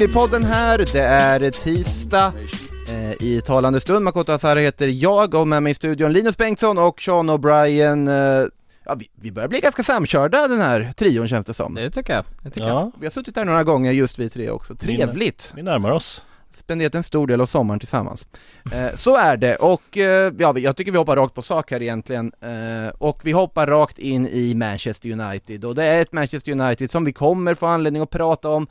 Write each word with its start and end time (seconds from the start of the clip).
Sillypodden 0.00 0.44
här, 0.44 0.78
det 0.92 1.00
är 1.00 1.50
tisdag 1.50 2.32
eh, 2.88 3.22
i 3.22 3.42
talande 3.46 3.80
stund. 3.80 4.04
Makoto 4.04 4.32
Asara 4.32 4.58
heter 4.58 4.88
jag 4.88 5.34
och 5.34 5.48
med 5.48 5.62
mig 5.62 5.70
i 5.70 5.74
studion 5.74 6.12
Linus 6.12 6.36
Bengtsson 6.36 6.78
och 6.78 7.00
Sean 7.00 7.30
O'Brien. 7.30 8.08
Eh, 8.08 8.48
ja, 8.84 8.94
vi, 8.94 9.10
vi 9.14 9.32
börjar 9.32 9.48
bli 9.48 9.60
ganska 9.60 9.82
samkörda 9.82 10.48
den 10.48 10.60
här 10.60 10.92
trion 10.96 11.28
känns 11.28 11.46
det 11.46 11.54
som. 11.54 11.74
Det 11.74 11.90
tycker 11.90 12.14
jag, 12.14 12.24
det 12.42 12.50
tycker 12.50 12.68
jag. 12.68 12.76
Ja, 12.76 12.92
Vi 13.00 13.06
har 13.06 13.10
suttit 13.10 13.36
här 13.36 13.44
några 13.44 13.64
gånger 13.64 13.92
just 13.92 14.18
vi 14.18 14.28
tre 14.28 14.50
också. 14.50 14.74
Trevligt! 14.74 15.52
vi 15.56 15.62
närmar 15.62 15.90
oss. 15.90 16.24
Spenderat 16.52 16.94
en 16.94 17.02
stor 17.02 17.26
del 17.26 17.40
av 17.40 17.46
sommaren 17.46 17.80
tillsammans. 17.80 18.26
Eh, 18.72 18.94
så 18.94 19.16
är 19.16 19.36
det 19.36 19.56
och 19.56 19.98
eh, 19.98 20.32
ja, 20.38 20.58
jag 20.58 20.76
tycker 20.76 20.92
vi 20.92 20.98
hoppar 20.98 21.16
rakt 21.16 21.34
på 21.34 21.42
sak 21.42 21.70
här 21.70 21.82
egentligen. 21.82 22.32
Eh, 22.40 22.92
och 22.98 23.20
vi 23.22 23.32
hoppar 23.32 23.66
rakt 23.66 23.98
in 23.98 24.26
i 24.26 24.54
Manchester 24.54 25.10
United 25.10 25.64
och 25.64 25.74
det 25.74 25.84
är 25.84 26.00
ett 26.02 26.12
Manchester 26.12 26.52
United 26.52 26.90
som 26.90 27.04
vi 27.04 27.12
kommer 27.12 27.54
få 27.54 27.66
anledning 27.66 28.02
att 28.02 28.10
prata 28.10 28.48
om 28.48 28.66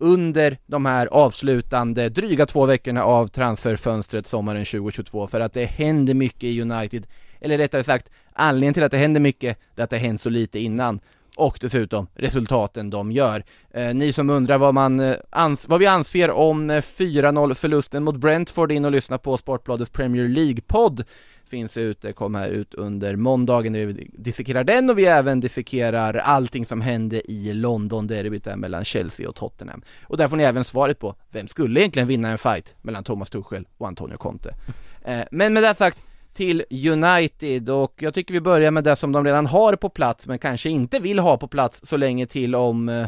under 0.00 0.58
de 0.66 0.86
här 0.86 1.06
avslutande 1.06 2.08
dryga 2.08 2.46
två 2.46 2.66
veckorna 2.66 3.04
av 3.04 3.26
transferfönstret 3.26 4.26
sommaren 4.26 4.64
2022 4.64 5.26
för 5.26 5.40
att 5.40 5.52
det 5.52 5.64
händer 5.64 6.14
mycket 6.14 6.42
i 6.44 6.60
United. 6.62 7.06
Eller 7.40 7.58
rättare 7.58 7.84
sagt 7.84 8.10
anledningen 8.32 8.74
till 8.74 8.82
att 8.82 8.90
det 8.90 8.98
händer 8.98 9.20
mycket 9.20 9.58
är 9.76 9.82
att 9.84 9.90
det 9.90 9.98
hänt 9.98 10.22
så 10.22 10.30
lite 10.30 10.58
innan. 10.58 11.00
Och 11.36 11.58
dessutom 11.60 12.06
resultaten 12.14 12.90
de 12.90 13.12
gör. 13.12 13.44
Eh, 13.70 13.94
ni 13.94 14.12
som 14.12 14.30
undrar 14.30 14.58
vad, 14.58 14.74
man, 14.74 15.00
eh, 15.00 15.16
ans- 15.30 15.64
vad 15.68 15.80
vi 15.80 15.86
anser 15.86 16.30
om 16.30 16.70
eh, 16.70 16.80
4-0 16.82 17.54
förlusten 17.54 18.02
mot 18.02 18.16
Brentford, 18.16 18.72
in 18.72 18.84
och 18.84 18.92
lyssna 18.92 19.18
på 19.18 19.36
Sportbladets 19.36 19.90
Premier 19.90 20.28
League-podd 20.28 21.04
finns 21.50 21.76
ute, 21.76 22.12
kommer 22.12 22.38
här 22.38 22.48
ut 22.48 22.74
under 22.74 23.16
måndagen 23.16 23.72
när 23.72 23.86
vi 23.86 24.10
dissekerar 24.12 24.64
den 24.64 24.90
och 24.90 24.98
vi 24.98 25.04
även 25.04 25.40
dissekerar 25.40 26.14
allting 26.14 26.66
som 26.66 26.80
hände 26.80 27.30
i 27.30 27.52
London-derbyt 27.52 28.44
där 28.44 28.56
mellan 28.56 28.84
Chelsea 28.84 29.28
och 29.28 29.34
Tottenham. 29.34 29.82
Och 30.02 30.16
där 30.16 30.28
får 30.28 30.36
ni 30.36 30.42
även 30.42 30.64
svaret 30.64 30.98
på, 30.98 31.14
vem 31.30 31.48
skulle 31.48 31.80
egentligen 31.80 32.08
vinna 32.08 32.28
en 32.28 32.38
fight 32.38 32.74
mellan 32.82 33.04
Thomas 33.04 33.30
Tuchel 33.30 33.68
och 33.78 33.88
Antonio 33.88 34.16
Conte? 34.16 34.54
Eh, 35.04 35.24
men 35.30 35.52
med 35.52 35.62
det 35.62 35.74
sagt, 35.74 36.02
till 36.34 36.64
United 36.70 37.70
och 37.70 37.94
jag 37.98 38.14
tycker 38.14 38.34
vi 38.34 38.40
börjar 38.40 38.70
med 38.70 38.84
det 38.84 38.96
som 38.96 39.12
de 39.12 39.24
redan 39.24 39.46
har 39.46 39.76
på 39.76 39.88
plats 39.88 40.26
men 40.26 40.38
kanske 40.38 40.70
inte 40.70 40.98
vill 40.98 41.18
ha 41.18 41.36
på 41.36 41.48
plats 41.48 41.80
så 41.84 41.96
länge 41.96 42.26
till 42.26 42.54
om, 42.54 42.88
eh, 42.88 43.06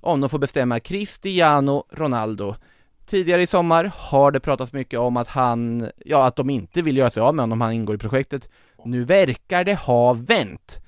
om 0.00 0.20
de 0.20 0.30
får 0.30 0.38
bestämma 0.38 0.80
Cristiano 0.80 1.84
Ronaldo. 1.90 2.54
Tidigare 3.06 3.42
i 3.42 3.46
sommar 3.46 3.92
har 3.96 4.30
det 4.30 4.40
pratats 4.40 4.72
mycket 4.72 4.98
om 4.98 5.16
att 5.16 5.28
han, 5.28 5.90
ja 6.04 6.26
att 6.26 6.36
de 6.36 6.50
inte 6.50 6.82
vill 6.82 6.96
göra 6.96 7.10
sig 7.10 7.20
av 7.20 7.34
med 7.34 7.42
honom, 7.42 7.60
han 7.60 7.72
ingår 7.72 7.94
i 7.94 7.98
projektet. 7.98 8.48
Nu 8.84 9.04
verkar 9.04 9.64
det 9.64 9.74
ha 9.74 10.12
vänt 10.12 10.78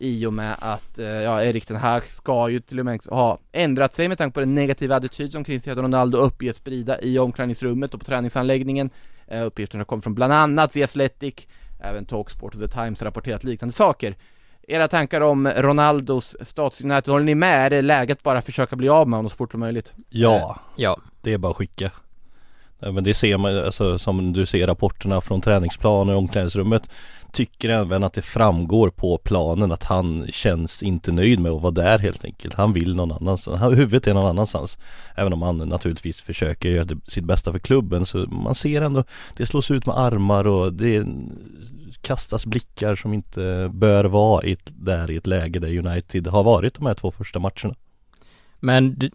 i 0.00 0.26
och 0.26 0.32
med 0.32 0.56
att, 0.58 0.98
eh, 0.98 1.06
ja 1.06 1.42
Erik 1.42 1.68
den 1.68 1.76
här 1.76 2.00
ska 2.00 2.48
ju 2.48 2.60
till 2.60 2.78
och 2.78 2.84
med 2.84 3.00
ha 3.04 3.38
ändrat 3.52 3.94
sig 3.94 4.08
med 4.08 4.18
tanke 4.18 4.34
på 4.34 4.40
den 4.40 4.54
negativa 4.54 4.96
attityd 4.96 5.32
som 5.32 5.44
Cristiano 5.44 5.82
Ronaldo 5.82 6.18
uppges 6.18 6.56
sprida 6.56 7.00
i 7.00 7.18
omklädningsrummet 7.18 7.94
och 7.94 8.00
på 8.00 8.06
träningsanläggningen. 8.06 8.90
Eh, 9.26 9.46
uppgifterna 9.46 9.84
kommer 9.84 10.02
från 10.02 10.14
bland 10.14 10.32
annat 10.32 10.72
The 10.72 10.82
Athletic, 10.82 11.34
även 11.80 12.04
Talksport 12.04 12.54
och 12.54 12.60
The 12.60 12.68
Times 12.68 13.02
rapporterat 13.02 13.44
liknande 13.44 13.72
saker. 13.72 14.16
Era 14.70 14.88
tankar 14.88 15.20
om 15.20 15.48
Ronaldos 15.56 16.36
status 16.42 16.80
i 16.80 16.84
United, 16.84 17.12
håller 17.12 17.24
ni 17.24 17.34
med? 17.34 17.66
Är 17.66 17.70
det 17.70 17.82
läget 17.82 18.22
bara 18.22 18.38
att 18.38 18.44
försöka 18.46 18.76
bli 18.76 18.88
av 18.88 19.08
med 19.08 19.18
honom 19.18 19.30
så 19.30 19.36
fort 19.36 19.50
som 19.50 19.60
möjligt? 19.60 19.92
Ja, 20.10 20.58
Ja, 20.76 20.96
det 21.22 21.32
är 21.32 21.38
bara 21.38 21.50
att 21.50 21.56
skicka. 21.56 21.90
Men 22.78 23.04
det 23.04 23.14
ser 23.14 23.36
man, 23.36 23.58
alltså 23.58 23.98
som 23.98 24.32
du 24.32 24.46
ser 24.46 24.66
rapporterna 24.66 25.20
från 25.20 25.40
träningsplaner 25.40 26.12
och 26.12 26.18
omklädningsrummet 26.18 26.82
Tycker 27.32 27.68
även 27.68 28.04
att 28.04 28.12
det 28.12 28.22
framgår 28.22 28.90
på 28.90 29.18
planen 29.18 29.72
att 29.72 29.84
han 29.84 30.26
känns 30.30 30.82
inte 30.82 31.12
nöjd 31.12 31.40
med 31.40 31.52
att 31.52 31.62
vara 31.62 31.72
där 31.72 31.98
helt 31.98 32.24
enkelt 32.24 32.54
Han 32.54 32.72
vill 32.72 32.96
någon 32.96 33.12
annanstans, 33.12 33.60
Han- 33.60 33.74
huvudet 33.74 34.06
är 34.06 34.14
någon 34.14 34.26
annanstans 34.30 34.78
Även 35.14 35.32
om 35.32 35.42
han 35.42 35.56
naturligtvis 35.58 36.20
försöker 36.20 36.68
göra 36.68 36.86
sitt 37.08 37.24
bästa 37.24 37.52
för 37.52 37.58
klubben 37.58 38.06
så 38.06 38.18
man 38.18 38.54
ser 38.54 38.82
ändå 38.82 39.04
Det 39.36 39.46
slås 39.46 39.70
ut 39.70 39.86
med 39.86 39.98
armar 39.98 40.46
och 40.46 40.72
det 40.72 41.04
kastas 42.02 42.46
blickar 42.46 42.94
som 42.94 43.14
inte 43.14 43.70
bör 43.72 44.04
vara 44.04 44.44
i 44.44 44.52
ett, 44.52 44.70
där 44.74 45.10
i 45.10 45.16
ett 45.16 45.26
läge 45.26 45.58
där 45.58 45.86
United 45.86 46.26
har 46.26 46.44
varit 46.44 46.74
de 46.74 46.86
här 46.86 46.94
två 46.94 47.10
första 47.10 47.38
matcherna 47.38 47.74
men 48.60 48.98
det 48.98 49.10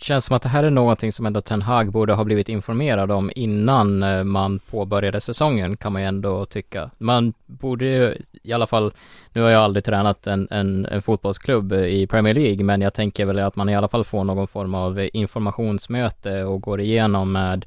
känns 0.00 0.24
som 0.24 0.36
att 0.36 0.42
det 0.42 0.48
här 0.48 0.64
är 0.64 0.70
någonting 0.70 1.12
som 1.12 1.26
ändå 1.26 1.40
Ten 1.40 1.62
Hag 1.62 1.92
borde 1.92 2.14
ha 2.14 2.24
blivit 2.24 2.48
informerad 2.48 3.10
om 3.10 3.30
innan 3.34 4.02
eh, 4.02 4.24
man 4.24 4.58
påbörjade 4.58 5.20
säsongen 5.20 5.76
kan 5.76 5.92
man 5.92 6.02
ju 6.02 6.08
ändå 6.08 6.44
tycka. 6.44 6.90
Man 6.98 7.32
borde 7.46 7.84
ju 7.84 8.16
i 8.42 8.52
alla 8.52 8.66
fall, 8.66 8.92
nu 9.32 9.42
har 9.42 9.50
jag 9.50 9.62
aldrig 9.62 9.84
tränat 9.84 10.26
en, 10.26 10.48
en, 10.50 10.86
en 10.86 11.02
fotbollsklubb 11.02 11.72
i 11.72 12.06
Premier 12.06 12.34
League, 12.34 12.64
men 12.64 12.80
jag 12.80 12.94
tänker 12.94 13.26
väl 13.26 13.38
att 13.38 13.56
man 13.56 13.68
i 13.68 13.76
alla 13.76 13.88
fall 13.88 14.04
får 14.04 14.24
någon 14.24 14.48
form 14.48 14.74
av 14.74 15.08
informationsmöte 15.12 16.44
och 16.44 16.60
går 16.60 16.80
igenom 16.80 17.32
med 17.32 17.66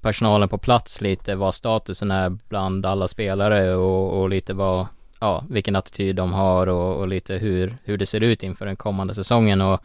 personalen 0.00 0.48
på 0.48 0.58
plats 0.58 1.00
lite 1.00 1.34
vad 1.34 1.54
statusen 1.54 2.10
är 2.10 2.28
bland 2.28 2.86
alla 2.86 3.08
spelare 3.08 3.74
och, 3.74 4.20
och 4.20 4.28
lite 4.28 4.54
vad, 4.54 4.86
ja, 5.20 5.44
vilken 5.48 5.76
attityd 5.76 6.16
de 6.16 6.32
har 6.32 6.66
och, 6.66 6.96
och 6.96 7.08
lite 7.08 7.34
hur, 7.34 7.76
hur 7.84 7.96
det 7.98 8.06
ser 8.06 8.20
ut 8.20 8.42
inför 8.42 8.66
den 8.66 8.76
kommande 8.76 9.14
säsongen. 9.14 9.60
Och 9.60 9.80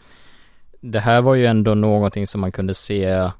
det 0.81 0.99
här 0.99 1.21
var 1.21 1.35
ju 1.35 1.45
ändå 1.45 1.73
någonting 1.73 2.27
som 2.27 2.41
man 2.41 2.51
kunde 2.51 2.73
se 2.73 3.03
eh, 3.05 3.31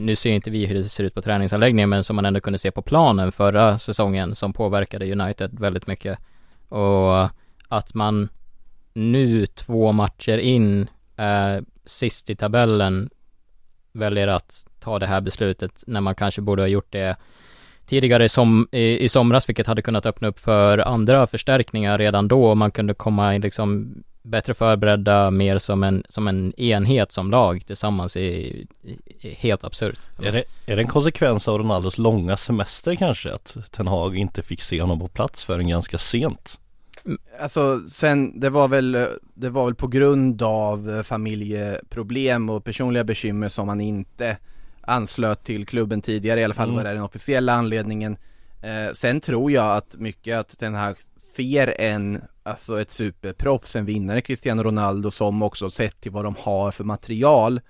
nu 0.00 0.16
ser 0.16 0.30
inte 0.30 0.50
vi 0.50 0.66
hur 0.66 0.74
det 0.74 0.84
ser 0.84 1.04
ut 1.04 1.14
på 1.14 1.22
träningsanläggningen 1.22 1.88
men 1.88 2.04
som 2.04 2.16
man 2.16 2.26
ändå 2.26 2.40
kunde 2.40 2.58
se 2.58 2.70
på 2.70 2.82
planen 2.82 3.32
förra 3.32 3.78
säsongen 3.78 4.34
som 4.34 4.52
påverkade 4.52 5.12
United 5.12 5.60
väldigt 5.60 5.86
mycket. 5.86 6.18
Och 6.68 7.28
att 7.68 7.94
man 7.94 8.28
nu 8.92 9.46
två 9.46 9.92
matcher 9.92 10.38
in 10.38 10.88
eh, 11.16 11.62
sist 11.84 12.30
i 12.30 12.36
tabellen 12.36 13.10
väljer 13.92 14.28
att 14.28 14.68
ta 14.84 14.98
det 14.98 15.06
här 15.06 15.20
beslutet 15.20 15.84
när 15.86 16.00
man 16.00 16.14
kanske 16.14 16.40
borde 16.40 16.62
ha 16.62 16.68
gjort 16.68 16.92
det 16.92 17.16
tidigare 17.86 18.28
som, 18.28 18.68
i, 18.72 19.04
i 19.04 19.08
somras 19.08 19.48
vilket 19.48 19.66
hade 19.66 19.82
kunnat 19.82 20.06
öppna 20.06 20.28
upp 20.28 20.40
för 20.40 20.78
andra 20.78 21.26
förstärkningar 21.26 21.98
redan 21.98 22.28
då 22.28 22.44
och 22.44 22.56
man 22.56 22.70
kunde 22.70 22.94
komma 22.94 23.34
in 23.34 23.40
liksom 23.40 23.94
bättre 24.22 24.54
förberedda 24.54 25.30
mer 25.30 25.58
som 25.58 25.82
en, 25.82 26.04
som 26.08 26.28
en 26.28 26.60
enhet 26.60 27.12
som 27.12 27.30
lag 27.30 27.66
tillsammans 27.66 28.16
är, 28.16 28.64
är 29.20 29.30
helt 29.30 29.64
absurt. 29.64 30.00
Är 30.22 30.32
det, 30.32 30.44
är 30.66 30.76
det 30.76 30.82
en 30.82 30.88
konsekvens 30.88 31.48
av 31.48 31.58
Ronaldos 31.58 31.98
långa 31.98 32.36
semester 32.36 32.96
kanske? 32.96 33.32
Att 33.32 33.56
Ten 33.70 33.86
Hag 33.86 34.16
inte 34.16 34.42
fick 34.42 34.60
se 34.60 34.80
honom 34.80 34.98
på 34.98 35.08
plats 35.08 35.44
förrän 35.44 35.68
ganska 35.68 35.98
sent? 35.98 36.58
Alltså 37.40 37.80
sen, 37.88 38.40
det 38.40 38.50
var 38.50 38.68
väl, 38.68 39.06
det 39.34 39.50
var 39.50 39.64
väl 39.64 39.74
på 39.74 39.86
grund 39.86 40.42
av 40.42 40.90
eh, 40.90 41.02
familjeproblem 41.02 42.50
och 42.50 42.64
personliga 42.64 43.04
bekymmer 43.04 43.48
som 43.48 43.68
han 43.68 43.80
inte 43.80 44.36
anslöt 44.86 45.44
till 45.44 45.66
klubben 45.66 46.02
tidigare, 46.02 46.40
i 46.40 46.44
alla 46.44 46.54
fall 46.54 46.68
Mm. 46.68 46.76
var 46.76 46.84
det 46.84 46.90
den 46.90 47.02
officiella 47.02 47.52
anledningen. 47.52 48.16
Eh, 48.62 48.92
sen 48.94 49.20
tror 49.20 49.52
jag 49.52 49.76
att 49.76 49.96
mycket 49.96 50.38
att 50.38 50.58
den 50.58 50.74
här 50.74 50.96
ser 51.34 51.80
en, 51.80 52.22
alltså 52.42 52.80
ett 52.80 52.90
superproffs, 52.90 53.76
en 53.76 53.84
vinnare 53.84 54.20
Cristiano 54.20 54.62
Ronaldo 54.62 55.10
som 55.10 55.42
också 55.42 55.70
sett 55.70 56.00
till 56.00 56.12
vad 56.12 56.24
de 56.24 56.34
har 56.38 56.70
för 56.70 56.84
material 56.84 57.60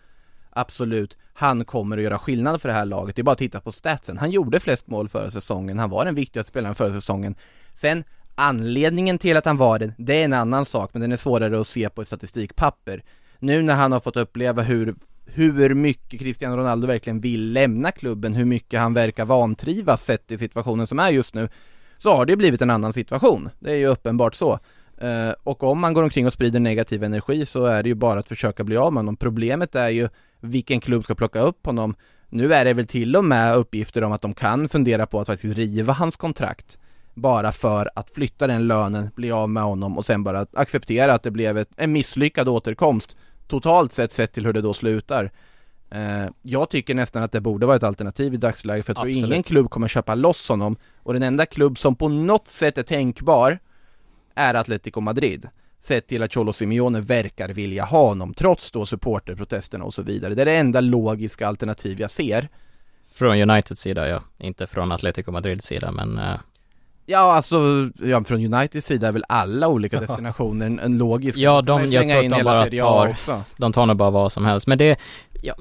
Absolut, 0.57 1.17
han 1.33 1.65
kommer 1.65 1.97
att 1.97 2.03
göra 2.03 2.19
skillnad 2.19 2.63
för 2.63 2.69
det 2.69 2.75
här 2.75 2.85
laget. 2.85 3.17
Det 3.17 3.23
är 3.23 3.25
bara 3.25 3.33
att 3.33 3.39
titta 3.39 3.61
på 3.61 3.73
statsen. 3.73 4.19
Han 4.19 4.31
gjorde 4.31 4.61
flest 4.61 4.87
mål 4.87 5.09
förra 5.09 5.31
säsongen, 5.31 5.79
han 5.79 5.91
var 5.91 6.05
den 6.05 6.15
viktigaste 6.15 6.49
spelaren 6.49 6.75
förra 6.75 6.93
säsongen. 6.93 7.35
Sen 7.75 8.05
Anledningen 8.37 9.19
till 9.19 9.37
att 9.37 9.45
han 9.45 9.57
var 9.57 9.79
den, 9.79 9.93
det 9.99 10.21
är 10.21 10.25
en 10.25 10.33
annan 10.33 10.65
sak, 10.65 10.91
men 10.93 11.03
den 11.03 11.13
är 11.13 11.17
svårare 11.17 11.61
att 11.61 11.67
se 11.67 11.89
på 11.89 12.03
ett 12.03 12.07
statistikpapper. 12.07 13.03
nu 13.39 13.63
när 13.63 13.75
han 13.75 13.93
har 13.93 14.01
fått 14.01 14.17
uppleva 14.17 14.63
hur 14.63 14.95
hur 15.27 15.75
mycket 15.75 16.21
Cristiano 16.21 16.57
Ronaldo 16.57 16.87
verkligen 16.87 17.21
vill 17.21 17.53
lämna 17.53 17.93
klubben, 17.93 18.35
hur 18.35 18.45
mycket 18.45 18.81
han 18.81 18.95
verkar 18.95 19.25
vantrivas 19.25 20.05
sett 20.05 20.33
i 20.33 20.39
situationen 20.39 20.87
som 20.87 20.99
är 20.99 21.11
just 21.11 21.35
nu, 21.35 21.49
så 21.99 22.17
har 22.17 22.27
det 22.27 22.37
blivit 22.37 22.63
en 22.63 22.71
annan 22.71 22.93
situation. 22.93 23.51
Det 23.59 23.71
är 23.71 23.77
ju 23.77 23.87
uppenbart 23.87 24.35
så. 24.35 24.59
Eh, 24.99 25.31
och 25.43 25.63
om 25.63 25.81
man 25.81 25.95
går 25.95 26.03
omkring 26.03 26.27
och 26.27 26.33
sprider 26.33 26.61
negativ 26.61 27.05
energi 27.05 27.47
så 27.47 27.65
är 27.65 27.83
det 27.83 27.89
ju 27.89 27.95
bara 27.95 28.21
att 28.21 28.29
försöka 28.29 28.65
bli 28.65 28.77
av 28.77 28.93
med 28.93 28.99
honom. 28.99 29.17
Problemet 29.17 29.75
är 29.75 29.89
ju 29.89 30.09
vilken 30.41 30.81
klubb 30.81 31.05
ska 31.05 31.15
plocka 31.15 31.41
upp 31.41 31.67
honom. 31.67 31.95
Nu 32.29 32.55
är 32.55 32.65
det 32.65 32.75
väl 32.75 32.87
till 32.87 33.17
och 33.17 33.25
med 33.25 33.57
uppgifter 33.57 34.05
om 34.05 34.13
att 34.13 34.23
de 34.23 34.35
kan 34.35 34.69
fundera 34.69 35.07
på 35.07 35.21
att 35.21 35.27
faktiskt 35.27 35.57
riva 35.57 35.93
hans 35.93 36.17
kontrakt 36.17 36.79
bara 37.15 37.53
för 37.53 37.91
att 37.95 38.11
flytta 38.11 38.47
den 38.47 38.67
lönen, 38.67 39.11
bli 39.15 39.33
av 39.33 39.51
med 39.51 39.63
honom 39.63 39.99
och 39.99 40.05
sen 40.05 40.25
bara 40.25 40.47
acceptera 40.53 41.15
att 41.15 41.23
det 41.23 41.31
blev 41.31 41.59
ett, 41.59 41.71
en 41.77 41.93
misslyckad 41.93 42.49
återkomst 42.49 43.17
totalt 43.47 43.93
sett 43.93 44.13
sett 44.13 44.33
till 44.33 44.47
hur 44.47 44.53
det 44.53 44.61
då 44.61 44.75
slutar. 44.75 45.31
Eh, 45.91 46.27
jag 46.43 46.71
tycker 46.71 46.95
nästan 46.95 47.23
att 47.23 47.33
det 47.33 47.41
borde 47.41 47.67
vara 47.67 47.77
ett 47.77 47.83
alternativ 47.83 48.35
i 48.35 48.37
dagsläget 48.37 48.87
för 48.87 48.91
jag 48.91 48.97
tror 48.97 49.11
Absolut. 49.11 49.31
ingen 49.31 49.43
klubb 49.43 49.71
kommer 49.71 49.89
köpa 49.89 50.15
loss 50.15 50.49
honom 50.49 50.77
och 51.03 51.13
den 51.13 51.23
enda 51.23 51.47
klubb 51.47 51.79
som 51.79 51.97
på 51.97 52.09
något 52.09 52.49
sätt 52.49 52.79
är 52.79 52.83
tänkbar 52.83 53.59
är 54.35 54.55
Atletico 54.55 55.01
Madrid. 55.01 55.49
Sett 55.81 56.07
till 56.07 56.23
att 56.23 56.35
Cholo 56.35 56.53
Simeone 56.53 57.01
verkar 57.01 57.49
vilja 57.49 57.85
ha 57.85 58.09
honom 58.09 58.35
trots 58.35 58.71
då 58.71 58.87
supporterprotesterna 58.87 59.85
och 59.85 59.95
så 59.95 60.03
vidare. 60.03 60.35
Det 60.35 60.43
är 60.43 60.47
det 60.47 60.57
enda 60.57 60.81
logiska 60.81 61.49
alternativ 61.49 62.01
jag 62.01 62.11
ser. 62.11 62.49
Från 63.15 63.51
Uniteds 63.51 63.81
sida 63.81 64.09
ja, 64.09 64.23
inte 64.39 64.67
från 64.67 64.93
Atletico 64.93 65.33
Madrids 65.33 65.67
sida 65.67 65.93
men 65.93 66.19
eh, 66.19 66.39
Ja 67.07 67.19
alltså, 67.33 67.59
ja, 68.03 68.25
från 68.25 68.55
Uniteds 68.55 68.87
sida 68.87 69.09
är 69.09 69.13
väl 69.13 69.25
alla 69.29 69.69
olika 69.69 70.01
destinationer 70.09 70.67
en, 70.67 70.79
en 70.81 70.99
logisk 70.99 71.39
Ja, 71.39 71.63
de- 71.63 71.85
jag 71.93 72.09
tror 72.09 72.19
att 72.25 72.31
de 72.31 72.45
bara 72.45 72.67
tar- 72.67 73.09
också. 73.09 73.43
de 73.57 73.73
tar 73.73 73.87
nog 73.87 73.97
bara 73.97 74.11
vad 74.11 74.33
som 74.33 74.45
helst. 74.45 74.67
Men 74.67 74.79
det, 74.79 74.99
ja, 75.43 75.55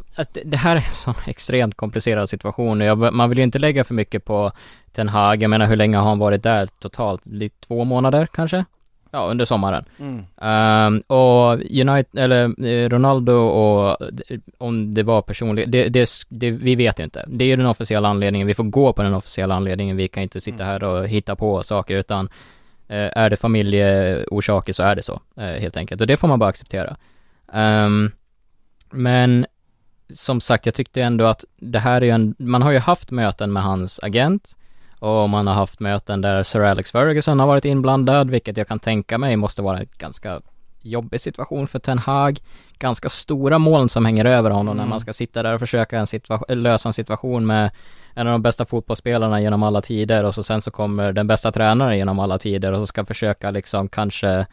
det, 0.45 0.57
här 0.57 0.71
är 0.75 0.79
en 0.87 0.93
sån 0.93 1.13
extremt 1.27 1.75
komplicerad 1.75 2.29
situation. 2.29 2.79
Jag, 2.81 3.13
man 3.13 3.29
vill 3.29 3.37
ju 3.37 3.43
inte 3.43 3.59
lägga 3.59 3.83
för 3.83 3.93
mycket 3.93 4.25
på 4.25 4.51
Ten 4.91 5.09
Hag. 5.09 5.43
Jag 5.43 5.49
menar 5.49 5.65
hur 5.65 5.75
länge 5.75 5.97
har 5.97 6.07
han 6.09 6.19
varit 6.19 6.43
där 6.43 6.67
totalt? 6.79 7.25
Lite 7.25 7.67
två 7.67 7.83
månader 7.83 8.27
kanske? 8.33 8.65
Ja, 9.15 9.27
under 9.27 9.45
sommaren. 9.45 9.85
Mm. 9.99 10.25
Ehm, 10.41 10.99
och 10.99 11.53
United, 11.53 12.19
eller 12.19 12.65
eh, 12.65 12.89
Ronaldo 12.89 13.31
och 13.33 13.97
om 14.57 14.93
det 14.93 15.03
var 15.03 15.21
personligt, 15.21 15.71
det, 15.71 15.87
det, 15.87 16.09
det, 16.29 16.51
vi 16.51 16.75
vet 16.75 16.99
ju 16.99 17.03
inte. 17.03 17.25
Det 17.27 17.45
är 17.45 17.49
ju 17.49 17.55
den 17.55 17.65
officiella 17.65 18.09
anledningen, 18.09 18.47
vi 18.47 18.53
får 18.53 18.63
gå 18.63 18.93
på 18.93 19.03
den 19.03 19.13
officiella 19.13 19.55
anledningen, 19.55 19.97
vi 19.97 20.07
kan 20.07 20.23
inte 20.23 20.41
sitta 20.41 20.63
här 20.63 20.83
och 20.83 21.07
hitta 21.07 21.35
på 21.35 21.63
saker 21.63 21.95
utan 21.95 22.29
eh, 22.87 23.17
är 23.17 23.29
det 23.29 23.37
familjeorsaker 23.37 24.73
så 24.73 24.83
är 24.83 24.95
det 24.95 25.03
så, 25.03 25.21
eh, 25.37 25.43
helt 25.43 25.77
enkelt. 25.77 26.01
Och 26.01 26.07
det 26.07 26.17
får 26.17 26.27
man 26.27 26.39
bara 26.39 26.49
acceptera. 26.49 26.95
Ehm, 27.53 28.11
men 28.91 29.45
som 30.13 30.41
sagt, 30.41 30.65
jag 30.65 30.75
tyckte 30.75 31.01
ändå 31.01 31.25
att 31.25 31.45
det 31.57 31.79
här 31.79 32.01
är 32.01 32.05
ju 32.05 32.11
en, 32.11 32.35
man 32.37 32.61
har 32.61 32.71
ju 32.71 32.79
haft 32.79 33.11
möten 33.11 33.53
med 33.53 33.63
hans 33.63 33.99
agent 34.03 34.55
och 35.03 35.29
man 35.29 35.47
har 35.47 35.53
haft 35.53 35.79
möten 35.79 36.21
där 36.21 36.43
Sir 36.43 36.59
Alex 36.61 36.91
Ferguson 36.91 37.39
har 37.39 37.47
varit 37.47 37.65
inblandad, 37.65 38.29
vilket 38.29 38.57
jag 38.57 38.67
kan 38.67 38.79
tänka 38.79 39.17
mig 39.17 39.35
måste 39.35 39.61
vara 39.61 39.79
en 39.79 39.87
ganska 39.97 40.41
jobbig 40.81 41.21
situation 41.21 41.67
för 41.67 41.79
Ten 41.79 41.99
Hag. 41.99 42.39
Ganska 42.79 43.09
stora 43.09 43.57
moln 43.59 43.89
som 43.89 44.05
hänger 44.05 44.25
över 44.25 44.49
honom 44.49 44.75
när 44.77 44.83
Mm. 44.83 44.89
man 44.89 44.99
ska 44.99 45.13
sitta 45.13 45.43
där 45.43 45.53
och 45.53 45.59
försöka 45.59 45.97
en 45.99 46.07
lösa 46.63 46.89
en 46.89 46.93
situation 46.93 47.45
med 47.45 47.71
en 48.13 48.27
av 48.27 48.31
de 48.31 48.41
bästa 48.41 48.65
fotbollsspelarna 48.65 49.41
genom 49.41 49.63
alla 49.63 49.81
tider 49.81 50.23
och 50.23 50.35
så 50.35 50.43
sen 50.43 50.61
så 50.61 50.71
kommer 50.71 51.11
den 51.13 51.27
bästa 51.27 51.51
tränaren 51.51 51.97
genom 51.97 52.19
alla 52.19 52.37
tider 52.39 52.71
och 52.71 52.79
så 52.79 52.87
ska 52.87 53.05
försöka 53.05 53.51
liksom 53.51 53.89
kanske 53.89 54.45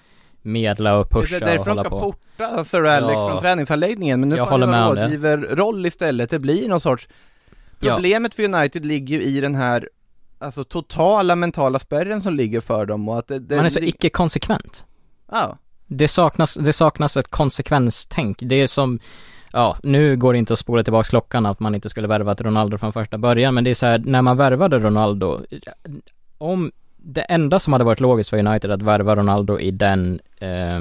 medla 0.42 0.96
och 0.96 1.04
Det 1.04 1.14
pusha 1.14 1.36
är 1.36 1.40
och 1.42 1.46
därför 1.48 1.64
de 1.64 1.70
hålla 1.70 1.84
ska 1.84 1.90
på. 1.90 2.00
porta 2.00 2.64
Sir 2.64 2.84
Alex 2.86 3.12
Ja. 3.14 3.28
från 3.30 3.40
träningsanläggningen, 3.40 4.20
men 4.20 4.28
nu 4.28 4.36
Jag 4.36 4.48
får 4.48 4.58
han 4.58 4.94
det. 4.96 5.02
rådgivarroll 5.02 5.86
istället. 5.86 6.30
Det 6.30 6.38
blir 6.38 6.68
någon 6.68 6.80
sorts 6.80 7.08
Ja. 7.82 7.94
Problemet 7.94 8.34
för 8.34 8.42
United 8.54 8.84
ligger 8.86 9.16
ju 9.16 9.22
i 9.22 9.40
den 9.40 9.54
här 9.54 9.88
Alltså 10.42 10.64
totala 10.64 11.36
mentala 11.36 11.78
spärren 11.78 12.20
som 12.20 12.34
ligger 12.34 12.60
för 12.60 12.86
dem 12.86 13.08
och 13.08 13.18
att 13.18 13.28
det, 13.28 13.38
det 13.38 13.56
Man 13.56 13.64
är 13.64 13.68
så 13.68 13.78
icke-konsekvent. 13.80 14.84
Ja, 15.32 15.58
Det 15.86 16.08
saknas, 16.08 16.54
det 16.54 16.72
saknas 16.72 17.16
ett 17.16 17.28
konsekvenstänk. 17.30 18.38
Det 18.40 18.54
är 18.56 18.66
som, 18.66 18.98
ja, 19.52 19.76
nu 19.82 20.16
går 20.16 20.32
det 20.32 20.38
inte 20.38 20.52
att 20.52 20.58
spola 20.58 20.84
tillbaka 20.84 21.08
klockan 21.08 21.46
att 21.46 21.60
man 21.60 21.74
inte 21.74 21.88
skulle 21.88 22.08
värvat 22.08 22.40
Ronaldo 22.40 22.78
från 22.78 22.92
första 22.92 23.18
början, 23.18 23.54
men 23.54 23.64
det 23.64 23.70
är 23.70 23.74
så 23.74 23.86
här, 23.86 23.98
när 23.98 24.22
man 24.22 24.36
värvade 24.36 24.78
Ronaldo, 24.78 25.40
om 26.38 26.72
det 26.96 27.20
enda 27.22 27.58
som 27.58 27.72
hade 27.72 27.84
varit 27.84 28.00
logiskt 28.00 28.30
för 28.30 28.46
United 28.46 28.70
att 28.70 28.82
värva 28.82 29.16
Ronaldo 29.16 29.58
i 29.58 29.70
den, 29.70 30.20
eh, 30.38 30.80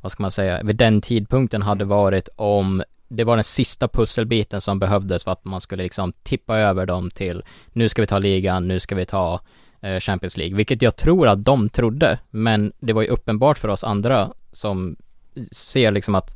vad 0.00 0.12
ska 0.12 0.22
man 0.22 0.30
säga, 0.30 0.62
vid 0.62 0.76
den 0.76 1.00
tidpunkten 1.00 1.62
hade 1.62 1.84
varit 1.84 2.28
om 2.36 2.82
det 3.12 3.24
var 3.24 3.36
den 3.36 3.44
sista 3.44 3.88
pusselbiten 3.88 4.60
som 4.60 4.78
behövdes 4.78 5.24
för 5.24 5.32
att 5.32 5.44
man 5.44 5.60
skulle 5.60 5.82
liksom 5.82 6.12
tippa 6.22 6.58
över 6.58 6.86
dem 6.86 7.10
till 7.10 7.42
nu 7.72 7.88
ska 7.88 8.02
vi 8.02 8.06
ta 8.06 8.18
ligan, 8.18 8.68
nu 8.68 8.80
ska 8.80 8.94
vi 8.94 9.06
ta 9.06 9.40
eh, 9.80 10.00
Champions 10.00 10.36
League, 10.36 10.56
vilket 10.56 10.82
jag 10.82 10.96
tror 10.96 11.28
att 11.28 11.44
de 11.44 11.68
trodde, 11.68 12.18
men 12.30 12.72
det 12.78 12.92
var 12.92 13.02
ju 13.02 13.08
uppenbart 13.08 13.58
för 13.58 13.68
oss 13.68 13.84
andra 13.84 14.32
som 14.52 14.96
ser 15.52 15.92
liksom 15.92 16.14
att 16.14 16.34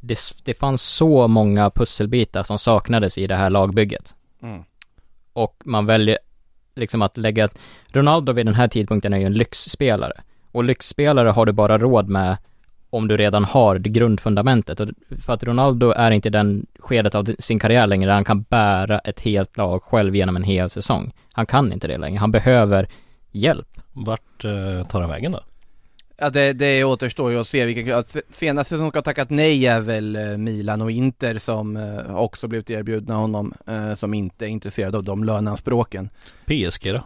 det, 0.00 0.18
det 0.44 0.54
fanns 0.54 0.82
så 0.82 1.28
många 1.28 1.70
pusselbitar 1.70 2.42
som 2.42 2.58
saknades 2.58 3.18
i 3.18 3.26
det 3.26 3.36
här 3.36 3.50
lagbygget. 3.50 4.14
Mm. 4.42 4.62
Och 5.32 5.62
man 5.64 5.86
väljer 5.86 6.18
liksom 6.74 7.02
att 7.02 7.16
lägga, 7.16 7.48
Ronaldo 7.88 8.32
vid 8.32 8.46
den 8.46 8.54
här 8.54 8.68
tidpunkten 8.68 9.12
är 9.12 9.18
ju 9.18 9.26
en 9.26 9.34
lyxspelare. 9.34 10.22
Och 10.52 10.64
lyxspelare 10.64 11.28
har 11.28 11.46
du 11.46 11.52
bara 11.52 11.78
råd 11.78 12.08
med 12.08 12.36
om 12.90 13.08
du 13.08 13.16
redan 13.16 13.44
har 13.44 13.78
det 13.78 13.88
grundfundamentet. 13.88 14.80
Och 14.80 14.88
för 15.20 15.32
att 15.32 15.44
Ronaldo 15.44 15.90
är 15.90 16.10
inte 16.10 16.28
i 16.28 16.30
den 16.30 16.66
skedet 16.78 17.14
av 17.14 17.34
sin 17.38 17.58
karriär 17.58 17.86
längre 17.86 18.06
där 18.06 18.14
han 18.14 18.24
kan 18.24 18.42
bära 18.42 18.98
ett 18.98 19.20
helt 19.20 19.56
lag 19.56 19.82
själv 19.82 20.16
genom 20.16 20.36
en 20.36 20.42
hel 20.42 20.70
säsong. 20.70 21.12
Han 21.32 21.46
kan 21.46 21.72
inte 21.72 21.88
det 21.88 21.98
längre. 21.98 22.18
Han 22.18 22.32
behöver 22.32 22.88
hjälp. 23.30 23.68
Vart 23.92 24.44
eh, 24.44 24.86
tar 24.88 25.00
han 25.00 25.10
vägen 25.10 25.32
då? 25.32 25.40
ja 26.20 26.30
det, 26.30 26.52
det 26.52 26.84
återstår 26.84 27.30
ju 27.30 27.40
att 27.40 27.46
se 27.46 27.64
vilka, 27.64 28.04
senaste 28.32 28.76
som 28.76 28.88
ska 28.88 28.98
ha 28.98 29.02
tackat 29.02 29.30
nej 29.30 29.66
är 29.66 29.80
väl 29.80 30.16
eh, 30.16 30.22
Milan 30.36 30.82
och 30.82 30.90
Inter 30.90 31.38
som 31.38 31.76
eh, 31.76 32.16
också 32.16 32.48
blivit 32.48 32.70
erbjudna 32.70 33.14
honom 33.14 33.54
eh, 33.66 33.94
som 33.94 34.14
inte 34.14 34.46
är 34.46 34.48
intresserade 34.48 34.96
av 34.96 35.04
de 35.04 35.24
löneanspråken. 35.24 36.08
PSG 36.44 36.92
då? 36.92 37.00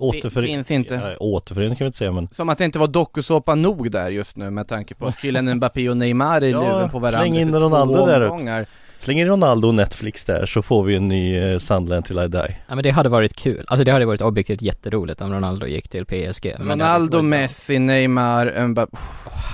Återförening? 0.00 0.56
Finns 0.56 0.70
inte. 0.70 0.94
Ja, 0.94 1.16
återförening 1.26 1.76
kan 1.76 1.84
vi 1.84 1.86
inte 1.86 1.98
säga 1.98 2.12
men 2.12 2.28
Som 2.32 2.48
att 2.48 2.58
det 2.58 2.64
inte 2.64 2.78
var 2.78 2.86
dokusåpa 2.86 3.54
nog 3.54 3.90
där 3.90 4.10
just 4.10 4.36
nu 4.36 4.50
med 4.50 4.68
tanke 4.68 4.94
på 4.94 5.06
att 5.06 5.18
Kylian 5.22 5.54
Mbappé 5.54 5.88
och 5.88 5.96
Neymar 5.96 6.36
är 6.36 6.44
i 6.44 6.50
Ja, 6.50 6.60
luven 6.72 6.90
på 6.90 6.98
varandra 6.98 7.20
släng 7.20 7.36
in 7.38 7.54
Ronaldo 7.54 8.06
där. 8.06 8.20
omgångar. 8.20 8.66
Släng 9.00 9.20
in 9.20 9.26
Ronaldo 9.28 9.68
och 9.68 9.74
Netflix 9.74 10.24
där 10.24 10.46
så 10.46 10.62
får 10.62 10.82
vi 10.84 10.96
en 10.96 11.08
ny 11.08 11.38
eh, 11.38 11.58
Sunderland 11.58 12.04
till 12.04 12.18
I 12.18 12.28
Die 12.28 12.56
Ja 12.68 12.74
men 12.74 12.82
det 12.82 12.90
hade 12.90 13.08
varit 13.08 13.36
kul. 13.36 13.64
Alltså 13.68 13.84
det 13.84 13.92
hade 13.92 14.06
varit 14.06 14.20
objektivt 14.22 14.62
jätteroligt 14.62 15.20
om 15.20 15.32
Ronaldo 15.32 15.66
gick 15.66 15.88
till 15.88 16.04
PSG. 16.06 16.54
Ronaldo, 16.58 17.16
varit- 17.18 17.24
Messi, 17.24 17.78
Neymar, 17.78 18.66
Mbappé 18.68 18.96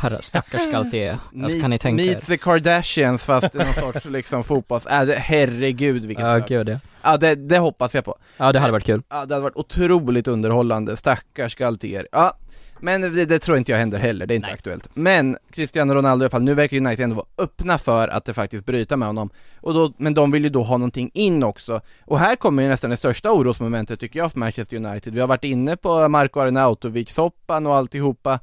Herre, 0.03 0.23
stackars 0.23 0.73
Galtier. 0.73 1.19
Alltså 1.45 1.61
kan 1.61 1.71
ni 1.71 1.79
tänka 1.79 2.03
er? 2.03 2.07
Meet 2.07 2.27
the 2.27 2.37
Kardashians 2.37 3.25
fast 3.25 3.55
i 3.55 3.59
någon 3.59 3.73
sorts 3.93 4.05
liksom 4.05 4.45
fotbolls, 4.45 4.87
äh, 4.87 5.09
herregud 5.09 6.05
vilken 6.05 6.27
Ja 6.27 6.39
gud 6.39 6.69
ja. 6.69 6.79
Ja 7.03 7.17
det, 7.17 7.35
det 7.35 7.59
hoppas 7.59 7.95
jag 7.95 8.05
på. 8.05 8.17
Ja 8.37 8.53
det 8.53 8.59
hade 8.59 8.73
varit 8.73 8.85
kul. 8.87 9.03
Ja 9.11 9.27
det 9.27 9.35
hade 9.35 9.43
varit 9.45 9.57
otroligt 9.57 10.29
underhållande, 10.29 10.97
stackars 10.97 11.55
Galtier. 11.55 12.07
Ja, 12.13 12.39
men 12.81 13.01
det, 13.01 13.25
det 13.25 13.39
tror 13.39 13.59
inte 13.59 13.73
jag 13.73 13.79
händer 13.79 13.99
heller, 13.99 14.27
det 14.27 14.35
är 14.35 14.37
inte 14.37 14.49
Nej. 14.49 14.55
aktuellt. 14.55 14.89
Men 14.95 15.37
Cristiano 15.51 15.95
Ronaldo 15.95 16.23
i 16.23 16.25
alla 16.25 16.31
fall, 16.31 16.43
nu 16.43 16.55
verkar 16.55 16.77
United 16.77 17.05
ändå 17.05 17.17
vara 17.17 17.27
öppna 17.39 17.79
för 17.79 18.09
att 18.09 18.25
det 18.25 18.35
faktiskt 18.35 18.67
bryta 18.67 18.97
med 18.97 19.09
honom. 19.09 19.31
Och 19.61 19.75
då, 19.75 19.93
men 19.97 20.15
de 20.15 20.31
vill 20.31 20.45
ju 20.45 20.49
då 20.49 20.63
ha 20.63 20.79
någonting 20.79 21.11
in 21.15 21.43
också. 21.43 21.81
Och 22.05 22.19
här 22.19 22.37
kommer 22.37 22.63
ju 22.63 22.69
nästan 22.69 22.91
det 22.91 22.97
största 22.97 23.33
orosmomentet 23.33 24.01
tycker 24.01 24.19
jag 24.19 24.33
för 24.33 24.39
Manchester 24.39 24.77
United. 24.77 25.15
Vi 25.15 25.21
har 25.21 25.29
varit 25.29 25.45
inne 25.45 25.77
på 25.77 26.09
Marko 26.09 26.41
Arnautovic-soppan 26.41 27.67
och 27.67 27.77
alltihopa. 27.77 28.41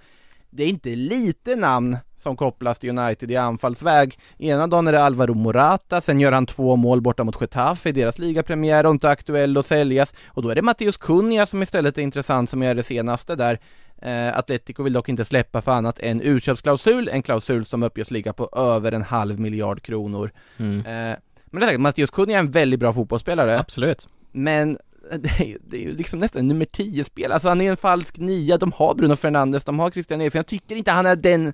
Det 0.50 0.64
är 0.64 0.68
inte 0.68 0.90
lite 0.90 1.56
namn 1.56 1.98
som 2.18 2.36
kopplas 2.36 2.80
till 2.80 2.98
United 2.98 3.32
i 3.32 3.36
anfallsväg. 3.36 4.20
Ena 4.38 4.68
dagen 4.68 4.88
är 4.88 4.92
det 4.92 5.04
Alvaro 5.04 5.34
Morata, 5.34 6.02
sen 6.02 6.20
gör 6.20 6.32
han 6.32 6.46
två 6.46 6.76
mål 6.76 7.02
borta 7.02 7.24
mot 7.24 7.42
Getafe 7.42 7.90
i 7.90 7.92
deras 7.92 8.20
ligapremiär 8.20 8.86
och 8.86 8.92
inte 8.92 9.10
aktuell 9.10 9.58
att 9.58 9.66
säljas. 9.66 10.14
Och 10.28 10.42
då 10.42 10.50
är 10.50 10.56
det 10.56 10.62
Matteus 10.62 10.98
Cunha 10.98 11.46
som 11.46 11.64
istället 11.64 11.98
är 11.98 12.02
intressant 12.02 12.50
som 12.50 12.64
är 12.64 12.76
det 12.76 12.84
senaste 12.84 13.36
där. 13.36 13.60
Eh, 14.04 14.38
Atletico 14.38 14.84
vill 14.84 14.94
dock 14.94 15.10
inte 15.10 15.26
släppa 15.26 15.62
för 15.62 15.72
annat 15.72 16.00
än 16.00 16.22
utköpsklausul, 16.22 17.10
en 17.10 17.24
klausul 17.24 17.66
som 17.66 17.84
uppges 17.84 18.12
ligga 18.12 18.34
på 18.34 18.50
över 18.56 18.92
en 18.92 19.02
halv 19.02 19.40
miljard 19.40 19.82
kronor. 19.82 20.32
Mm. 20.58 20.78
Eh, 20.78 21.18
men 21.46 21.60
det 21.60 21.66
är 21.66 21.68
säkert, 21.68 21.82
Matteus 21.82 22.10
Cunha 22.10 22.34
är 22.34 22.40
en 22.40 22.52
väldigt 22.52 22.80
bra 22.80 22.94
fotbollsspelare, 22.94 23.60
Absolut. 23.60 24.08
men 24.32 24.78
det 25.12 25.30
är, 25.40 25.46
ju, 25.46 25.58
det 25.68 25.78
är 25.78 25.82
ju 25.82 25.96
liksom 25.96 26.20
nästan 26.20 26.48
nummer 26.48 26.66
10 26.66 27.04
spel 27.04 27.32
alltså 27.32 27.48
han 27.48 27.62
är 27.62 27.70
en 27.70 27.78
falsk 27.78 28.18
nia, 28.18 28.58
de 28.58 28.72
har 28.72 28.96
Bruno 28.96 29.16
Fernandes, 29.16 29.66
de 29.66 29.80
har 29.80 29.92
Christian 29.92 30.22
Eriksen, 30.22 30.40
jag 30.40 30.48
tycker 30.48 30.76
inte 30.76 30.92
han 30.92 31.06
är 31.06 31.16
den 31.16 31.54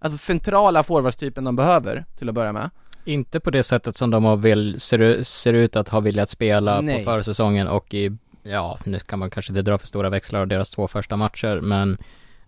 Alltså 0.00 0.18
centrala 0.18 0.82
forwardstypen 0.82 1.44
de 1.44 1.56
behöver, 1.56 2.04
till 2.18 2.28
att 2.28 2.34
börja 2.34 2.52
med 2.52 2.70
Inte 3.04 3.40
på 3.40 3.50
det 3.50 3.62
sättet 3.62 3.96
som 3.96 4.10
de 4.10 4.24
har 4.24 4.36
vill, 4.36 4.80
ser, 4.80 5.22
ser 5.22 5.52
ut 5.52 5.76
att 5.76 5.88
ha 5.88 6.00
velat 6.00 6.30
spela 6.30 6.80
Nej. 6.80 7.04
på 7.04 7.10
försäsongen 7.10 7.68
och 7.68 7.94
i, 7.94 8.16
ja, 8.48 8.78
nu 8.84 8.98
kan 8.98 9.18
man 9.18 9.30
kanske 9.30 9.52
inte 9.52 9.62
dra 9.62 9.78
för 9.78 9.86
stora 9.86 10.10
växlar 10.10 10.40
av 10.40 10.48
deras 10.48 10.70
två 10.70 10.88
första 10.88 11.16
matcher, 11.16 11.60
men 11.60 11.98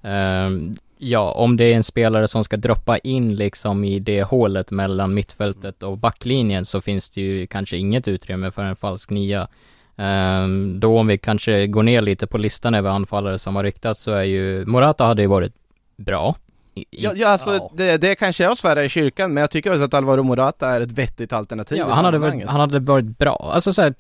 ehm, 0.03 0.75
Ja, 1.03 1.33
om 1.33 1.57
det 1.57 1.65
är 1.65 1.77
en 1.77 1.83
spelare 1.83 2.29
som 2.29 2.45
ska 2.45 2.57
droppa 2.57 2.99
in 2.99 3.37
liksom 3.37 3.85
i 3.85 3.99
det 3.99 4.23
hålet 4.23 4.71
mellan 4.71 5.15
mittfältet 5.15 5.83
och 5.83 5.99
backlinjen 5.99 6.65
så 6.65 6.81
finns 6.81 7.11
det 7.11 7.21
ju 7.21 7.47
kanske 7.47 7.77
inget 7.77 8.09
utrymme 8.09 8.51
för 8.51 8.63
en 8.63 8.77
falsk 8.77 9.11
nia. 9.11 9.49
Ehm, 9.97 10.81
då 10.81 10.99
om 10.99 11.07
vi 11.07 11.19
kanske 11.19 11.67
går 11.67 11.83
ner 11.83 12.01
lite 12.01 12.27
på 12.27 12.39
listan 12.39 12.75
över 12.75 12.91
anfallare 12.91 13.39
som 13.39 13.57
har 13.57 13.65
ryktats 13.65 14.03
så 14.03 14.11
är 14.13 14.23
ju, 14.23 14.67
Morata 14.67 15.05
hade 15.05 15.23
ju 15.23 15.29
varit 15.29 15.53
bra. 15.97 16.37
I- 16.75 16.85
Ja, 16.91 17.13
ja 17.17 17.29
alltså 17.29 17.51
Ja. 17.55 17.73
Det, 17.77 17.97
det 17.97 18.15
kanske 18.15 18.45
är 18.45 18.49
att 18.49 18.59
svära 18.59 18.85
i 18.85 18.89
kyrkan, 18.89 19.35
men 19.35 19.41
jag 19.41 19.51
tycker 19.51 19.71
också 19.73 19.83
att 19.83 19.95
Alvaro 19.95 20.23
Morata 20.23 20.69
är 20.69 20.81
ett 20.81 20.93
vettigt 20.93 21.33
alternativ 21.33 21.79
ja, 21.79 21.89
i 21.89 21.93
han, 21.93 22.05
hade 22.05 22.19
varit, 22.19 22.45
han 22.47 22.61
hade 22.61 22.79
varit 22.79 23.19
bra. 23.19 23.51
Alltså 23.55 23.73
så 23.73 23.83
här, 23.83 23.95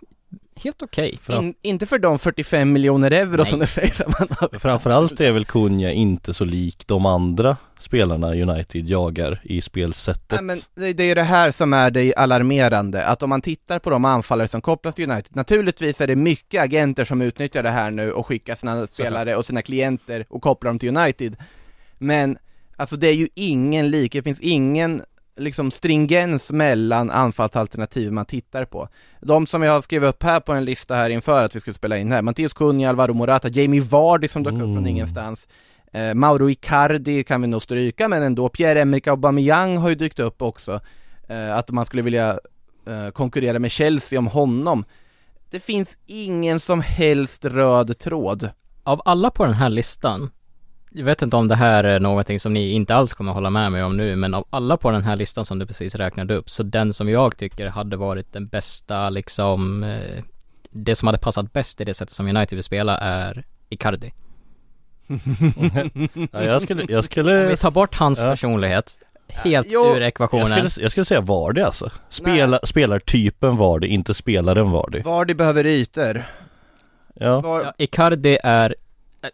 helt 0.65 0.83
okej. 0.83 1.19
In, 1.29 1.55
inte 1.63 1.87
för 1.87 1.99
de 1.99 2.19
45 2.19 2.73
miljoner 2.73 3.11
euro 3.11 3.37
Nej. 3.37 3.47
som 3.47 3.59
det 3.59 3.67
sägs 3.67 4.01
att 4.01 4.19
man 4.21 4.29
har 4.31 4.59
Framförallt 4.59 5.21
är 5.21 5.33
väl 5.33 5.45
Kunja 5.45 5.93
inte 5.93 6.35
så 6.35 6.45
lik 6.45 6.87
de 6.87 7.07
andra 7.07 7.57
spelarna 7.79 8.35
United 8.35 8.89
jagar 8.89 9.41
i 9.45 9.61
spelsättet 9.61 10.31
Nej, 10.31 10.43
men 10.43 10.61
det, 10.75 10.93
det 10.93 11.05
är 11.05 11.15
det 11.15 11.23
här 11.23 11.51
som 11.51 11.73
är 11.73 11.91
det 11.91 12.15
alarmerande, 12.15 13.07
att 13.07 13.23
om 13.23 13.29
man 13.31 13.43
tittar 13.43 13.79
på 13.79 13.91
de 13.91 14.05
anfallare 14.05 14.49
som 14.49 14.61
kopplas 14.61 14.95
till 14.95 15.11
United, 15.11 15.37
naturligtvis 15.37 16.01
är 16.01 16.07
det 16.07 16.17
mycket 16.17 16.63
agenter 16.63 17.05
som 17.05 17.23
utnyttjar 17.23 17.63
det 17.63 17.71
här 17.71 17.91
nu 17.91 18.13
och 18.13 18.27
skickar 18.27 18.55
sina 18.55 18.87
spelare 18.87 19.37
och 19.37 19.45
sina 19.45 19.63
klienter 19.63 20.27
och 20.29 20.43
kopplar 20.43 20.71
dem 20.71 20.79
till 20.79 20.97
United. 20.97 21.37
Men, 21.99 22.39
alltså 22.77 22.97
det 22.97 23.09
är 23.09 23.15
ju 23.15 23.29
ingen 23.35 23.91
lik, 23.91 24.13
det 24.13 24.23
finns 24.23 24.41
ingen 24.41 25.03
liksom 25.41 25.71
stringens 25.71 26.53
mellan 26.53 27.11
anfallsalternativ 27.11 28.13
man 28.13 28.27
tittar 28.27 28.65
på. 28.65 28.89
De 29.21 29.47
som 29.47 29.63
jag 29.63 29.73
har 29.73 29.83
skrivit 29.83 30.09
upp 30.09 30.23
här 30.23 30.41
på 30.41 30.53
en 30.53 30.65
lista 30.65 30.95
här 30.95 31.11
inför 31.11 31.45
att 31.45 31.57
vi 31.57 31.61
skulle 31.61 31.75
spela 31.75 31.99
in 31.99 32.13
här, 32.13 32.23
Mattias 32.23 32.53
Cunha, 32.53 32.89
Alvaro 32.89 33.15
Morata, 33.15 33.49
Jamie 33.49 33.81
Vardy 33.81 34.29
som 34.29 34.43
dök 34.43 34.53
upp 34.53 34.59
från 34.59 34.77
Mm. 34.77 34.87
ingenstans, 34.87 35.49
Eh, 35.93 36.15
Mauro 36.15 36.51
Icardi 36.51 37.25
kan 37.25 37.41
vi 37.41 37.47
nog 37.47 37.63
stryka, 37.63 38.09
men 38.09 38.23
ändå 38.23 38.49
Pierre-Emerick 38.49 39.11
Aubameyang 39.11 39.77
har 39.77 39.89
ju 39.89 39.95
dykt 39.95 40.19
upp 40.19 40.43
också. 40.43 40.81
Eh, 41.29 41.57
att 41.57 41.71
man 41.71 41.87
skulle 41.87 42.03
vilja 42.03 42.39
eh, 42.87 43.11
konkurrera 43.11 43.59
med 43.59 43.71
Chelsea 43.71 44.19
om 44.19 44.27
honom. 44.27 44.85
Det 45.51 45.61
finns 45.61 45.99
ingen 46.07 46.61
som 46.61 46.81
helst 46.81 47.45
röd 47.45 47.99
tråd. 47.99 48.51
Av 48.83 49.03
alla 49.05 49.31
på 49.31 49.45
den 49.45 49.55
här 49.55 49.69
listan, 49.69 50.31
jag 50.91 51.05
vet 51.05 51.23
inte 51.23 51.37
om 51.37 51.49
det 51.49 51.57
här 51.57 51.85
är 51.85 52.01
någonting 52.01 52.41
som 52.41 52.55
ni 52.55 52.71
inte 52.71 52.95
alls 52.95 53.15
kommer 53.15 53.33
hålla 53.33 53.51
med 53.51 53.73
mig 53.73 53.83
om 53.85 53.97
nu, 53.97 54.17
men 54.17 54.35
av 54.35 54.45
alla 54.51 54.77
på 54.77 54.91
den 54.91 55.03
här 55.05 55.17
listan 55.17 55.45
som 55.45 55.59
du 55.59 55.67
precis 55.67 55.95
räknade 55.95 56.35
upp, 56.35 56.51
så 56.51 56.63
den 56.63 56.93
som 56.93 57.09
jag 57.09 57.37
tycker 57.37 57.67
hade 57.67 57.97
varit 57.97 58.33
den 58.33 58.47
bästa 58.47 59.11
liksom, 59.11 59.83
eh, 59.83 60.23
det 60.71 60.95
som 60.95 61.07
hade 61.09 61.19
passat 61.19 61.53
bäst 61.53 61.81
i 61.81 61.85
det 61.85 61.95
sättet 61.95 62.15
som 62.15 62.27
United 62.29 62.57
vill 62.57 62.65
spela 62.65 62.99
är 62.99 63.45
Icardi. 63.69 64.13
ja, 66.33 66.43
jag 66.43 66.63
skulle, 66.63 66.85
jag 66.89 66.99
Om 66.99 67.03
skulle 67.03 67.49
vi 67.49 67.57
tar 67.57 67.71
bort 67.71 67.95
hans 67.95 68.21
Ja. 68.23 68.31
personlighet 68.31 68.99
helt 69.29 69.67
Jo, 69.71 69.85
ur 69.97 70.01
jag 70.01 70.09
ekvationen. 70.09 70.47
skulle, 70.71 70.85
jag 70.85 70.91
skulle 70.91 71.05
säga 71.05 71.21
Vardy 71.21 71.61
alltså 71.61 71.91
Spela, 72.09 72.61
Spelartypen 72.63 73.57
Vardy, 73.57 73.87
inte 73.87 74.15
spelaren 74.15 74.71
Vardy 74.71 75.01
Vardy 75.03 75.35
behöver 75.35 75.67
ytor. 75.67 76.25
Ja, 77.15 77.41
Var, 77.41 77.61
Ja, 77.63 77.73
Icardi 77.79 78.39
är 78.43 78.75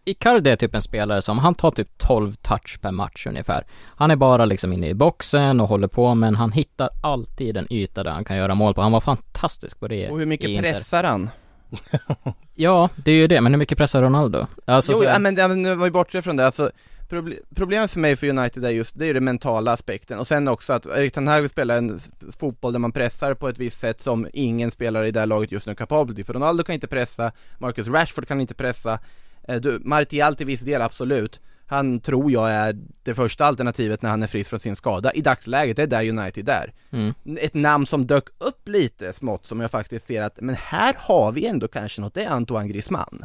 Icardi 0.04 0.50
är 0.50 0.56
typ 0.56 0.74
en 0.74 0.82
spelare 0.82 1.22
som, 1.22 1.38
han 1.38 1.54
tar 1.54 1.70
typ 1.70 1.98
12 1.98 2.34
touch 2.34 2.80
per 2.80 2.90
match 2.90 3.26
ungefär. 3.26 3.66
Han 3.96 4.10
är 4.10 4.16
bara 4.16 4.44
liksom 4.44 4.72
inne 4.72 4.88
i 4.88 4.94
boxen 4.94 5.60
och 5.60 5.68
håller 5.68 5.88
på 5.88 6.14
men 6.14 6.36
han 6.36 6.52
hittar 6.52 6.90
alltid 7.02 7.56
en 7.56 7.72
yta 7.72 8.04
där 8.04 8.10
han 8.10 8.24
kan 8.24 8.36
göra 8.36 8.54
mål 8.54 8.74
på. 8.74 8.82
Han 8.82 8.92
var 8.92 9.00
fantastisk 9.00 9.80
på 9.80 9.88
det 9.88 10.08
och 10.08 10.18
hur 10.18 10.26
mycket 10.26 10.60
pressar 10.62 11.04
han? 11.04 11.30
Ja, 12.54 12.88
det 12.96 13.10
är 13.10 13.16
ju 13.16 13.26
det, 13.26 13.40
men 13.40 13.52
hur 13.52 13.58
mycket 13.58 13.78
pressar 13.78 14.02
Ronaldo? 14.02 14.46
Alltså, 14.64 14.92
jo, 14.92 14.98
så, 14.98 15.04
ja, 15.04 15.18
men, 15.18 15.62
nu 15.62 15.74
var 15.74 15.84
vi 15.84 15.90
bortse 15.90 16.22
från 16.22 16.36
det, 16.36 16.46
alltså 16.46 16.70
proble- 17.08 17.38
Problemet 17.54 17.90
för 17.90 18.00
mig 18.00 18.16
för 18.16 18.28
United 18.28 18.64
är 18.64 18.70
just, 18.70 18.98
det 18.98 19.04
är 19.04 19.06
ju 19.06 19.12
den 19.12 19.24
mentala 19.24 19.72
aspekten 19.72 20.18
och 20.18 20.26
sen 20.26 20.48
också 20.48 20.72
att 20.72 20.86
Erik 20.86 21.12
Ten 21.12 21.28
Hag 21.28 21.40
vill 21.40 21.50
spela 21.50 21.74
en 21.74 22.00
fotboll 22.38 22.72
där 22.72 22.78
man 22.78 22.92
pressar 22.92 23.34
på 23.34 23.48
ett 23.48 23.58
visst 23.58 23.80
sätt 23.80 24.02
som 24.02 24.28
ingen 24.32 24.70
spelare 24.70 25.08
i 25.08 25.10
det 25.10 25.20
här 25.20 25.26
laget 25.26 25.52
just 25.52 25.66
nu 25.66 25.70
är 25.70 25.74
kapabel 25.74 26.14
till. 26.14 26.24
För 26.24 26.34
Ronaldo 26.34 26.64
kan 26.64 26.74
inte 26.74 26.86
pressa, 26.86 27.32
Marcus 27.58 27.88
Rashford 27.88 28.28
kan 28.28 28.40
inte 28.40 28.54
pressa, 28.54 28.92
eh, 28.92 28.98
du, 29.46 29.80
Martial 29.84 30.36
till 30.36 30.46
viss 30.46 30.60
del 30.60 30.82
absolut. 30.82 31.40
Han 31.68 32.00
tror 32.00 32.32
jag 32.32 32.50
är 32.50 32.76
det 33.02 33.14
första 33.14 33.44
alternativet 33.44 34.02
när 34.02 34.10
han 34.10 34.22
är 34.22 34.26
frisk 34.26 34.50
från 34.50 34.60
sin 34.60 34.76
skada. 34.76 35.12
I 35.12 35.20
dagsläget, 35.20 35.76
det 35.76 35.82
är 35.82 35.86
där 35.86 36.08
United 36.08 36.48
är. 36.48 36.72
mm. 36.90 37.14
Ett 37.40 37.54
namn 37.54 37.86
som 37.86 38.06
dök 38.06 38.24
upp 38.38 38.68
lite 38.68 39.12
smått 39.12 39.46
som 39.46 39.60
jag 39.60 39.70
faktiskt 39.70 40.06
ser 40.06 40.22
att, 40.22 40.40
men 40.40 40.54
här 40.54 40.94
har 40.98 41.32
vi 41.32 41.46
ändå 41.46 41.68
kanske 41.68 42.00
något, 42.00 42.14
det 42.14 42.24
är 42.24 42.28
Antoine 42.28 42.68
Griezmann. 42.68 43.24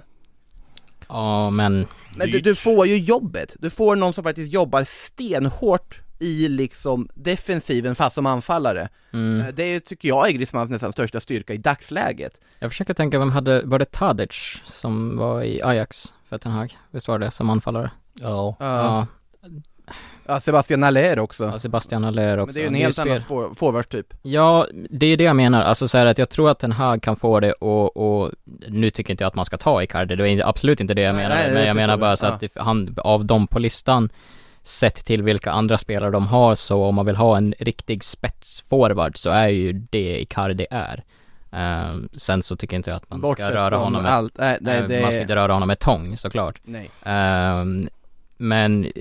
Ja, 1.08 1.50
men 1.50 1.88
Men 2.16 2.32
du, 2.32 2.40
du 2.40 2.56
får 2.56 2.88
ju 2.88 2.98
jobbet, 2.98 3.56
du 3.60 3.70
får 3.70 3.96
någon 3.96 4.13
som 4.13 4.24
faktiskt 4.24 4.54
jobbar 4.54 4.84
stenhårt 4.84 6.00
i 6.22 6.50
liksom 6.50 7.08
defensiven 7.16 7.96
fast 7.96 8.16
som 8.16 8.25
anfallare. 8.25 8.90
mm. 9.13 9.42
Eh, 9.42 9.54
Det 9.54 9.80
tycker 9.80 10.08
jag 10.08 10.28
är 10.28 10.32
Griezmanns 10.32 10.70
nästan 10.70 10.92
största 10.94 11.20
styrka 11.20 11.54
i 11.54 11.58
dagsläget. 11.58 12.40
jag 12.60 12.72
försöker 12.72 12.94
tänka, 12.94 13.20
vem 13.20 13.32
hade, 13.32 13.62
var 13.62 13.80
det 13.80 13.92
Tadic 13.92 14.62
som 14.66 15.18
var 15.18 15.44
i 15.44 15.62
Ajax 15.63 16.13
för 16.30 16.38
Ten 16.38 16.51
Hag? 16.51 16.78
Visst 16.92 17.08
var 17.08 17.20
det 17.20 17.32
som 17.32 17.50
anfallare? 17.50 17.92
ja 18.13 18.56
Ja, 18.60 19.08
Ja, 19.42 19.48
ja 20.25 20.40
Sebastian 20.40 20.84
Allaire 20.84 21.22
också. 21.22 21.44
ja 21.46 21.60
Sebastian 21.60 22.04
Haller 22.04 22.38
också. 22.38 22.46
Men 22.48 22.54
det 22.56 22.60
är 22.60 22.62
ju 22.62 22.68
en 22.68 22.75
är 22.75 22.80
helt 22.80 23.00
annan 23.00 23.18
spår- 23.20 23.56
forwardstyp. 23.56 24.13
Ja, 24.22 24.68
det 24.90 25.06
är 25.06 25.18
det 25.18 25.24
jag 25.24 25.36
menar. 25.36 25.62
Alltså 25.63 25.88
så 25.88 25.98
här 25.98 26.06
att 26.06 26.18
jag 26.18 26.30
tror 26.30 26.50
att 26.50 26.60
den 26.60 26.72
här 26.72 27.00
kan 27.00 27.16
få 27.16 27.40
det 27.40 27.51
och, 27.54 27.98
och 27.98 28.32
nu 28.68 28.90
tycker 28.90 29.13
inte 29.13 29.24
jag 29.24 29.28
att 29.28 29.36
man 29.36 29.46
ska 29.46 29.58
ta 29.58 29.84
Icardi, 29.84 30.16
det 30.16 30.30
inte- 30.30 30.46
absolut 30.46 30.80
inte 30.80 30.94
det 30.94 31.01
jag 31.01 31.16
Nej, 31.16 31.24
menade, 31.24 31.42
nej, 31.42 31.54
men 31.54 31.58
jag 31.58 31.68
förstår 31.68 31.75
menar 31.75 31.94
jag. 31.94 32.00
bara 32.00 32.16
så 32.16 32.25
Ja. 32.25 32.30
att 32.32 32.40
det, 32.40 32.51
han, 32.56 32.96
av 32.98 33.25
dem 33.25 33.48
på 33.48 33.60
listan, 33.60 34.10
sett 34.63 35.06
till 35.06 35.24
vilka 35.24 35.51
andra 35.51 35.77
spelare 35.77 36.12
de 36.12 36.27
har, 36.27 36.56
så 36.56 36.84
om 36.84 36.96
man 36.96 37.06
vill 37.06 37.15
ha 37.15 37.38
en 37.38 37.53
riktig 37.60 38.03
spetsforward 38.03 39.18
så 39.18 39.30
är 39.30 39.48
ju 39.48 39.74
det 39.74 40.22
Icardi 40.22 40.68
är. 40.72 41.03
Ehm, 41.51 42.10
sen 42.12 42.44
så 42.44 42.56
tycker 42.56 42.77
inte 42.77 42.89
jag 42.89 42.98
att 42.98 43.10
man 43.10 43.20
ska 43.20 43.27
Bortsett 43.27 43.50
röra 43.50 43.70
från 43.70 43.82
honom 43.82 44.03
med, 44.03 44.12
allt, 44.13 44.38
nej, 44.38 44.58
nej 44.62 44.77
eh, 44.77 44.88
det 44.88 45.01
man 45.01 45.12
ska 45.12 45.22
inte 45.22 45.36
röra 45.36 45.53
honom 45.53 45.68
med 45.68 45.80
tång 45.80 46.18
såklart. 46.18 46.60
nej. 46.63 46.91
Ehm, 47.03 47.89
men 48.38 48.86
eh, 48.86 48.91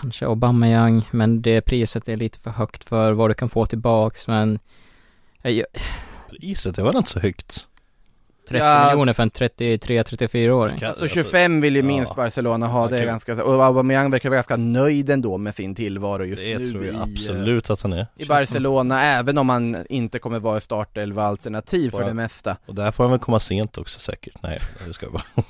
Kanske 0.00 0.26
Aubameyang, 0.26 1.08
men 1.10 1.42
det 1.42 1.60
priset 1.60 2.08
är 2.08 2.16
lite 2.16 2.38
för 2.40 2.50
högt 2.50 2.84
för 2.84 3.12
vad 3.12 3.30
du 3.30 3.34
kan 3.34 3.48
få 3.48 3.66
tillbaks 3.66 4.28
men 4.28 4.58
jag- 5.42 5.66
Priset 6.30 6.78
är 6.78 6.82
väl 6.82 6.96
inte 6.96 7.10
så 7.10 7.20
högt? 7.20 7.68
30 8.48 8.64
Ja, 8.64 8.86
miljoner 8.90 9.12
för 9.12 9.22
en 9.22 9.30
33-34-åring 9.30 10.78
Kan- 10.78 10.94
Så 10.94 11.08
25 11.08 11.60
vill 11.60 11.74
ju 11.76 11.80
ja. 11.80 11.86
minst 11.86 12.16
Barcelona 12.16 12.66
ha, 12.66 12.88
det 12.88 12.98
är 12.98 13.04
ganska, 13.06 13.44
och 13.44 13.64
Aubameyang 13.64 14.10
verkar 14.10 14.28
vara 14.28 14.36
ganska 14.36 14.56
nöjd 14.56 15.10
ändå 15.10 15.38
med 15.38 15.54
sin 15.54 15.74
tillvaro 15.74 16.24
just 16.24 16.42
Det 16.42 16.58
nu 16.58 16.72
tror 16.72 16.84
jag 16.84 16.94
i, 16.94 16.96
eh, 16.96 17.02
absolut 17.02 17.70
att 17.70 17.80
han 17.82 17.92
är 17.92 18.06
i 18.16 18.24
Barcelona, 18.26 19.02
även 19.02 19.38
om 19.38 19.48
han 19.48 19.86
inte 19.88 20.18
kommer 20.18 20.38
vara 20.38 20.60
startelva 20.60 21.22
alternativ 21.24 21.90
för 21.90 21.98
Bara- 21.98 22.06
det 22.08 22.14
mesta. 22.14 22.56
Och 22.66 22.74
där 22.74 22.90
får 22.90 23.04
han 23.04 23.10
väl 23.10 23.20
komma 23.20 23.40
sent 23.40 23.78
också 23.78 24.00
säkert 24.00 24.34
Nej, 24.42 24.60
det 24.86 24.92
ska 24.94 25.06
jag 25.06 25.12
bara 25.12 25.24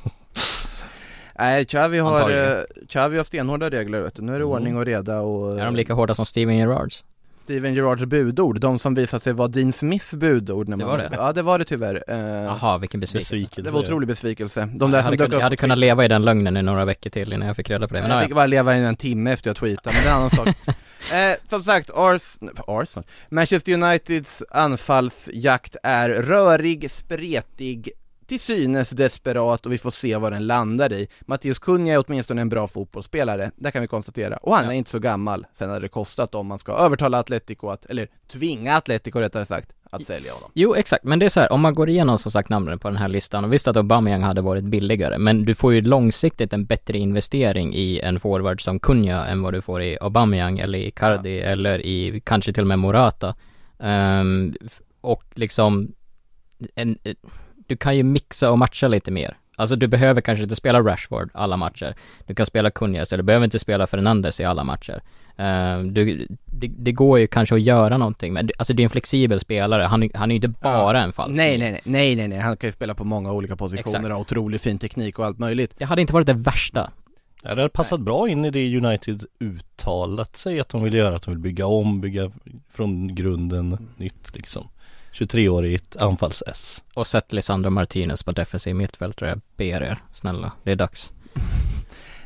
Nej, 1.39 1.65
Xavi 1.65 1.99
har, 1.99 2.31
eh, 2.31 2.59
Xavi 2.89 3.17
har 3.17 3.25
stenhårda 3.25 3.71
regler 3.71 4.01
vet 4.01 4.15
du. 4.15 4.23
nu 4.23 4.33
är 4.35 4.39
det 4.39 4.45
Mm. 4.45 4.53
ordning 4.53 4.77
och 4.77 4.85
reda 4.85 5.21
och 5.21 5.61
Är 5.61 5.65
de 5.65 5.77
lika 5.77 5.95
hårda 5.95 6.15
som 6.15 6.27
Steven 6.27 6.57
Gerrards? 6.57 7.05
Steven 7.43 7.75
Gerrards 7.75 8.05
budord, 8.05 8.61
de 8.61 8.79
som 8.79 8.95
visade 8.95 9.21
sig 9.23 9.33
vara 9.33 9.49
Dean 9.49 9.73
Smiths 9.73 10.15
budord 10.15 10.69
när 10.69 10.77
Det 10.77 10.85
man, 10.85 10.91
var 10.91 10.99
det? 10.99 11.09
Ja 11.13 11.33
det 11.33 11.43
var 11.43 11.59
det 11.59 11.65
tyvärr. 11.65 12.05
Eh, 12.09 12.17
Jaha, 12.17 12.79
vilken 12.79 13.01
besvikelse 13.01 13.35
Besvikelse 13.35 13.63
det 13.63 13.71
var 13.71 13.81
otrolig 13.81 14.09
besvikelse. 14.09 14.61
De 14.61 14.91
där 14.91 14.99
jag, 14.99 15.05
som 15.05 15.07
hade 15.07 15.17
dök 15.17 15.19
kunnat, 15.19 15.29
upp 15.29 15.33
jag 15.33 15.43
hade 15.43 15.57
kunnat 15.57 15.79
leva 15.79 16.05
i 16.05 16.09
den 16.09 16.23
lögnen 16.23 16.57
i 16.57 16.63
några 16.63 16.85
veckor 16.85 17.11
till 17.11 17.33
innan 17.33 17.47
jag 17.47 17.57
fick 17.57 17.71
reda 17.71 17.89
på 17.89 17.95
det, 17.95 18.01
men 18.03 18.11
jag 18.11 18.23
ja, 18.23 18.27
fick 18.27 18.35
bara 18.35 18.47
leva 18.47 18.77
i 18.77 18.85
en 18.85 18.97
timme 18.97 19.33
efter 19.33 19.51
jag 19.51 19.57
tweetade, 19.57 19.97
men 19.97 20.05
det 20.05 20.09
är 20.09 20.13
en 20.13 20.19
annan 20.19 20.31
sak. 20.31 20.49
Eh, 21.13 21.37
som 21.49 21.63
sagt, 21.63 21.91
Ars 21.95 22.39
Arsenal, 22.67 23.07
Manchester 23.29 23.73
Uniteds 23.73 24.43
anfallsjakt 24.51 25.77
är 25.83 26.09
rörig, 26.09 26.91
spretig, 26.91 27.91
till 28.33 28.41
synes 28.41 28.91
desperat 28.91 29.67
och 29.67 29.73
vi 29.73 29.79
får 29.79 29.91
se 29.91 30.17
vad 30.17 30.33
den 30.33 30.47
landar 30.47 30.93
i. 30.93 31.09
Mattias 31.21 31.59
Cunha 31.59 31.93
är 31.93 32.05
åtminstone 32.07 32.41
en 32.41 32.49
bra 32.49 32.67
fotbollsspelare, 32.67 33.51
det 33.57 33.71
kan 33.71 33.83
vi 33.83 33.89
konstatera. 33.89 34.37
Och 34.37 34.55
han 34.55 34.65
Ja. 34.65 34.73
är 34.73 34.77
inte 34.77 34.91
så 34.91 34.99
gammal, 34.99 35.47
sen 35.53 35.69
hade 35.69 35.81
det 35.81 35.89
kostat 35.89 36.35
om 36.35 36.47
man 36.47 36.59
ska 36.59 36.73
övertala 36.73 37.19
Atletico 37.19 37.69
att, 37.69 37.87
eller 37.87 38.09
tvinga 38.29 38.77
Atletico 38.77 39.19
rättare 39.21 39.45
sagt, 39.47 39.73
att 39.91 40.07
sälja 40.07 40.33
honom. 40.33 40.51
Jo, 40.55 40.75
exakt, 40.75 41.05
men 41.05 41.19
det 41.19 41.25
är 41.25 41.29
så 41.31 41.41
här, 41.41 41.53
om 41.53 41.61
man 41.61 41.75
går 41.75 41.89
igenom 41.91 42.19
som 42.19 42.33
sagt 42.33 42.49
namnen 42.49 42.79
på 42.79 42.89
den 42.89 42.97
här 42.97 43.09
listan, 43.09 43.45
och 43.45 43.53
visst 43.53 43.69
att 43.69 43.77
Aubameyang 43.77 44.23
hade 44.23 44.41
varit 44.41 44.65
billigare, 44.65 45.19
men 45.19 45.45
du 45.45 45.55
får 45.55 45.73
ju 45.75 45.81
långsiktigt 45.81 46.53
en 46.53 46.65
bättre 46.65 46.99
investering 46.99 47.75
i 47.75 48.01
en 48.01 48.21
forward 48.21 48.65
som 48.65 48.81
Cunha 48.81 49.27
än 49.27 49.43
vad 49.43 49.53
du 49.55 49.63
får 49.63 49.83
i 49.83 49.99
Aubameyang 50.01 50.59
eller 50.59 50.79
i 50.79 50.91
Cardi 50.91 51.41
eller 51.41 51.87
i 51.87 52.21
kanske 52.25 52.53
till 52.53 52.63
och 52.63 52.67
med 52.69 52.79
Morata. 52.79 53.35
F- 54.67 54.81
och 55.01 55.25
liksom, 55.35 55.93
en, 56.75 56.99
eh, 57.05 57.15
du 57.73 57.77
kan 57.77 57.97
ju 57.97 58.03
mixa 58.03 58.51
och 58.51 58.59
matcha 58.59 58.89
lite 58.89 59.11
mer. 59.11 59.37
Alltså 59.57 59.77
du 59.77 59.87
behöver 59.87 60.21
kanske 60.21 60.43
inte 60.43 60.57
spela 60.57 60.81
Rashford 60.83 61.31
alla 61.35 61.57
matcher. 61.57 61.95
Du 62.27 62.35
kan 62.35 62.47
spela 62.47 62.71
Cunha, 62.71 63.05
så 63.05 63.17
du 63.17 63.23
behöver 63.23 63.45
inte 63.45 63.59
spela 63.59 63.87
Fernandes 63.87 64.41
i 64.41 64.45
alla 64.45 64.65
matcher. 64.65 65.03
Ehm, 65.37 65.95
du, 65.95 66.27
det, 66.47 66.67
det 66.69 66.93
går 66.93 67.19
ju 67.19 67.27
kanske 67.27 67.55
att 67.55 67.61
göra 67.63 67.99
någonting, 67.99 68.33
men 68.33 68.47
det- 68.47 68.53
alltså 68.59 68.75
det 68.75 68.83
är 68.83 68.85
en 68.85 68.91
flexibel 68.91 69.41
spelare, 69.41 69.83
han, 69.83 70.03
är- 70.03 70.11
han 70.15 70.31
är 70.31 70.35
ju 70.35 70.37
inte 70.37 70.49
bara 70.49 71.03
en 71.03 71.13
falsk 71.13 71.37
Nej, 71.37 71.59
nej, 71.59 71.71
nej, 71.73 71.81
nej, 71.85 72.17
nej, 72.17 72.29
nej, 72.29 72.39
han 72.39 72.57
kan 72.57 72.69
ju 72.69 72.73
spela 72.73 72.95
på 72.95 73.05
många 73.05 73.33
olika 73.33 73.57
positioner 73.57 73.81
Exakt. 73.81 74.05
och 74.05 74.11
ha 74.11 74.21
otrolig 74.21 74.61
fin 74.61 74.79
teknik 74.79 75.19
och 75.19 75.27
allt 75.27 75.39
möjligt. 75.39 75.75
Det 75.79 75.85
hade 75.85 76.01
inte 76.01 76.13
varit 76.13 76.27
det 76.27 76.33
värsta. 76.35 76.91
Ja, 77.43 77.55
det 77.55 77.63
har 77.63 77.69
passat 77.69 78.01
bra 78.01 78.29
in 78.29 78.45
i 78.45 78.51
det 78.51 78.77
United 78.77 79.25
uttalat 79.41 80.37
sig 80.37 80.61
att 80.61 80.69
de 80.69 80.83
vill 80.83 80.95
göra, 80.95 81.17
att 81.17 81.23
de 81.23 81.31
vill 81.31 81.39
bygga 81.41 81.67
om, 81.67 82.01
bygga 82.01 82.31
från 82.73 83.15
grunden 83.15 83.89
nytt 83.97 84.35
liksom 84.35 84.69
23-årigt 85.13 85.97
anfalls-S 85.97 86.83
Och 86.95 87.07
sätt 87.07 87.33
Lisandro 87.33 87.71
Martinez 87.71 88.23
på 88.23 88.33
defensiv 88.33 88.77
mittfältare, 88.77 89.29
jag 89.29 89.41
ber 89.57 89.83
er, 89.83 90.03
snälla, 90.13 90.53
det 90.63 90.73
är 90.73 90.77
dags. 90.77 91.13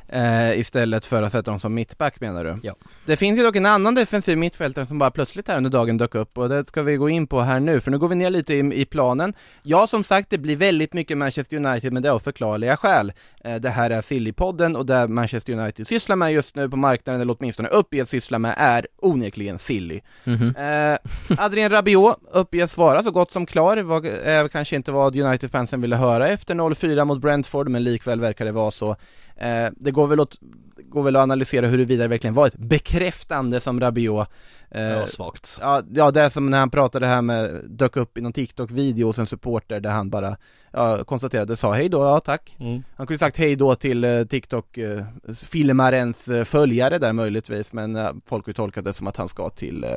Eh, 0.08 0.58
istället 0.58 1.04
för 1.04 1.22
att 1.22 1.32
sätta 1.32 1.50
dem 1.50 1.60
som 1.60 1.75
mittback 1.75 2.20
menar 2.20 2.44
du? 2.44 2.58
Ja. 2.62 2.75
Det 3.06 3.16
finns 3.16 3.38
ju 3.38 3.42
dock 3.42 3.56
en 3.56 3.66
annan 3.66 3.94
defensiv 3.94 4.38
mittfältare 4.38 4.86
som 4.86 4.98
bara 4.98 5.10
plötsligt 5.10 5.48
här 5.48 5.56
under 5.56 5.70
dagen 5.70 5.96
dök 5.96 6.14
upp 6.14 6.38
och 6.38 6.48
det 6.48 6.68
ska 6.68 6.82
vi 6.82 6.96
gå 6.96 7.08
in 7.08 7.26
på 7.26 7.40
här 7.40 7.60
nu, 7.60 7.80
för 7.80 7.90
nu 7.90 7.98
går 7.98 8.08
vi 8.08 8.14
ner 8.14 8.30
lite 8.30 8.54
i, 8.54 8.80
i 8.80 8.84
planen. 8.84 9.34
Ja, 9.62 9.86
som 9.86 10.04
sagt, 10.04 10.30
det 10.30 10.38
blir 10.38 10.56
väldigt 10.56 10.92
mycket 10.92 11.18
Manchester 11.18 11.56
United, 11.56 11.92
men 11.92 12.02
det 12.02 12.08
är 12.08 12.12
av 12.12 12.18
förklarliga 12.18 12.76
skäl. 12.76 13.12
Eh, 13.44 13.56
det 13.56 13.68
här 13.70 13.90
är 13.90 14.00
Silly-podden 14.00 14.76
och 14.76 14.86
det 14.86 15.08
Manchester 15.08 15.52
United 15.52 15.86
sysslar 15.86 16.16
med 16.16 16.32
just 16.32 16.56
nu 16.56 16.70
på 16.70 16.76
marknaden, 16.76 17.20
eller 17.20 17.36
åtminstone 17.38 17.68
uppges 17.68 18.08
syssla 18.08 18.38
med, 18.38 18.54
är 18.58 18.86
onekligen 19.02 19.58
Silly. 19.58 20.00
Mhm. 20.25 20.56
Eh, 20.56 20.98
Adrien 21.44 21.70
Rabiot 21.70 22.16
uppges 22.32 22.76
vara 22.76 23.02
så 23.02 23.10
gott 23.10 23.32
som 23.32 23.46
klar, 23.46 23.76
var, 23.76 24.04
är 24.04 24.48
kanske 24.48 24.76
inte 24.76 24.92
vad 24.92 25.16
United-fansen 25.16 25.80
ville 25.80 25.96
höra 25.96 26.28
efter 26.28 26.54
0-4 26.54 27.04
mot 27.04 27.20
Brentford, 27.20 27.68
men 27.68 27.84
likväl 27.84 28.20
verkar 28.20 28.44
det 28.44 28.52
vara 28.52 28.70
så. 28.70 28.96
Eh, 29.37 29.69
det 29.76 29.90
går 29.90 30.07
väl, 30.07 30.21
att, 30.21 30.37
går 30.76 31.02
väl 31.02 31.16
att 31.16 31.23
analysera 31.23 31.66
huruvida 31.66 32.02
det 32.02 32.09
verkligen 32.09 32.35
var 32.35 32.47
ett 32.47 32.57
bekräftande 32.57 33.61
som 33.61 33.81
Rabiot 33.81 34.28
eh, 34.71 34.83
Ja, 34.83 35.07
svagt 35.07 35.59
Ja, 35.61 35.83
ja, 35.90 36.11
det 36.11 36.21
är 36.21 36.28
som 36.28 36.50
när 36.50 36.59
han 36.59 36.71
pratade 36.71 37.07
här 37.07 37.23
med, 37.23 37.61
dök 37.69 37.97
upp 37.97 38.19
i 38.19 38.21
någon 38.21 38.33
TikTok-video 38.33 39.07
hos 39.07 39.19
en 39.19 39.26
supporter 39.26 39.81
där 39.81 39.90
han 39.90 40.11
bara 40.11 40.37
ja, 40.73 41.05
konstaterade, 41.05 41.57
sa 41.57 41.73
hej 41.73 41.88
då, 41.88 41.99
ja 41.99 42.21
tack. 42.21 42.57
mm. 42.61 42.83
Han 42.97 43.07
kunde 43.07 43.19
sagt 43.19 43.37
hej 43.37 43.57
då 43.57 43.75
till 43.75 44.05
eh, 44.05 44.25
TikTok-filmarens 44.25 46.28
eh, 46.28 46.45
följare 46.45 46.99
där 46.99 47.12
möjligtvis, 47.12 47.73
men 47.73 47.97
eh, 47.97 48.11
folk 48.26 48.47
har 48.47 48.52
tolkat 48.52 48.85
det 48.85 48.93
som 48.93 49.07
att 49.07 49.16
han 49.16 49.28
ska 49.28 49.50
till 49.50 49.85
eh, 49.85 49.90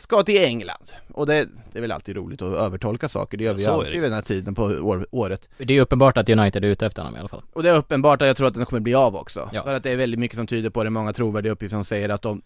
Ska 0.00 0.22
till 0.22 0.44
England, 0.44 0.90
och 1.12 1.26
det, 1.26 1.48
det 1.72 1.78
är 1.78 1.80
väl 1.80 1.92
alltid 1.92 2.16
roligt 2.16 2.42
att 2.42 2.54
övertolka 2.54 3.08
saker, 3.08 3.38
det 3.38 3.44
gör 3.44 3.54
vi 3.54 3.64
så 3.64 3.70
är 3.70 3.74
alltid 3.74 3.92
vid 3.92 4.02
den 4.02 4.12
här 4.12 4.22
tiden 4.22 4.54
på 4.54 4.62
år, 4.62 5.06
året. 5.10 5.48
Det 5.58 5.64
är 5.64 5.74
ju 5.74 5.80
uppenbart 5.80 6.16
att 6.16 6.28
United 6.28 6.64
är 6.64 6.68
ute 6.68 6.86
efter 6.86 7.02
honom 7.02 7.16
i 7.16 7.18
alla 7.20 7.28
fall. 7.28 7.42
Och 7.52 7.62
det 7.62 7.70
är 7.70 7.74
uppenbart 7.76 8.22
att 8.22 8.28
jag 8.28 8.36
tror 8.36 8.48
att 8.48 8.54
den 8.54 8.66
kommer 8.66 8.80
bli 8.80 8.94
av 8.94 9.16
också, 9.16 9.50
Ja. 9.52 9.62
för 9.62 9.74
att 9.74 9.82
det 9.82 9.90
är 9.90 9.96
väldigt 9.96 10.20
mycket 10.20 10.36
som 10.36 10.46
tyder 10.46 10.70
på 10.70 10.84
det, 10.84 10.90
många 10.90 11.12
trovärdiga 11.12 11.52
uppgifter 11.52 11.76
som 11.76 11.84
säger 11.84 12.08
att 12.08 12.22
de 12.22 12.42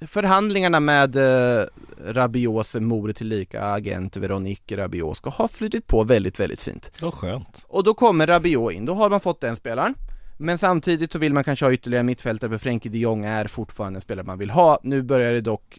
Förhandlingarna 0.00 0.80
med 0.80 1.16
eh, 1.16 1.64
Rabiots 2.06 2.74
mor 2.74 3.12
tillika 3.12 3.64
agent 3.64 4.16
Veronique 4.16 4.76
Rabiot 4.76 5.16
ska 5.16 5.30
ha 5.30 5.48
flutit 5.48 5.86
på 5.86 6.04
väldigt, 6.04 6.40
väldigt 6.40 6.60
fint. 6.60 6.90
Var 7.00 7.10
skönt. 7.10 7.64
Och 7.68 7.84
då 7.84 7.94
kommer 7.94 8.26
Rabiot 8.26 8.72
in, 8.72 8.84
då 8.84 8.94
har 8.94 9.10
man 9.10 9.20
fått 9.20 9.40
den 9.40 9.56
spelaren. 9.56 9.94
Men 10.38 10.58
samtidigt 10.58 11.12
så 11.12 11.18
vill 11.18 11.32
man 11.32 11.44
kanske 11.44 11.64
ha 11.64 11.72
ytterligare 11.72 12.04
mittfältare 12.04 12.50
för 12.50 12.58
Frenkie 12.58 12.92
de 12.92 12.98
Jong 12.98 13.24
är 13.24 13.44
fortfarande 13.46 13.96
en 13.96 14.00
spelare 14.00 14.26
man 14.26 14.38
vill 14.38 14.50
ha. 14.50 14.78
Nu 14.82 15.02
börjar 15.02 15.32
det 15.32 15.40
dock 15.40 15.78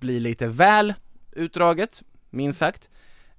bli 0.00 0.20
lite 0.20 0.46
väl 0.46 0.94
utdraget, 1.32 2.02
minst 2.30 2.58
sagt. 2.58 2.88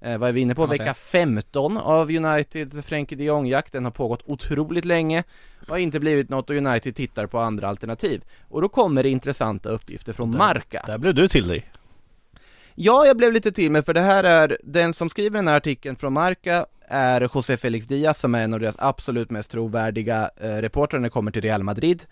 Eh, 0.00 0.18
Vad 0.18 0.28
är 0.28 0.32
vi 0.32 0.40
inne 0.40 0.54
på? 0.54 0.66
Vecka 0.66 0.94
15 0.94 1.76
av 1.78 2.10
Uniteds 2.10 2.86
Frenkie 2.86 3.18
de 3.18 3.24
Jong-jakt, 3.24 3.72
den 3.72 3.84
har 3.84 3.92
pågått 3.92 4.22
otroligt 4.26 4.84
länge 4.84 5.24
och 5.60 5.68
har 5.68 5.78
inte 5.78 6.00
blivit 6.00 6.28
något 6.28 6.50
och 6.50 6.56
United 6.56 6.96
tittar 6.96 7.26
på 7.26 7.38
andra 7.38 7.68
alternativ. 7.68 8.22
Och 8.48 8.62
då 8.62 8.68
kommer 8.68 9.02
det 9.02 9.08
intressanta 9.08 9.68
uppgifter 9.68 10.12
från 10.12 10.30
Där- 10.32 10.38
Marca. 10.38 10.82
Där 10.86 10.98
blev 10.98 11.14
du 11.14 11.28
till 11.28 11.48
dig. 11.48 11.70
Ja, 12.74 13.06
jag 13.06 13.16
blev 13.16 13.32
lite 13.32 13.52
till 13.52 13.70
med 13.72 13.84
för 13.84 13.94
det 13.94 14.00
här 14.00 14.24
är, 14.24 14.58
den 14.64 14.92
som 14.94 15.10
skriver 15.10 15.38
den 15.38 15.48
här 15.48 15.56
artikeln 15.56 15.96
från 15.96 16.12
Marca 16.12 16.66
är 16.88 17.28
José 17.34 17.56
Felix 17.56 17.86
Diaz 17.86 18.18
som 18.18 18.34
är 18.34 18.44
en 18.44 18.54
av 18.54 18.60
deras 18.60 18.76
absolut 18.78 19.30
mest 19.30 19.50
trovärdiga 19.50 20.30
eh, 20.40 20.48
reportrar 20.48 21.00
när 21.00 21.06
det 21.08 21.10
kommer 21.12 21.30
till 21.30 21.42
Real 21.42 21.62
Madrid. 21.62 22.04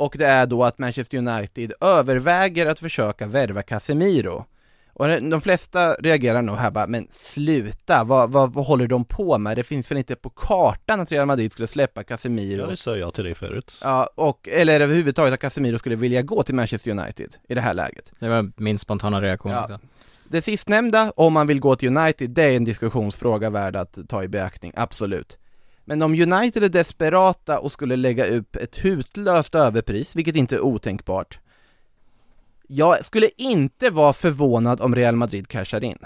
Och 0.00 0.14
det 0.18 0.26
är 0.26 0.46
då 0.46 0.64
att 0.64 0.78
Manchester 0.78 1.18
United 1.18 1.72
överväger 1.80 2.66
att 2.66 2.78
försöka 2.78 3.26
värva 3.26 3.62
Casemiro. 3.62 4.44
Och 4.92 5.08
de 5.22 5.40
flesta 5.40 5.94
reagerar 5.94 6.42
nog 6.42 6.56
här 6.56 6.70
bara, 6.70 6.86
men 6.86 7.06
sluta, 7.10 8.04
vad, 8.04 8.30
vad, 8.30 8.52
vad 8.52 8.66
håller 8.66 8.86
de 8.86 9.04
på 9.04 9.38
med? 9.38 9.56
Det 9.56 9.62
finns 9.62 9.90
väl 9.90 9.98
inte 9.98 10.16
på 10.16 10.30
kartan 10.30 11.00
att 11.00 11.12
Real 11.12 11.26
Madrid 11.26 11.52
skulle 11.52 11.68
släppa 11.68 12.04
Casemiro? 12.04 12.60
Ja 12.60 12.66
det 12.66 12.76
sa 12.76 12.96
jag 12.96 13.14
till 13.14 13.24
dig 13.24 13.34
förut 13.34 13.72
Ja, 13.82 14.10
och, 14.14 14.48
eller 14.48 14.80
överhuvudtaget 14.80 15.34
att 15.34 15.40
Casemiro 15.40 15.78
skulle 15.78 15.96
vilja 15.96 16.22
gå 16.22 16.42
till 16.42 16.54
Manchester 16.54 16.90
United 16.90 17.36
i 17.48 17.54
det 17.54 17.60
här 17.60 17.74
läget. 17.74 18.12
Det 18.18 18.28
var 18.28 18.52
min 18.56 18.78
spontana 18.78 19.22
reaktion 19.22 19.52
Ja. 19.52 19.78
Det 20.28 20.42
sistnämnda, 20.42 21.12
om 21.16 21.32
man 21.32 21.46
vill 21.46 21.60
gå 21.60 21.76
till 21.76 21.96
United, 21.96 22.30
det 22.30 22.42
är 22.42 22.56
en 22.56 22.64
diskussionsfråga 22.64 23.50
värd 23.50 23.76
att 23.76 23.98
ta 24.08 24.22
i 24.22 24.28
beaktning, 24.28 24.72
absolut. 24.76 25.38
Men 25.90 26.02
om 26.02 26.12
United 26.12 26.64
är 26.64 26.68
desperata 26.68 27.58
och 27.58 27.72
skulle 27.72 27.96
lägga 27.96 28.26
upp 28.26 28.56
ett 28.56 28.84
hutlöst 28.84 29.54
överpris, 29.54 30.16
vilket 30.16 30.36
inte 30.36 30.56
är 30.56 30.60
otänkbart, 30.60 31.38
jag 32.68 33.04
skulle 33.04 33.30
inte 33.36 33.90
vara 33.90 34.12
förvånad 34.12 34.80
om 34.80 34.94
Real 34.94 35.16
Madrid 35.16 35.48
cashar 35.48 35.84
in. 35.84 35.98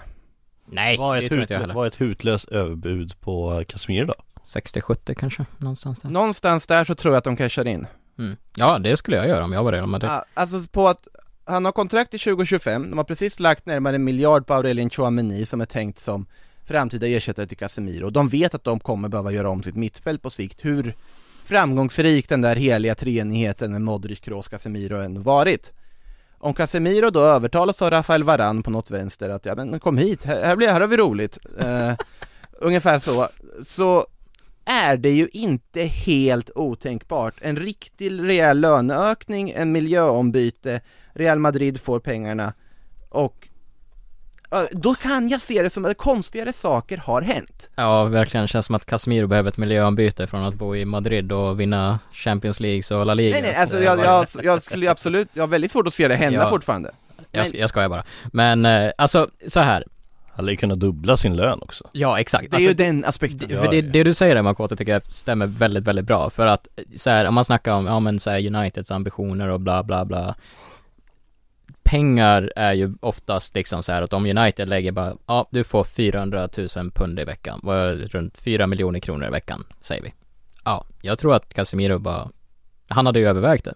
Nej, 0.67 0.99
Vad 0.99 1.17
är 1.17 1.21
det 1.21 1.27
ett, 1.27 1.31
tror 1.31 1.43
inte 1.43 1.55
jag 1.55 1.61
heller. 1.61 1.75
vad 1.75 1.87
är 1.87 1.91
ett 1.91 2.01
hutlöst 2.01 2.49
överbud 2.49 3.21
på 3.21 3.65
Casemiro 3.69 4.07
då? 4.07 4.15
60-70 4.45 5.15
kanske, 5.15 5.47
någonstans 5.59 6.01
där. 6.01 6.11
Någonstans 6.11 6.67
där 6.67 6.85
så 6.85 6.95
tror 6.95 7.15
jag 7.15 7.19
att 7.19 7.25
de 7.25 7.37
cashar 7.37 7.67
in. 7.67 7.87
Mm. 8.19 8.37
Ja, 8.57 8.79
det 8.79 8.97
skulle 8.97 9.17
jag 9.17 9.29
göra 9.29 9.45
om 9.45 9.53
jag 9.53 9.65
var 9.65 9.73
Real 9.73 9.87
Madrid. 9.87 10.11
Alltså 10.35 10.69
på 10.73 10.89
att 10.89 11.09
han 11.45 11.65
har 11.65 11.73
kontrakt 11.73 12.11
till 12.11 12.21
2025, 12.21 12.91
de 12.91 12.97
har 12.97 13.05
precis 13.05 13.41
lagt 13.41 13.67
närmare 13.67 13.95
en 13.97 14.05
miljard 14.05 14.47
på 14.47 14.55
Aurelien 14.55 14.91
Chouameni 14.91 15.47
som 15.47 15.61
är 15.61 15.67
tänkt 15.67 15.99
som 15.99 16.27
framtida 16.67 17.07
ersättare 17.07 17.47
till 17.47 17.57
Casemiro. 17.57 18.11
De 18.11 18.29
vet 18.29 18.55
att 18.55 18.65
de 18.65 18.81
kommer 18.81 19.09
behöva 19.09 19.33
göra 19.33 19.51
om 19.51 19.63
sitt 19.63 19.77
mittfält 19.77 20.23
på 20.23 20.31
sikt. 20.31 20.65
Hur 20.65 20.95
framgångsrik 21.45 22.29
den 22.29 22.41
där 22.41 22.57
heliga 22.57 22.95
treenigheten 22.95 23.73
med 23.73 23.83
Modric, 23.83 24.21
Kroos, 24.21 24.49
Casemiro 24.49 24.97
än 24.97 25.23
varit. 25.23 25.73
Om 26.39 26.55
Casemiro 26.55 27.11
då 27.11 27.21
övertalas 27.21 27.83
av 27.83 27.91
Rafael 27.91 28.25
Varan 28.25 28.63
på 28.63 28.71
något 28.71 28.91
vänster 28.91 29.31
att 29.31 29.47
ja 29.47 29.55
men 29.55 29.81
kom 29.81 29.99
hit, 29.99 30.25
här, 30.25 30.57
blir, 30.57 30.69
här 30.69 30.81
har 30.81 30.89
vi 30.89 30.97
roligt. 30.97 31.39
Eh, 31.59 31.95
ungefär 32.61 32.99
så. 32.99 33.29
Så 33.63 34.07
är 34.65 34.97
det 34.97 35.11
ju 35.11 35.29
inte 35.33 35.83
helt 35.83 36.51
otänkbart. 36.55 37.35
En 37.41 37.57
riktig 37.57 38.23
rejäl 38.23 38.61
löneökning, 38.61 39.51
en 39.51 39.73
miljöombyte, 39.73 40.81
Real 41.13 41.39
Madrid 41.39 41.81
får 41.81 42.01
pengarna 42.01 42.53
och 43.09 43.49
då 44.71 44.95
kan 44.95 45.29
jag 45.29 45.41
se 45.41 45.63
det 45.63 45.71
som 45.71 45.85
att 45.85 45.97
konstigare 45.97 46.53
saker 46.53 46.97
har 46.99 47.23
hänt. 47.23 47.69
Ja, 47.75 48.05
verkligen. 48.05 48.47
Känns 48.47 48.67
som 48.67 48.75
att 48.75 48.87
Casemiro 48.87 49.27
behöver 49.27 49.51
ett 49.51 49.57
miljöombyte 49.57 50.27
från 50.27 50.45
att 50.45 50.55
bo 50.55 50.77
i 50.77 50.85
Madrid 50.85 51.33
och 51.33 51.61
vinna 51.61 51.99
Champions 52.13 52.61
League 52.61 52.99
och 52.99 53.07
La 53.07 53.15
Liga. 53.15 53.33
Nej 53.33 53.43
nej, 53.43 53.55
Så 53.55 53.61
alltså 53.61 53.77
det 53.77 53.85
jag, 53.85 53.99
jag, 53.99 54.27
jag 54.43 54.63
skulle 54.63 54.91
absolut, 54.91 55.29
jag 55.33 55.43
har 55.43 55.49
väldigt 55.49 55.71
svårt 55.73 55.87
att 55.87 55.95
se 55.95 56.09
det 56.09 56.15
hända 56.15 56.41
Ja. 56.41 56.49
fortfarande. 56.51 56.91
jag, 57.33 57.55
jag 57.55 57.71
skojar 57.71 57.89
bara. 57.89 58.05
Men 58.33 58.67
eh, 58.67 58.91
alltså, 58.99 59.29
så 59.49 59.61
här. 59.61 59.85
Han 60.37 60.45
lär 60.47 60.53
ju 60.53 60.57
kunna 60.57 60.75
dubbla 60.75 61.17
sin 61.17 61.37
lön 61.37 61.59
också 61.63 61.89
Ja, 61.93 62.21
exakt. 62.21 62.51
Det 62.51 62.55
är 62.55 62.57
alltså, 62.57 62.69
ju 62.69 62.75
den 62.75 63.05
aspekten. 63.05 63.49
det, 63.49 63.57
för 63.57 63.71
det, 63.71 63.83
det 63.83 64.03
du 64.03 64.15
säger 64.15 64.35
där 64.35 64.43
Makoto 64.43 64.77
tycker 64.77 64.93
jag 64.93 65.03
stämmer 65.15 65.47
väldigt, 65.47 65.85
väldigt 65.85 66.05
bra. 66.05 66.31
För 66.31 66.47
att 66.47 66.69
så 66.97 67.11
här, 67.11 67.25
om 67.25 67.35
man 67.35 67.45
snackar 67.45 67.73
om, 67.73 67.87
ja 67.87 68.01
men 68.01 68.21
så 68.21 68.31
här, 68.31 68.47
Uniteds 68.47 68.91
ambitioner 68.91 69.49
och 69.49 69.61
bla 69.61 69.83
bla 69.83 70.05
bla. 70.05 70.35
Pengar 71.85 72.53
är 72.57 72.73
ju 72.73 72.95
oftast 73.01 73.55
liksom 73.55 73.83
så 73.83 73.93
här 73.93 74.03
att 74.03 74.13
om 74.13 74.27
United 74.27 74.69
lägger 74.69 74.93
bara, 74.93 75.17
ja 75.27 75.49
du 75.51 75.65
får 75.65 75.85
400 75.85 76.49
000 76.77 76.91
pund 76.91 77.21
i 77.21 77.25
veckan, 77.25 77.61
runt 78.11 78.39
4 78.39 78.67
miljoner 78.67 79.01
kronor 79.01 79.27
i 79.27 79.31
veckan, 79.31 79.65
säger 79.81 80.03
vi. 80.03 80.13
Ja, 80.65 80.87
jag 81.03 81.19
tror 81.19 81.35
att 81.35 81.55
Casemiro 81.55 81.99
bara, 81.99 82.29
han 82.89 83.07
hade 83.07 83.19
ju 83.19 83.29
övervägt 83.29 83.65
det. 83.65 83.75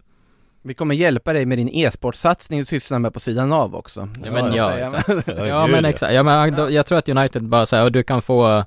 Vi 0.63 0.75
kommer 0.75 0.95
hjälpa 0.95 1.33
dig 1.33 1.47
med 1.47 1.59
din 1.59 1.69
e-sportsatsning 1.69 2.61
du 2.61 2.67
sysslar 2.67 2.99
med 2.99 3.15
på 3.15 3.21
sidan 3.21 3.53
av 3.53 3.75
också. 3.75 4.09
Ja, 4.25 4.31
men 4.33 4.55
Jag 4.55 4.81
ja, 4.81 4.99
exakt. 4.99 5.29
Ja 5.37 5.67
men 5.67 5.85
exakt, 5.85 6.15
ja 6.15 6.23
men 6.23 6.55
då, 6.55 6.71
jag 6.71 6.87
tror 6.87 6.99
att 6.99 7.09
United 7.09 7.43
bara 7.43 7.67
säger, 7.67 7.91
du 7.91 8.03
kan 8.03 8.23
få 8.23 8.65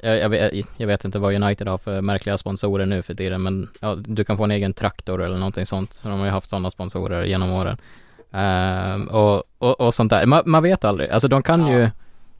jag, 0.00 0.18
jag, 0.18 0.28
vet, 0.28 0.66
jag 0.76 0.86
vet 0.86 1.04
inte 1.04 1.18
vad 1.18 1.34
United 1.34 1.68
har 1.68 1.78
för 1.78 2.00
märkliga 2.02 2.38
sponsorer 2.38 2.86
nu 2.86 3.02
för 3.02 3.14
tiden 3.14 3.42
men 3.42 3.68
ja, 3.80 3.94
du 3.94 4.24
kan 4.24 4.36
få 4.36 4.44
en 4.44 4.50
egen 4.50 4.74
traktor 4.74 5.22
eller 5.22 5.36
någonting 5.36 5.66
sånt. 5.66 6.00
De 6.02 6.18
har 6.18 6.24
ju 6.24 6.32
haft 6.32 6.50
sådana 6.50 6.70
sponsorer 6.70 7.24
genom 7.24 7.52
åren. 7.52 7.78
Ehm, 8.32 9.08
och, 9.08 9.42
och, 9.58 9.80
och 9.80 9.94
sånt 9.94 10.10
där. 10.10 10.26
Man, 10.26 10.42
man 10.46 10.62
vet 10.62 10.84
aldrig. 10.84 11.10
Alltså 11.10 11.28
de 11.28 11.42
kan 11.42 11.66
ju, 11.66 11.90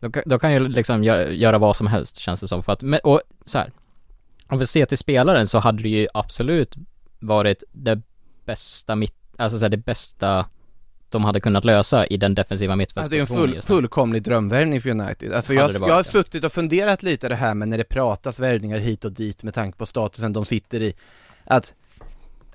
de, 0.00 0.12
kan- 0.12 0.22
de 0.26 0.38
kan 0.38 0.52
ju 0.52 0.68
liksom 0.68 1.04
göra, 1.04 1.30
göra 1.30 1.58
vad 1.58 1.76
som 1.76 1.86
helst 1.86 2.18
känns 2.18 2.40
det 2.40 2.48
som. 2.48 2.62
För 2.62 2.72
att, 2.72 2.82
och 3.04 3.20
så 3.44 3.58
här. 3.58 3.72
Om 4.50 4.58
vi 4.58 4.66
ser 4.66 4.86
till 4.86 4.98
spelaren 4.98 5.48
så 5.48 5.58
hade 5.58 5.82
det 5.82 5.88
ju 5.88 6.08
absolut 6.14 6.76
varit 7.18 7.64
det 7.72 8.00
bästa 8.44 8.96
mitt, 8.96 9.14
alltså 9.36 9.58
så 9.58 9.64
här, 9.64 9.70
det 9.70 9.76
bästa 9.76 10.46
de 11.10 11.24
hade 11.24 11.40
kunnat 11.40 11.64
lösa 11.64 12.06
i 12.06 12.16
den 12.16 12.34
defensiva 12.34 12.72
Alltså 12.72 12.86
det 12.94 13.00
är 13.00 13.02
en 13.02 13.08
mittfältspositionen 13.18 13.62
full, 13.62 13.62
fullkomlig 13.62 14.22
drömvärvning 14.22 14.80
för 14.80 14.90
United. 14.90 15.32
Alltså 15.32 15.54
jag, 15.54 15.70
jag 15.70 15.80
har 15.80 15.88
ja. 15.88 16.04
suttit 16.04 16.44
och 16.44 16.52
funderat 16.52 17.02
lite 17.02 17.28
det 17.28 17.34
här 17.34 17.54
med 17.54 17.68
när 17.68 17.78
det 17.78 17.84
pratas 17.84 18.40
värvningar 18.40 18.78
hit 18.78 19.04
och 19.04 19.12
dit 19.12 19.42
med 19.42 19.54
tanke 19.54 19.78
på 19.78 19.86
statusen 19.86 20.32
de 20.32 20.44
sitter 20.44 20.82
i. 20.82 20.94
Att 21.44 21.74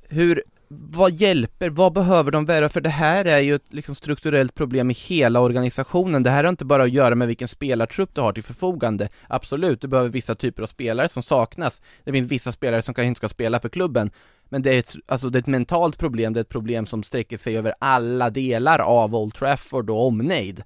hur, 0.09 0.43
vad 0.79 1.11
hjälper, 1.11 1.69
vad 1.69 1.93
behöver 1.93 2.31
de 2.31 2.45
värva? 2.45 2.69
För 2.69 2.81
det 2.81 2.89
här 2.89 3.25
är 3.25 3.39
ju 3.39 3.55
ett 3.55 3.73
liksom 3.73 3.95
strukturellt 3.95 4.55
problem 4.55 4.91
i 4.91 4.93
hela 4.93 5.39
organisationen. 5.39 6.23
Det 6.23 6.29
här 6.29 6.43
har 6.43 6.49
inte 6.49 6.65
bara 6.65 6.83
att 6.83 6.91
göra 6.91 7.15
med 7.15 7.27
vilken 7.27 7.47
spelartrupp 7.47 8.15
du 8.15 8.21
har 8.21 8.33
till 8.33 8.43
förfogande. 8.43 9.09
Absolut, 9.27 9.81
du 9.81 9.87
behöver 9.87 10.09
vissa 10.09 10.35
typer 10.35 10.63
av 10.63 10.67
spelare 10.67 11.09
som 11.09 11.23
saknas. 11.23 11.81
Det 12.03 12.11
finns 12.11 12.31
vissa 12.31 12.51
spelare 12.51 12.81
som 12.81 12.93
kanske 12.93 13.07
inte 13.07 13.17
ska 13.17 13.29
spela 13.29 13.59
för 13.59 13.69
klubben. 13.69 14.11
Men 14.49 14.61
det 14.61 14.73
är 14.73 14.79
ett, 14.79 14.95
alltså 15.05 15.29
det 15.29 15.37
är 15.37 15.41
ett 15.41 15.47
mentalt 15.47 15.97
problem, 15.97 16.33
det 16.33 16.39
är 16.39 16.41
ett 16.41 16.49
problem 16.49 16.85
som 16.85 17.03
sträcker 17.03 17.37
sig 17.37 17.57
över 17.57 17.73
alla 17.79 18.29
delar 18.29 18.79
av 18.79 19.15
Old 19.15 19.33
Trafford 19.33 19.89
och 19.89 20.07
omnejd. 20.07 20.63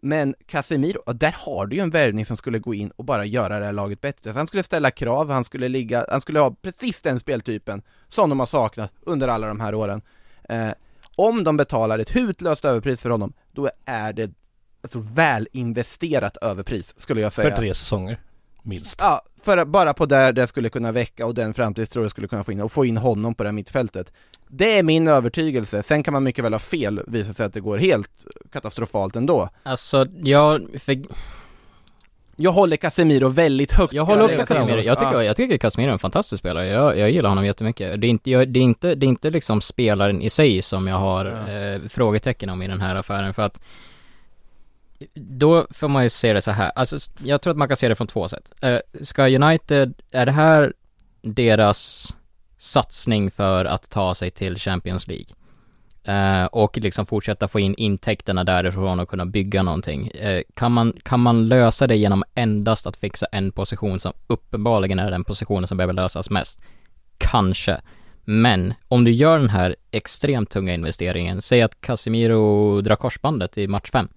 Men 0.00 0.34
Casemiro, 0.46 1.12
där 1.12 1.34
har 1.46 1.66
du 1.66 1.76
ju 1.76 1.82
en 1.82 1.90
värvning 1.90 2.26
som 2.26 2.36
skulle 2.36 2.58
gå 2.58 2.74
in 2.74 2.90
och 2.90 3.04
bara 3.04 3.24
göra 3.24 3.58
det 3.58 3.64
här 3.64 3.72
laget 3.72 4.00
bättre. 4.00 4.32
Så 4.32 4.38
han 4.38 4.46
skulle 4.46 4.62
ställa 4.62 4.90
krav, 4.90 5.30
han 5.30 5.44
skulle 5.44 5.68
ligga, 5.68 6.06
han 6.08 6.20
skulle 6.20 6.40
ha 6.40 6.54
precis 6.62 7.00
den 7.00 7.20
speltypen 7.20 7.82
som 8.08 8.30
de 8.30 8.40
har 8.40 8.46
saknat 8.46 8.92
under 9.00 9.28
alla 9.28 9.46
de 9.46 9.60
här 9.60 9.74
åren. 9.74 10.02
Eh, 10.48 10.70
om 11.16 11.44
de 11.44 11.56
betalar 11.56 11.98
ett 11.98 12.16
hutlöst 12.16 12.64
överpris 12.64 13.00
för 13.00 13.10
honom, 13.10 13.32
då 13.52 13.70
är 13.84 14.12
det 14.12 14.30
alltså 14.82 14.98
väl 14.98 15.48
investerat 15.52 16.36
överpris, 16.36 16.94
skulle 16.96 17.20
jag 17.20 17.32
säga. 17.32 17.50
För 17.50 17.56
tre 17.56 17.74
säsonger, 17.74 18.20
minst. 18.62 19.00
Ja, 19.02 19.22
för 19.42 19.64
bara 19.64 19.94
på 19.94 20.06
där 20.06 20.32
det 20.32 20.46
skulle 20.46 20.68
kunna 20.68 20.92
väcka 20.92 21.26
och 21.26 21.34
den 21.34 21.54
framtidstro 21.54 22.02
det 22.02 22.10
skulle 22.10 22.28
kunna 22.28 22.44
få 22.44 22.52
in 22.52 22.60
och 22.60 22.72
få 22.72 22.84
in 22.84 22.96
honom 22.96 23.34
på 23.34 23.42
det 23.42 23.48
här 23.48 23.54
mittfältet. 23.54 24.12
Det 24.48 24.78
är 24.78 24.82
min 24.82 25.08
övertygelse, 25.08 25.82
sen 25.82 26.02
kan 26.02 26.12
man 26.12 26.22
mycket 26.22 26.44
väl 26.44 26.52
ha 26.54 26.58
fel, 26.58 27.00
visa 27.06 27.32
sig 27.32 27.46
att 27.46 27.52
det 27.54 27.60
går 27.60 27.78
helt 27.78 28.26
katastrofalt 28.52 29.16
ändå. 29.16 29.48
Alltså, 29.62 30.06
jag, 30.22 30.66
för 30.78 31.02
Jag 32.36 32.52
håller 32.52 32.76
Casemiro 32.76 33.28
väldigt 33.28 33.72
högt. 33.72 33.92
Jag 33.92 34.04
håller 34.04 34.24
också 34.24 34.46
Casemiro, 34.46 34.80
jag 34.80 34.98
tycker, 34.98 35.12
Ja. 35.12 35.24
jag 35.24 35.36
tycker 35.36 35.58
Casemiro 35.58 35.88
är 35.88 35.92
en 35.92 35.98
fantastisk 35.98 36.40
spelare, 36.40 36.68
jag, 36.68 36.98
jag 36.98 37.10
gillar 37.10 37.28
honom 37.28 37.44
jättemycket. 37.46 38.00
Det 38.00 38.06
är 38.06 38.08
inte, 38.08 38.30
jag, 38.30 38.48
det 38.48 38.58
är 38.60 38.62
inte, 38.62 38.94
det 38.94 39.06
är 39.06 39.08
inte 39.08 39.30
liksom 39.30 39.60
spelaren 39.60 40.22
i 40.22 40.30
sig 40.30 40.62
som 40.62 40.86
jag 40.86 40.96
har 40.96 41.26
eh, 41.26 41.88
frågetecken 41.88 42.50
om 42.50 42.62
i 42.62 42.68
den 42.68 42.80
här 42.80 42.96
affären 42.96 43.34
för 43.34 43.42
att 43.42 43.62
då 45.14 45.66
får 45.70 45.88
man 45.88 46.02
ju 46.02 46.08
se 46.08 46.32
det 46.32 46.42
så 46.42 46.50
här, 46.50 46.72
alltså 46.74 46.98
jag 47.24 47.42
tror 47.42 47.50
att 47.50 47.56
man 47.56 47.68
kan 47.68 47.76
se 47.76 47.88
det 47.88 47.94
från 47.94 48.06
två 48.06 48.28
sätt. 48.28 48.52
Eh, 48.62 48.78
ska 49.02 49.28
United, 49.28 49.94
är 50.10 50.26
det 50.26 50.32
här 50.32 50.72
deras 51.22 52.08
satsning 52.56 53.30
för 53.30 53.64
att 53.64 53.90
ta 53.90 54.14
sig 54.14 54.30
till 54.30 54.58
Champions 54.58 55.06
League? 55.08 55.26
Eh, 56.04 56.44
och 56.44 56.78
liksom 56.78 57.06
fortsätta 57.06 57.48
få 57.48 57.60
in 57.60 57.74
intäkterna 57.74 58.44
därifrån 58.44 59.00
och 59.00 59.08
kunna 59.08 59.26
bygga 59.26 59.62
någonting. 59.62 60.08
Eh, 60.08 60.42
kan, 60.54 60.72
man, 60.72 60.92
kan 61.02 61.20
man 61.20 61.48
lösa 61.48 61.86
det 61.86 61.96
genom 61.96 62.24
endast 62.34 62.86
att 62.86 62.96
fixa 62.96 63.26
en 63.32 63.52
position 63.52 64.00
som 64.00 64.12
uppenbarligen 64.26 64.98
är 64.98 65.10
den 65.10 65.24
positionen 65.24 65.68
som 65.68 65.76
behöver 65.76 65.94
lösas 65.94 66.30
mest? 66.30 66.60
Kanske. 67.18 67.80
Men 68.24 68.74
om 68.88 69.04
du 69.04 69.10
gör 69.10 69.38
den 69.38 69.50
här 69.50 69.76
extremt 69.90 70.50
tunga 70.50 70.74
investeringen, 70.74 71.42
säg 71.42 71.62
att 71.62 71.80
Casemiro 71.80 72.80
drar 72.80 72.96
korsbandet 72.96 73.58
i 73.58 73.68
match 73.68 73.90
5 73.90 74.08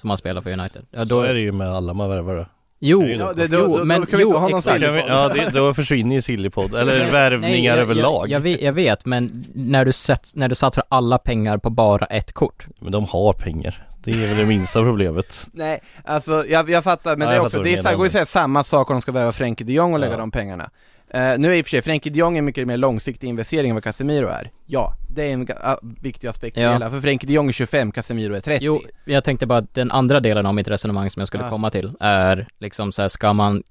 som 0.00 0.10
han 0.10 0.18
spelar 0.18 0.40
för 0.42 0.50
United. 0.52 0.86
Ja, 0.90 1.06
Så 1.06 1.20
är 1.20 1.34
det 1.34 1.40
ju 1.40 1.52
med 1.52 1.74
alla 1.74 1.92
man 1.94 2.08
värvar 2.08 2.34
då. 2.36 2.46
Jo, 2.80 3.04
Ja, 3.04 3.32
det, 3.32 3.46
då, 3.46 3.58
jo, 3.58 3.76
då, 3.76 3.84
men 3.84 4.00
då 4.00 4.06
jo, 4.20 4.48
exakt. 4.56 4.82
Vi, 4.82 5.04
ja, 5.08 5.28
det, 5.28 5.50
då 5.50 5.74
försvinner 5.74 6.14
ju 6.14 6.22
Sillypodd, 6.22 6.74
eller 6.74 6.98
Nej, 6.98 7.10
värvningar 7.10 7.72
jag, 7.72 7.78
överlag. 7.78 8.28
Jag, 8.28 8.30
jag, 8.30 8.40
vet, 8.40 8.60
jag 8.62 8.72
vet, 8.72 9.04
men 9.04 9.44
när 9.54 9.84
du, 9.84 9.92
sätt, 9.92 10.30
när 10.34 10.48
du 10.48 10.54
satsar 10.54 10.84
alla 10.88 11.18
pengar 11.18 11.58
på 11.58 11.70
bara 11.70 12.06
ett 12.06 12.32
kort. 12.32 12.66
Men 12.80 12.92
de 12.92 13.04
har 13.04 13.32
pengar. 13.32 13.86
Det 14.04 14.12
är 14.12 14.28
väl 14.28 14.36
det 14.36 14.46
minsta 14.46 14.82
problemet. 14.82 15.48
Nej, 15.52 15.80
alltså 16.04 16.44
jag, 16.48 16.70
jag 16.70 16.84
fattar, 16.84 17.16
men 17.16 17.28
Ja, 17.28 17.32
det 17.34 17.36
är 17.40 17.44
också, 17.44 17.62
det 17.62 17.74
är, 17.74 17.96
går 17.96 18.04
ju 18.04 18.06
att 18.06 18.12
säga 18.12 18.26
samma 18.26 18.64
sak 18.64 18.90
om 18.90 18.94
de 18.96 19.02
ska 19.02 19.12
värva 19.12 19.32
Frenkie 19.32 19.66
de 19.66 19.72
Jong 19.72 19.92
och 19.94 20.00
lägga 20.00 20.12
Ja. 20.12 20.18
de 20.18 20.30
pengarna. 20.30 20.70
Eh, 21.10 21.38
nu 21.38 21.52
är 21.52 21.54
i 21.56 21.62
och 21.62 21.66
för 21.66 21.70
sig 21.70 21.82
Frenkie 21.82 22.12
de 22.12 22.18
Jong 22.18 22.38
en 22.38 22.44
mycket 22.44 22.66
mer 22.66 22.76
långsiktig 22.76 23.28
investering 23.28 23.70
än 23.70 23.76
vad 23.76 23.84
Casemiro 23.84 24.28
är. 24.28 24.50
Ja, 24.66 24.94
det 25.10 25.22
är 25.22 25.32
en 25.32 25.48
ah, 25.60 25.76
viktig 25.82 26.28
aspekt 26.28 26.56
i 26.56 26.60
Ja. 26.60 26.72
hela, 26.72 26.90
för 26.90 27.00
Frenkie 27.00 27.26
de 27.26 27.32
Jong 27.34 27.48
är 27.48 27.52
25, 27.52 27.92
Casemiro 27.92 28.34
är 28.34 28.40
30. 28.40 28.64
Jo, 28.64 28.82
jag 29.04 29.24
tänkte 29.24 29.46
bara 29.46 29.58
att 29.58 29.74
den 29.74 29.90
andra 29.90 30.20
delen 30.20 30.46
av 30.46 30.54
mitt 30.54 30.68
resonemang 30.68 31.10
som 31.10 31.20
jag 31.20 31.26
skulle 31.28 31.44
Ja. 31.44 31.50
komma 31.50 31.70
till 31.70 31.92
är 32.00 32.48
liksom 32.58 32.92
så 32.92 33.02
här, 33.02 33.08
ska 33.08 33.32
man, 33.32 33.62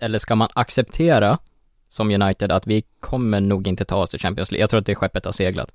eller 0.00 0.18
ska 0.18 0.34
man 0.34 0.48
acceptera 0.54 1.38
som 1.88 2.10
United 2.10 2.52
att 2.52 2.66
vi 2.66 2.82
kommer 3.00 3.40
nog 3.40 3.66
inte 3.68 3.84
ta 3.84 3.96
oss 3.96 4.10
till 4.10 4.20
Champions 4.20 4.52
League. 4.52 4.62
Jag 4.62 4.70
tror 4.70 4.80
att 4.80 4.86
det 4.86 4.94
skeppet 4.94 5.24
har 5.24 5.32
seglat. 5.32 5.74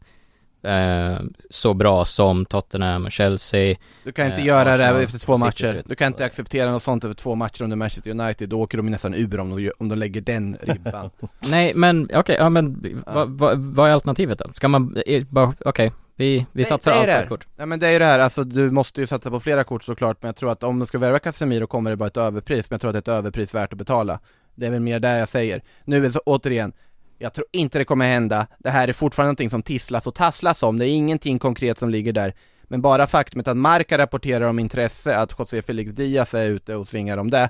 Eh, 0.68 1.20
så 1.50 1.74
bra 1.74 2.06
som 2.06 2.46
Tottenham 2.46 3.06
och 3.06 3.12
Chelsea. 3.12 3.76
Du 4.04 4.12
kan 4.12 4.26
inte 4.26 4.42
Eh, 4.42 4.46
göra 4.46 4.78
det 4.78 5.04
efter 5.04 5.20
två 5.20 5.38
matcher. 5.38 5.82
Du 5.86 5.96
kan 5.96 6.08
inte 6.08 6.26
acceptera 6.26 6.72
något 6.72 6.84
sånt 6.84 7.04
över 7.04 7.16
två 7.16 7.36
matcher 7.36 7.64
under 7.64 7.78
Manchester 7.78 8.12
United, 8.12 8.50
då 8.50 8.62
åker 8.62 8.78
de 8.78 8.86
nästan 8.86 9.14
ur 9.14 9.40
om 9.40 9.56
de, 9.56 9.72
om 9.80 9.90
de 9.90 9.96
lägger 9.96 10.22
den 10.22 10.58
ribban. 10.62 11.10
Nej, 11.40 11.74
men 11.76 12.10
okej, 12.14 12.36
ja 12.40 12.50
men 12.50 12.96
vad 13.06 13.30
va, 13.30 13.52
vad 13.56 13.90
är 13.90 13.94
alternativet 13.94 14.40
då? 14.40 14.46
Ska 14.54 14.68
man, 14.68 14.98
eh, 15.06 15.24
okej, 15.66 15.92
vi, 16.16 16.38
vi 16.38 16.46
Nej, 16.52 16.66
satsar 16.66 16.92
allt 16.92 17.06
på 17.06 17.12
ett 17.12 17.30
kort. 17.30 17.48
Ja 17.58 17.66
men 17.66 17.80
det 17.80 17.88
är 17.88 17.92
ju 17.92 18.00
det 18.00 18.06
här, 18.06 18.20
alltså 18.20 18.44
du 18.44 18.72
måste 18.72 19.02
ju 19.02 19.08
satsa 19.08 19.30
på 19.30 19.40
flera 19.40 19.64
kort 19.64 19.84
såklart, 19.84 20.18
men 20.22 20.28
jag 20.28 20.36
tror 20.36 20.52
att 20.52 20.64
om 20.64 20.80
du 20.80 20.86
ska 20.86 20.98
värva 20.98 21.20
Casemiro 21.20 21.68
kommer 21.68 21.90
det 21.90 21.96
bara 21.96 22.08
ett 22.08 22.18
överpris, 22.18 22.70
men 22.70 22.76
jag 22.76 22.82
tror 22.82 22.90
att 22.90 23.06
det 23.06 23.12
är 23.12 23.16
ett 23.16 23.20
överpris 23.20 23.54
värt 23.54 23.74
att 23.74 23.80
betala. 23.80 24.20
Det 24.56 24.66
är 24.66 24.72
väl 24.72 24.80
mer 24.80 25.00
det 25.00 25.18
jag 25.18 25.28
säger. 25.28 25.64
Nu 25.86 26.12
så, 26.12 26.20
återigen, 26.26 26.74
jag 27.18 27.34
tror 27.34 27.48
inte 27.52 27.78
det 27.78 27.86
kommer 27.86 28.06
hända, 28.06 28.48
det 28.58 28.70
här 28.70 28.88
är 28.88 28.94
fortfarande 28.94 29.28
någonting 29.28 29.50
som 29.50 29.64
tisslas 29.64 30.08
och 30.08 30.16
tasslas 30.16 30.64
om, 30.64 30.78
det 30.78 30.88
är 30.88 30.90
ingenting 30.90 31.40
konkret 31.40 31.80
som 31.80 31.90
ligger 31.90 32.14
där. 32.14 32.34
Men 32.64 32.82
bara 32.82 33.08
faktumet 33.08 33.48
att 33.48 33.58
Marca 33.58 33.98
rapporterar 33.98 34.48
om 34.48 34.60
intresse, 34.60 35.18
att 35.18 35.40
José 35.40 35.62
Felix 35.62 35.92
Diaz 35.92 36.34
är 36.34 36.46
ute 36.46 36.76
och 36.76 36.88
svingar 36.88 37.18
om 37.18 37.32
det, 37.32 37.50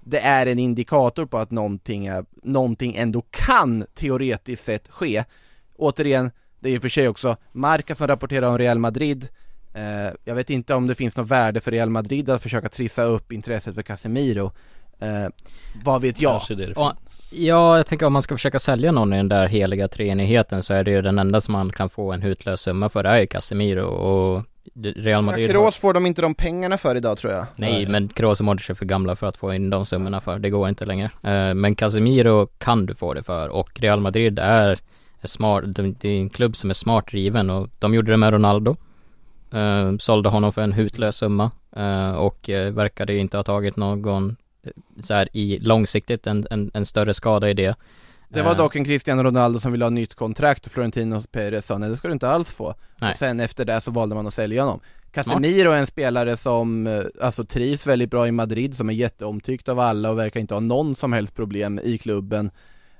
det 0.00 0.20
är 0.20 0.46
en 0.46 0.58
indikator 0.58 1.26
på 1.26 1.38
att 1.38 1.50
någonting, 1.50 2.06
är, 2.06 2.24
någonting 2.42 2.94
ändå 2.96 3.22
kan 3.30 3.84
teoretiskt 3.94 4.64
sett 4.64 4.88
ske. 4.88 5.24
Återigen, 5.76 6.30
det 6.60 6.68
är 6.68 6.74
i 6.74 6.78
och 6.78 6.82
för 6.82 6.88
sig 6.88 7.08
också 7.08 7.36
Marca 7.52 7.94
som 7.94 8.06
rapporterar 8.06 8.48
om 8.50 8.58
Real 8.58 8.78
Madrid 8.78 9.28
eh, 9.74 10.12
Jag 10.24 10.34
vet 10.34 10.50
inte 10.50 10.74
om 10.74 10.86
det 10.86 10.94
finns 10.94 11.16
något 11.16 11.30
värde 11.30 11.60
för 11.60 11.70
Real 11.70 11.90
Madrid 11.90 12.30
att 12.30 12.42
försöka 12.42 12.68
trissa 12.68 13.02
upp 13.02 13.32
intresset 13.32 13.74
för 13.74 13.82
Casemiro 13.82 14.52
eh, 15.00 15.26
Vad 15.84 16.02
vet 16.02 16.20
jag? 16.20 16.32
Kanske 16.32 16.54
det 16.54 16.66
det 16.66 16.74
Och, 16.74 16.92
ja, 17.30 17.76
jag 17.76 17.86
tänker 17.86 18.06
om 18.06 18.12
man 18.12 18.22
ska 18.22 18.34
försöka 18.34 18.58
sälja 18.58 18.92
någon 18.92 19.12
i 19.12 19.16
den 19.16 19.28
där 19.28 19.46
heliga 19.46 19.88
treenigheten 19.88 20.62
så 20.62 20.74
är 20.74 20.84
det 20.84 20.90
ju 20.90 21.02
den 21.02 21.18
enda 21.18 21.40
som 21.40 21.52
man 21.52 21.72
kan 21.72 21.88
få 21.90 22.12
en 22.12 22.22
hutlös 22.22 22.60
summa 22.60 22.88
för, 22.88 23.02
det 23.02 23.08
är 23.08 23.20
ju 23.20 23.26
Casemiro 23.26 23.84
och 23.86 24.44
Real 24.96 25.22
Madrid 25.22 25.46
har- 25.46 25.52
Kroos 25.52 25.76
får 25.76 25.94
de 25.94 26.06
inte 26.06 26.22
de 26.22 26.34
pengarna 26.34 26.78
för 26.78 26.94
idag 26.94 27.18
tror 27.18 27.32
jag 27.32 27.46
Nej, 27.56 27.86
men 27.88 28.08
Kroos 28.08 28.40
och 28.40 28.46
Modric 28.46 28.70
är 28.70 28.74
för 28.74 28.84
gamla 28.84 29.16
för 29.16 29.26
att 29.26 29.36
få 29.36 29.54
in 29.54 29.70
de 29.70 29.86
summorna 29.86 30.20
för, 30.20 30.38
det 30.38 30.50
går 30.50 30.68
inte 30.68 30.84
längre. 30.86 31.10
Eh, 31.22 31.54
men 31.54 31.74
Casemiro 31.74 32.46
kan 32.46 32.86
du 32.86 32.94
få 32.94 33.14
det 33.14 33.22
för 33.22 33.48
och 33.48 33.80
Real 33.80 34.00
Madrid 34.00 34.38
är, 34.38 34.78
smart, 35.24 35.64
det 35.66 36.08
är 36.08 36.20
en 36.20 36.30
klubb 36.30 36.56
som 36.56 36.70
är 36.70 36.74
smart 36.74 37.10
driven 37.10 37.50
och 37.50 37.68
de 37.78 37.94
gjorde 37.94 38.10
det 38.10 38.16
med 38.16 38.32
Ronaldo. 38.32 38.76
Eh, 39.52 39.96
sålde 39.98 40.28
honom 40.28 40.52
för 40.52 40.62
en 40.62 40.72
hutlös 40.72 41.16
summa 41.16 41.50
eh, 41.76 42.12
och 42.12 42.48
uh, 42.48 42.70
verkade 42.72 43.12
ju 43.12 43.18
inte 43.18 43.36
ha 43.36 43.44
tagit 43.44 43.76
någon 43.76 44.30
eh, 44.30 44.36
så 45.00 45.14
här 45.14 45.28
i 45.32 45.58
långsiktigt 45.58 46.26
en, 46.26 46.46
en, 46.50 46.70
en 46.74 46.86
större 46.86 47.14
skada 47.14 47.50
i 47.50 47.54
det. 47.54 47.76
Det 48.28 48.42
var 48.42 48.50
Eh, 48.50 48.56
dock 48.56 48.76
en 48.76 48.84
Cristiano 48.84 49.22
Ronaldo 49.22 49.60
som 49.60 49.72
ville 49.72 49.84
ha 49.84 49.90
nytt 49.90 50.14
kontrakt 50.14 50.66
och 50.66 50.72
Florentino 50.72 51.20
Perez 51.20 51.66
sa 51.66 51.78
nej 51.78 51.90
det 51.90 51.96
ska 51.96 52.08
du 52.08 52.12
inte 52.12 52.28
alls 52.28 52.50
få. 52.50 52.74
Nej. 52.96 53.10
Och 53.10 53.16
sen 53.16 53.40
efter 53.40 53.64
det 53.64 53.80
så 53.80 53.90
valde 53.90 54.14
man 54.14 54.26
att 54.26 54.34
sälja 54.34 54.62
honom. 54.62 54.80
Casemiro 55.12 55.70
är 55.70 55.76
en 55.76 55.86
spelare 55.86 56.36
som, 56.36 56.86
eh, 56.86 57.02
alltså 57.20 57.44
trivs 57.44 57.86
väldigt 57.86 58.10
bra 58.10 58.28
i 58.28 58.32
Madrid, 58.32 58.76
som 58.76 58.90
är 58.90 58.94
jätteomtyckt 58.94 59.68
av 59.68 59.80
alla 59.80 60.10
och 60.10 60.18
verkar 60.18 60.40
inte 60.40 60.54
ha 60.54 60.60
någon 60.60 60.94
som 60.94 61.12
helst 61.12 61.34
problem 61.34 61.80
i 61.84 61.98
klubben 61.98 62.50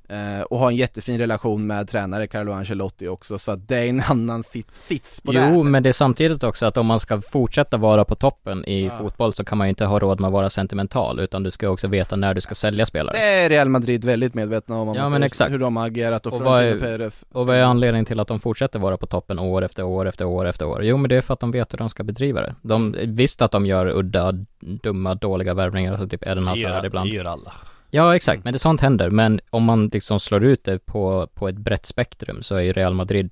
eh, 0.09 0.40
Och 0.42 0.59
har 0.59 0.69
en 0.71 0.77
jättefin 0.77 1.19
relation 1.19 1.66
med 1.66 1.88
tränare 1.88 2.27
Carlo 2.27 2.53
Ancelotti 2.53 3.09
också, 3.09 3.38
så 3.38 3.53
att 3.53 3.69
det 3.69 3.77
är 3.77 3.87
en 3.88 4.01
annan 4.09 4.45
sits, 4.45 4.87
sits 4.87 5.21
på 5.21 5.33
det 5.33 5.40
här 5.40 5.53
Jo, 5.55 5.62
men 5.62 5.83
det 5.83 5.88
är 5.88 5.92
samtidigt 5.92 6.45
också 6.45 6.66
att 6.66 6.77
om 6.77 6.87
man 6.87 6.99
ska 7.01 7.21
fortsätta 7.21 7.77
vara 7.77 8.05
på 8.05 8.14
toppen 8.14 8.64
i 8.64 8.85
Ja. 8.87 8.99
fotboll 8.99 9.33
så 9.33 9.45
kan 9.45 9.59
man 9.59 9.66
ju 9.66 9.69
inte 9.69 9.85
ha 9.85 9.99
råd 9.99 10.21
med 10.21 10.29
att 10.29 10.33
vara 10.33 10.51
sentimental 10.51 11.21
utan 11.21 11.42
du 11.42 11.51
ska 11.51 11.69
också 11.69 11.88
veta 11.88 12.16
när 12.16 12.35
du 12.35 12.40
ska 12.40 12.55
sälja 12.55 12.87
spelare. 12.87 13.16
Det 13.16 13.25
är 13.25 13.49
Real 13.49 13.69
Madrid 13.69 14.05
väldigt 14.05 14.35
medvetna 14.35 14.77
om, 14.81 14.88
om 14.88 14.95
Ja, 14.97 15.03
man 15.03 15.12
men 15.12 15.23
exakt. 15.23 15.53
hur 15.53 15.59
de 15.59 15.77
har 15.77 15.87
agerat 15.87 16.27
och, 16.27 16.33
Och 16.33 16.40
vad 16.42 16.62
är- 16.64 16.79
Perez 16.81 17.25
Och 17.33 17.47
vad 17.47 17.57
är 17.57 17.62
anledningen 17.62 18.05
till 18.05 18.21
att 18.21 18.29
de 18.29 18.38
fortsätter 18.40 18.79
vara 18.79 18.97
på 18.97 19.07
toppen 19.07 19.38
år 19.38 19.62
efter 19.64 19.83
år 19.83 20.07
efter 20.09 20.25
år 20.25 20.47
efter 20.47 20.66
år? 20.66 20.85
Jo 20.85 20.97
men 20.97 21.09
det 21.09 21.16
är 21.16 21.21
för 21.21 21.35
att 21.35 21.40
de 21.40 21.51
vet 21.51 21.73
hur 21.73 21.79
de 21.79 21.88
ska 21.90 22.03
bedriva 22.05 22.40
det. 22.40 22.55
De, 22.62 22.97
visst 23.07 23.42
att 23.42 23.51
de 23.53 23.66
gör 23.66 23.87
udda, 23.99 24.33
dumma, 24.83 25.14
dåliga 25.14 25.55
värvningar, 25.55 25.90
alltså 25.92 26.09
typ 26.09 26.23
Eden 26.27 26.45
Det 26.45 26.51
Hazard 26.51 26.85
ibland. 26.85 27.11
det 27.11 27.14
gör 27.16 27.25
alla. 27.29 27.53
Ja 27.90 28.16
exakt, 28.16 28.44
men 28.44 28.53
det 28.53 28.59
sånt 28.59 28.81
händer. 28.81 29.11
Men 29.11 29.40
om 29.51 29.64
man 29.64 29.87
liksom 29.92 30.20
slår 30.20 30.44
ut 30.44 30.64
det 30.64 30.87
på, 30.87 31.29
på 31.35 31.49
ett 31.49 31.57
brett 31.57 31.87
spektrum 31.87 32.42
så 32.42 32.55
är 32.55 32.61
ju 32.61 32.72
Real 32.72 32.94
Madrid 32.94 33.31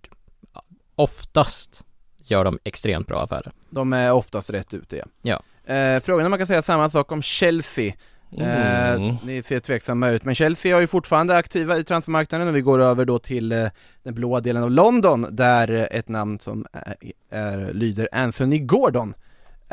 oftast 0.95 1.85
gör 2.25 2.45
de 2.45 2.59
extremt 2.65 3.07
bra 3.07 3.23
affärer. 3.23 3.53
De 3.71 3.93
är 3.93 4.13
oftast 4.13 4.51
rätt 4.51 4.75
ute 4.75 4.97
ja. 4.97 5.05
Ja. 5.23 5.75
Eh, 5.75 6.01
frågan 6.01 6.27
om 6.27 6.31
man 6.31 6.39
kan 6.39 6.47
säga 6.47 6.63
samma 6.63 6.91
sak 6.91 7.13
om 7.13 7.23
Chelsea 7.23 7.95
Eh, 8.39 8.93
Mm. 8.95 9.17
ni 9.25 9.43
ser 9.43 9.61
tveksamma 9.61 10.09
ut, 10.11 10.25
men 10.25 10.35
Chelsea 10.35 10.77
är 10.77 10.81
ju 10.81 10.87
fortfarande 10.87 11.37
aktiva 11.37 11.79
i 11.79 11.85
transfermarknaden 11.85 12.49
och 12.49 12.57
vi 12.57 12.61
går 12.61 12.79
över 12.81 13.05
då 13.05 13.19
till 13.19 13.53
eh, 13.53 13.67
den 14.03 14.15
blåa 14.15 14.41
delen 14.41 14.63
av 14.63 14.71
London 14.71 15.27
där 15.31 15.71
eh, 15.71 15.99
ett 15.99 16.09
namn 16.09 16.39
som 16.39 16.67
är, 16.73 16.97
är, 17.31 17.73
lyder 17.73 18.09
Anthony 18.13 18.59
Gordon 18.59 19.15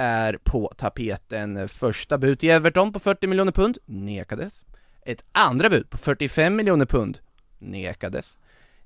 är 0.01 0.37
på 0.43 0.71
tapeten. 0.77 1.67
Första 1.67 2.17
bud 2.17 2.39
till 2.39 2.49
Everton 2.49 2.93
på 2.93 2.99
40 2.99 3.27
miljoner 3.27 3.51
pund 3.51 3.77
nekades. 3.85 4.65
Ett 5.05 5.23
andra 5.31 5.69
bud 5.69 5.89
på 5.89 5.97
45 5.97 6.55
miljoner 6.55 6.85
pund 6.85 7.19
nekades. 7.59 8.37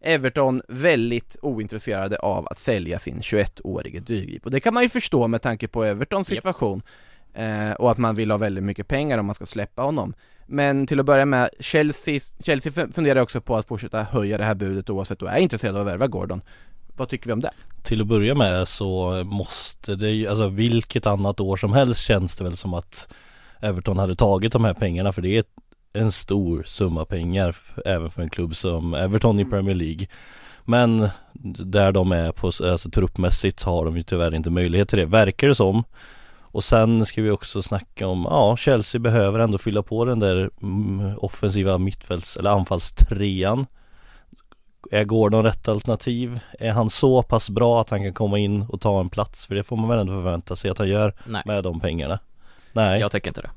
Everton 0.01 0.61
väldigt 0.67 1.37
ointresserade 1.41 2.17
av 2.17 2.47
att 2.47 2.59
sälja 2.59 2.99
sin 2.99 3.19
21-årige 3.21 3.99
dyrgrip 3.99 4.45
och 4.45 4.51
det 4.51 4.59
kan 4.59 4.73
man 4.73 4.83
ju 4.83 4.89
förstå 4.89 5.27
med 5.27 5.41
tanke 5.41 5.67
på 5.67 5.83
Evertons 5.83 6.27
situation 6.27 6.81
eh, 7.33 7.71
och 7.71 7.91
att 7.91 7.97
man 7.97 8.15
vill 8.15 8.31
ha 8.31 8.37
väldigt 8.37 8.63
mycket 8.63 8.87
pengar 8.87 9.17
om 9.17 9.25
man 9.25 9.35
ska 9.35 9.45
släppa 9.45 9.81
honom. 9.81 10.13
Men 10.47 10.87
till 10.87 10.99
att 10.99 11.05
börja 11.05 11.25
med, 11.25 11.49
Chelsea, 11.59 12.19
Chelsea 12.39 12.71
fun- 12.71 12.91
funderar 12.93 13.21
också 13.21 13.41
på 13.41 13.55
att 13.57 13.67
fortsätta 13.67 14.03
höja 14.03 14.37
det 14.37 14.43
här 14.43 14.55
budet 14.55 14.89
oavsett 14.89 15.21
och 15.21 15.29
är 15.29 15.37
intresserade 15.37 15.79
av 15.79 15.87
att 15.87 15.93
värva 15.93 16.07
Gordon. 16.07 16.41
Vad 16.97 17.09
tycker 17.09 17.25
vi 17.25 17.33
om 17.33 17.41
det? 17.41 17.51
Till 17.83 18.01
att 18.01 18.07
börja 18.07 18.35
med 18.35 18.67
så 18.67 19.23
måste 19.23 19.95
det 19.95 20.11
ju, 20.11 20.27
alltså 20.27 20.47
vilket 20.47 21.07
annat 21.07 21.39
år 21.39 21.57
som 21.57 21.73
helst 21.73 22.01
känns 22.01 22.35
det 22.35 22.43
väl 22.43 22.57
som 22.57 22.73
att 22.73 23.07
Everton 23.61 23.97
hade 23.97 24.15
tagit 24.15 24.53
de 24.53 24.65
här 24.65 24.73
pengarna 24.73 25.13
för 25.13 25.21
det 25.21 25.37
är 25.37 25.43
en 25.93 26.11
stor 26.11 26.63
summa 26.63 27.05
pengar 27.05 27.55
även 27.85 28.09
för 28.09 28.21
en 28.21 28.29
klubb 28.29 28.55
som 28.55 28.93
Everton 28.93 29.39
i 29.39 29.45
Premier 29.45 29.75
League. 29.75 30.07
Men 30.65 31.09
där 31.43 31.91
de 31.91 32.11
är 32.11 32.31
på, 32.31 32.47
alltså 32.47 32.89
truppmässigt 32.89 33.63
har 33.63 33.85
de 33.85 33.97
ju 33.97 34.03
tyvärr 34.03 34.35
inte 34.35 34.49
möjlighet 34.49 34.89
till 34.89 34.99
det, 34.99 35.05
verkar 35.05 35.47
det 35.47 35.55
som. 35.55 35.83
Och 36.41 36.63
sen 36.63 37.05
ska 37.05 37.21
vi 37.21 37.29
också 37.29 37.61
snacka 37.61 38.07
om, 38.07 38.27
ja 38.29 38.57
Chelsea 38.57 38.99
behöver 38.99 39.39
ändå 39.39 39.57
fylla 39.57 39.83
på 39.83 40.05
den 40.05 40.19
där 40.19 40.49
mm, 40.61 41.17
offensiva 41.17 41.77
mittfälts 41.77 42.37
eller 42.37 42.49
anfallstrean. 42.49 43.65
Är 44.91 45.03
Gordon 45.03 45.43
rätt 45.43 45.67
alternativ? 45.67 46.39
Är 46.59 46.71
han 46.71 46.89
så 46.89 47.23
pass 47.23 47.49
bra 47.49 47.81
att 47.81 47.89
han 47.89 48.03
kan 48.03 48.13
komma 48.13 48.37
in 48.39 48.61
och 48.61 48.81
ta 48.81 48.99
en 48.99 49.09
plats? 49.09 49.45
För 49.45 49.55
det 49.55 49.63
får 49.63 49.75
man 49.77 49.89
väl 49.89 49.99
ändå 49.99 50.13
förvänta 50.13 50.55
sig 50.55 50.71
att 50.71 50.77
han 50.77 50.87
gör 50.89 51.13
Nej, 51.27 51.41
med 51.45 51.63
de 51.63 51.79
pengarna? 51.79 52.19
Nej, 52.73 52.99
jag 52.99 53.11
tycker 53.11 53.27
inte 53.27 53.41
det. 53.41 53.49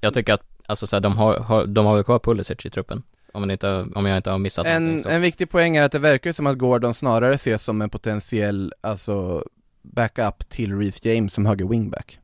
Jag 0.00 0.14
tycker 0.14 0.32
att, 0.32 0.42
alltså 0.66 0.86
så 0.86 0.96
här, 0.96 1.00
de 1.00 1.16
har, 1.18 1.38
har, 1.38 1.66
de 1.66 1.86
har 1.86 1.94
väl 1.94 2.04
kvar 2.04 2.18
Pulisic 2.18 2.66
i 2.66 2.70
truppen. 2.70 3.02
Om, 3.32 3.40
man 3.42 3.50
inte, 3.50 3.86
om 3.94 4.06
jag 4.06 4.16
inte 4.16 4.30
har 4.30 4.38
missat 4.38 4.66
En, 4.66 4.82
någonting 4.84 5.02
så. 5.04 5.08
en 5.08 5.22
viktig 5.22 5.50
poäng 5.50 5.76
är 5.76 5.82
att 5.82 5.92
det 5.92 5.98
verkar 5.98 6.32
som 6.32 6.46
att 6.46 6.58
Gordon 6.58 6.94
snarare 6.94 7.34
ses 7.34 7.62
som 7.62 7.82
en 7.82 7.90
potentiell, 7.90 8.72
alltså 8.80 9.44
backup 9.82 10.48
till 10.48 10.78
Reece 10.78 11.04
James 11.04 11.32
som 11.34 11.46
höger 11.46 11.64
wingback. 11.64 12.18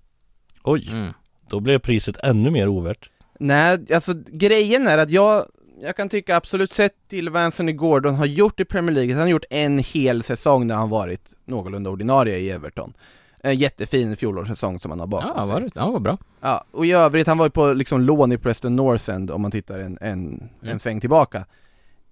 oj, 0.63 0.89
Mm. 0.93 1.13
då 1.49 1.61
blev 1.61 1.79
priset 1.79 2.17
ännu 2.23 2.51
mer 2.51 2.69
ovärt. 2.69 3.11
Nej, 3.39 3.93
alltså 3.95 4.13
grejen 4.27 4.89
är 4.89 4.99
att 4.99 5.11
jag, 5.11 5.45
jag 5.83 5.97
kan 5.97 6.09
tycka 6.09 6.37
absolut 6.37 6.73
sett 6.73 6.95
till 7.09 7.29
vad 7.31 7.43
Anthony 7.43 7.73
Gordon 7.73 8.15
har 8.15 8.27
gjort 8.27 8.61
i 8.61 8.65
Premier 8.65 8.95
League, 8.95 9.13
han 9.15 9.21
har 9.23 9.29
gjort 9.29 9.45
en 9.51 9.79
hel 9.79 10.23
säsong 10.23 10.67
när 10.67 10.75
han 10.75 10.91
varit 10.91 11.35
någorlunda 11.45 11.91
ordinarie 11.91 12.39
i 12.39 12.51
Everton. 12.51 12.93
En 13.41 13.57
jättefin 13.57 14.17
fjolårssäsong 14.17 14.79
som 14.81 14.91
han 14.91 15.01
har 15.01 15.07
bakom 15.07 15.31
Ja, 15.37 15.43
sig. 15.43 15.53
var 15.53 15.61
det? 15.61 15.71
Ja, 15.75 15.91
vad 15.91 16.03
bra. 16.03 16.19
Ja, 16.41 16.65
och 16.71 16.87
i 16.87 16.93
övrigt, 16.93 17.27
han 17.27 17.39
var 17.39 17.47
ju 17.47 17.51
på 17.51 17.73
liksom 17.73 18.01
lån 18.01 18.33
i 18.33 18.39
Preston 18.39 18.77
North 18.77 19.11
End 19.11 19.31
om 19.31 19.43
man 19.43 19.51
tittar 19.51 19.79
en, 19.79 19.99
en, 20.01 20.01
en 20.01 20.51
Mm. 20.63 20.79
sväng 20.79 21.01
tillbaka. 21.01 21.45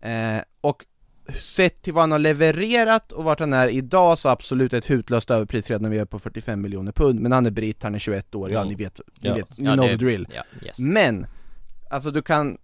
Eh, 0.00 0.38
och 0.60 0.84
sett 1.40 1.82
till 1.82 1.92
vad 1.92 2.02
han 2.02 2.12
har 2.12 2.18
levererat 2.18 3.12
och 3.12 3.24
vart 3.24 3.40
han 3.40 3.52
är 3.52 3.68
idag 3.68 4.18
så 4.18 4.28
absolut 4.28 4.72
ett 4.72 4.90
hutlöst 4.90 5.30
överpris 5.30 5.70
redan 5.70 5.82
när 5.82 5.90
vi 5.90 5.98
är 5.98 6.04
på 6.04 6.18
45 6.18 6.60
miljoner 6.60 6.92
pund, 6.92 7.20
men 7.20 7.32
han 7.32 7.46
är 7.46 7.50
britt, 7.50 7.82
han 7.82 7.94
är 7.94 7.98
21 7.98 8.34
år, 8.34 8.50
ja 8.50 8.60
Mm. 8.60 8.68
ni 8.68 8.84
vet, 8.84 9.00
ni 9.20 9.28
Ja. 9.28 9.34
vet, 9.34 9.58
ni 9.58 9.64
Ja, 9.64 9.72
know 9.74 9.86
the 9.88 9.96
drill. 9.96 10.28
Ja, 10.34 10.42
yes. 10.66 10.78
Men, 10.78 11.26
alltså 11.90 12.10
du 12.10 12.22
kan, 12.22 12.58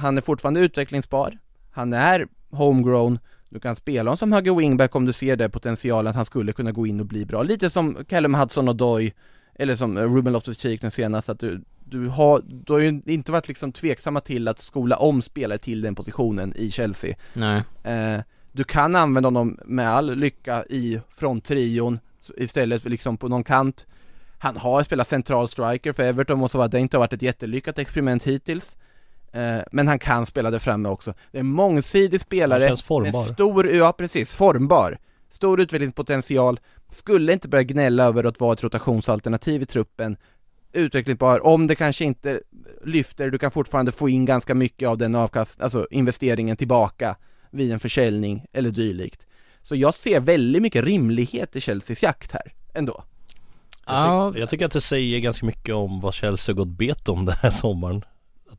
han 0.00 0.16
är 0.16 0.20
fortfarande 0.22 0.60
utvecklingsbar, 0.60 1.38
han 1.70 1.92
är 1.92 2.26
homegrown, 2.50 3.18
du 3.48 3.60
kan 3.60 3.76
spela 3.76 4.10
honom 4.10 4.16
som 4.16 4.32
höger 4.32 4.54
wingback 4.54 4.94
om 4.94 5.06
du 5.06 5.12
ser 5.12 5.36
det 5.36 5.48
potentialen 5.48 6.10
att 6.10 6.16
han 6.16 6.24
skulle 6.24 6.52
kunna 6.52 6.72
gå 6.72 6.86
in 6.86 7.00
och 7.00 7.06
bli 7.06 7.24
bra, 7.26 7.42
lite 7.42 7.70
som 7.70 8.04
Callum 8.04 8.34
Hudson 8.34 8.68
och 8.68 8.76
Doy 8.76 9.12
eller 9.54 9.76
som 9.76 9.98
Ruben 9.98 10.32
Loftus-Cheek 10.36 10.82
nu 10.82 10.90
senast, 10.90 11.28
att 11.28 11.40
du, 11.40 11.64
du 11.84 12.06
har, 12.06 12.42
du 12.44 12.72
har 12.72 12.80
ju 12.80 13.02
inte 13.06 13.32
varit 13.32 13.48
liksom 13.48 13.72
tveksamma 13.72 14.20
till 14.20 14.48
att 14.48 14.58
skola 14.58 14.96
om 14.96 15.22
spelare 15.22 15.58
till 15.58 15.80
den 15.80 15.94
positionen 15.94 16.52
i 16.56 16.70
Chelsea. 16.70 17.16
Nej. 17.32 17.62
eh, 17.82 18.20
Du 18.52 18.64
kan 18.64 18.96
använda 18.96 19.26
honom 19.26 19.58
med 19.64 19.88
all 19.88 20.16
lycka 20.16 20.64
i 20.64 21.00
fronttrion 21.16 21.98
istället 22.36 22.82
för 22.82 22.90
liksom 22.90 23.16
på 23.16 23.28
någon 23.28 23.44
kant. 23.44 23.86
Han 24.38 24.56
har 24.56 24.82
spelat 24.82 25.08
central 25.08 25.48
striker 25.48 25.92
för 25.92 26.02
Everton, 26.02 26.38
måste 26.38 26.56
vara, 26.56 26.68
det 26.68 26.76
har 26.76 26.82
inte 26.82 26.98
varit 26.98 27.12
ett 27.12 27.22
jättelyckat 27.22 27.78
experiment 27.78 28.24
hittills 28.24 28.76
Men 29.72 29.88
han 29.88 29.98
kan 29.98 30.26
spela 30.26 30.50
där 30.50 30.58
framme 30.58 30.88
också. 30.88 31.14
Det 31.32 31.38
är 31.38 31.40
en 31.40 31.46
mångsidig 31.46 32.20
spelare. 32.20 32.60
Han 32.60 32.68
känns 32.68 32.82
formbar. 32.82 33.20
med 33.20 33.34
stor, 33.34 33.68
ja 33.68 33.92
precis, 33.92 34.32
formbar. 34.32 34.98
Stor 35.30 35.60
utvecklingspotential. 35.60 36.60
Skulle 36.90 37.32
inte 37.32 37.48
börja 37.48 37.64
gnälla 37.64 38.04
över 38.04 38.24
att 38.24 38.40
vara 38.40 38.52
ett 38.52 38.62
rotationsalternativ 38.62 39.62
i 39.62 39.66
truppen. 39.66 40.16
Utvecklingsbar, 40.72 41.46
om 41.46 41.66
det 41.66 41.74
kanske 41.74 42.04
inte 42.04 42.40
lyfter, 42.84 43.30
du 43.30 43.38
kan 43.38 43.50
fortfarande 43.50 43.92
få 43.92 44.08
in 44.08 44.24
ganska 44.24 44.54
mycket 44.54 44.88
av 44.88 44.98
den 44.98 45.14
avkast, 45.14 45.60
alltså 45.60 45.86
investeringen 45.90 46.56
tillbaka 46.56 47.16
vid 47.50 47.72
en 47.72 47.80
försäljning 47.80 48.46
eller 48.52 48.70
dylikt. 48.70 49.26
Så 49.62 49.76
jag 49.76 49.94
ser 49.94 50.20
väldigt 50.20 50.62
mycket 50.62 50.84
rimlighet 50.84 51.56
i 51.56 51.60
Chelseas 51.60 52.02
jakt 52.02 52.32
här, 52.32 52.52
ändå. 52.74 53.04
Jag, 53.86 53.96
Ja, 53.96 54.30
tyck, 54.32 54.42
jag 54.42 54.50
tycker 54.50 54.66
att 54.66 54.72
det 54.72 54.80
säger 54.80 55.20
ganska 55.20 55.46
mycket 55.46 55.74
om 55.74 56.00
vad 56.00 56.14
Chelsea 56.14 56.54
har 56.54 56.56
gått 56.56 56.78
bet 56.78 57.08
om 57.08 57.24
den 57.24 57.36
här 57.42 57.50
sommaren 57.50 58.04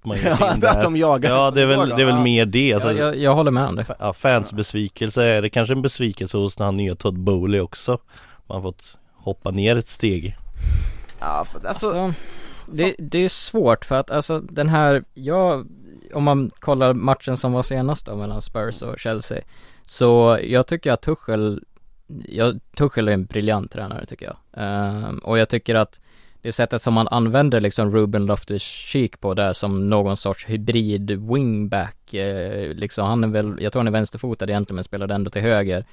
Att 0.01 0.05
man 0.05 0.17
Ja, 0.39 0.53
in 0.53 0.59
där. 0.59 0.69
att 0.71 0.81
de 0.81 0.97
jagar 0.97 1.29
Ja 1.29 1.51
det 1.51 1.61
är 1.61 1.65
väl, 1.65 1.89
det 1.89 2.01
är 2.01 2.05
väl 2.05 2.15
Ja. 2.15 2.21
mer 2.23 2.45
det 2.45 2.73
alltså, 2.73 2.89
jag, 2.93 2.97
jag, 3.07 3.17
jag 3.17 3.35
håller 3.35 3.51
med 3.51 3.67
om 3.67 3.75
det. 3.75 3.85
ja, 3.99 4.13
Fans 4.13 4.53
besvikelse, 4.53 5.23
är 5.23 5.41
det 5.41 5.49
kanske 5.49 5.73
en 5.73 5.81
besvikelse 5.81 6.37
hos 6.37 6.55
den 6.55 6.65
här 6.65 6.71
nya 6.71 6.95
Todd 6.95 7.19
Bowley 7.19 7.59
också? 7.59 7.97
Man 8.47 8.55
har 8.55 8.61
fått 8.61 8.97
hoppa 9.15 9.51
ner 9.51 9.75
ett 9.75 9.87
steg 9.89 10.37
Ja, 11.19 11.45
för, 11.51 11.67
alltså, 11.67 11.87
Alltså, 11.87 12.13
det, 12.67 12.95
det 12.99 13.19
är 13.25 13.29
svårt 13.29 13.85
för 13.85 13.95
att 13.95 14.11
alltså 14.11 14.39
den 14.39 14.69
här, 14.69 15.03
jag, 15.13 15.67
om 16.13 16.23
man 16.23 16.51
kollar 16.59 16.93
matchen 16.93 17.37
som 17.37 17.51
var 17.53 17.61
senast 17.61 18.05
då 18.05 18.15
mellan 18.15 18.41
Spurs 18.41 18.81
och 18.81 18.99
Chelsea 18.99 19.41
Så 19.87 20.39
jag 20.43 20.67
tycker 20.67 20.91
att 20.91 21.01
Tuchel, 21.01 21.63
jag, 22.29 22.59
Tuchel 22.77 23.07
är 23.07 23.11
en 23.11 23.25
briljant 23.25 23.71
tränare 23.71 24.05
tycker 24.05 24.25
jag 24.25 24.35
Ehm, 24.53 25.17
Och 25.17 25.37
jag 25.37 25.49
tycker 25.49 25.75
att 25.75 26.01
det 26.41 26.51
sättet 26.51 26.81
som 26.81 26.93
man 26.93 27.07
använder 27.07 27.61
liksom 27.61 27.91
Ruben 27.91 28.25
Loftus-Cheek 28.25 29.17
på 29.19 29.33
där 29.33 29.53
som 29.53 29.89
någon 29.89 30.17
sorts 30.17 30.45
hybrid 30.45 31.11
wingback 31.11 32.13
eh, 32.13 32.73
liksom 32.73 33.07
han 33.07 33.23
är 33.23 33.27
väl, 33.27 33.57
jag 33.59 33.71
tror 33.71 33.79
han 33.79 33.87
är 33.87 33.91
vänsterfotad 33.91 34.49
egentligen 34.49 34.75
men 34.75 34.83
spelade 34.83 35.13
ändå 35.13 35.29
till 35.29 35.41
höger 35.41 35.85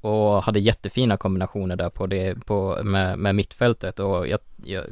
och 0.00 0.42
hade 0.42 0.60
jättefina 0.60 1.16
kombinationer 1.16 1.76
där 1.76 1.90
på 1.90 2.06
det, 2.06 2.46
på, 2.46 2.78
med, 2.84 3.18
med 3.18 3.34
mittfältet 3.34 3.98
och 3.98 4.28
jag, 4.28 4.38
jag, 4.64 4.84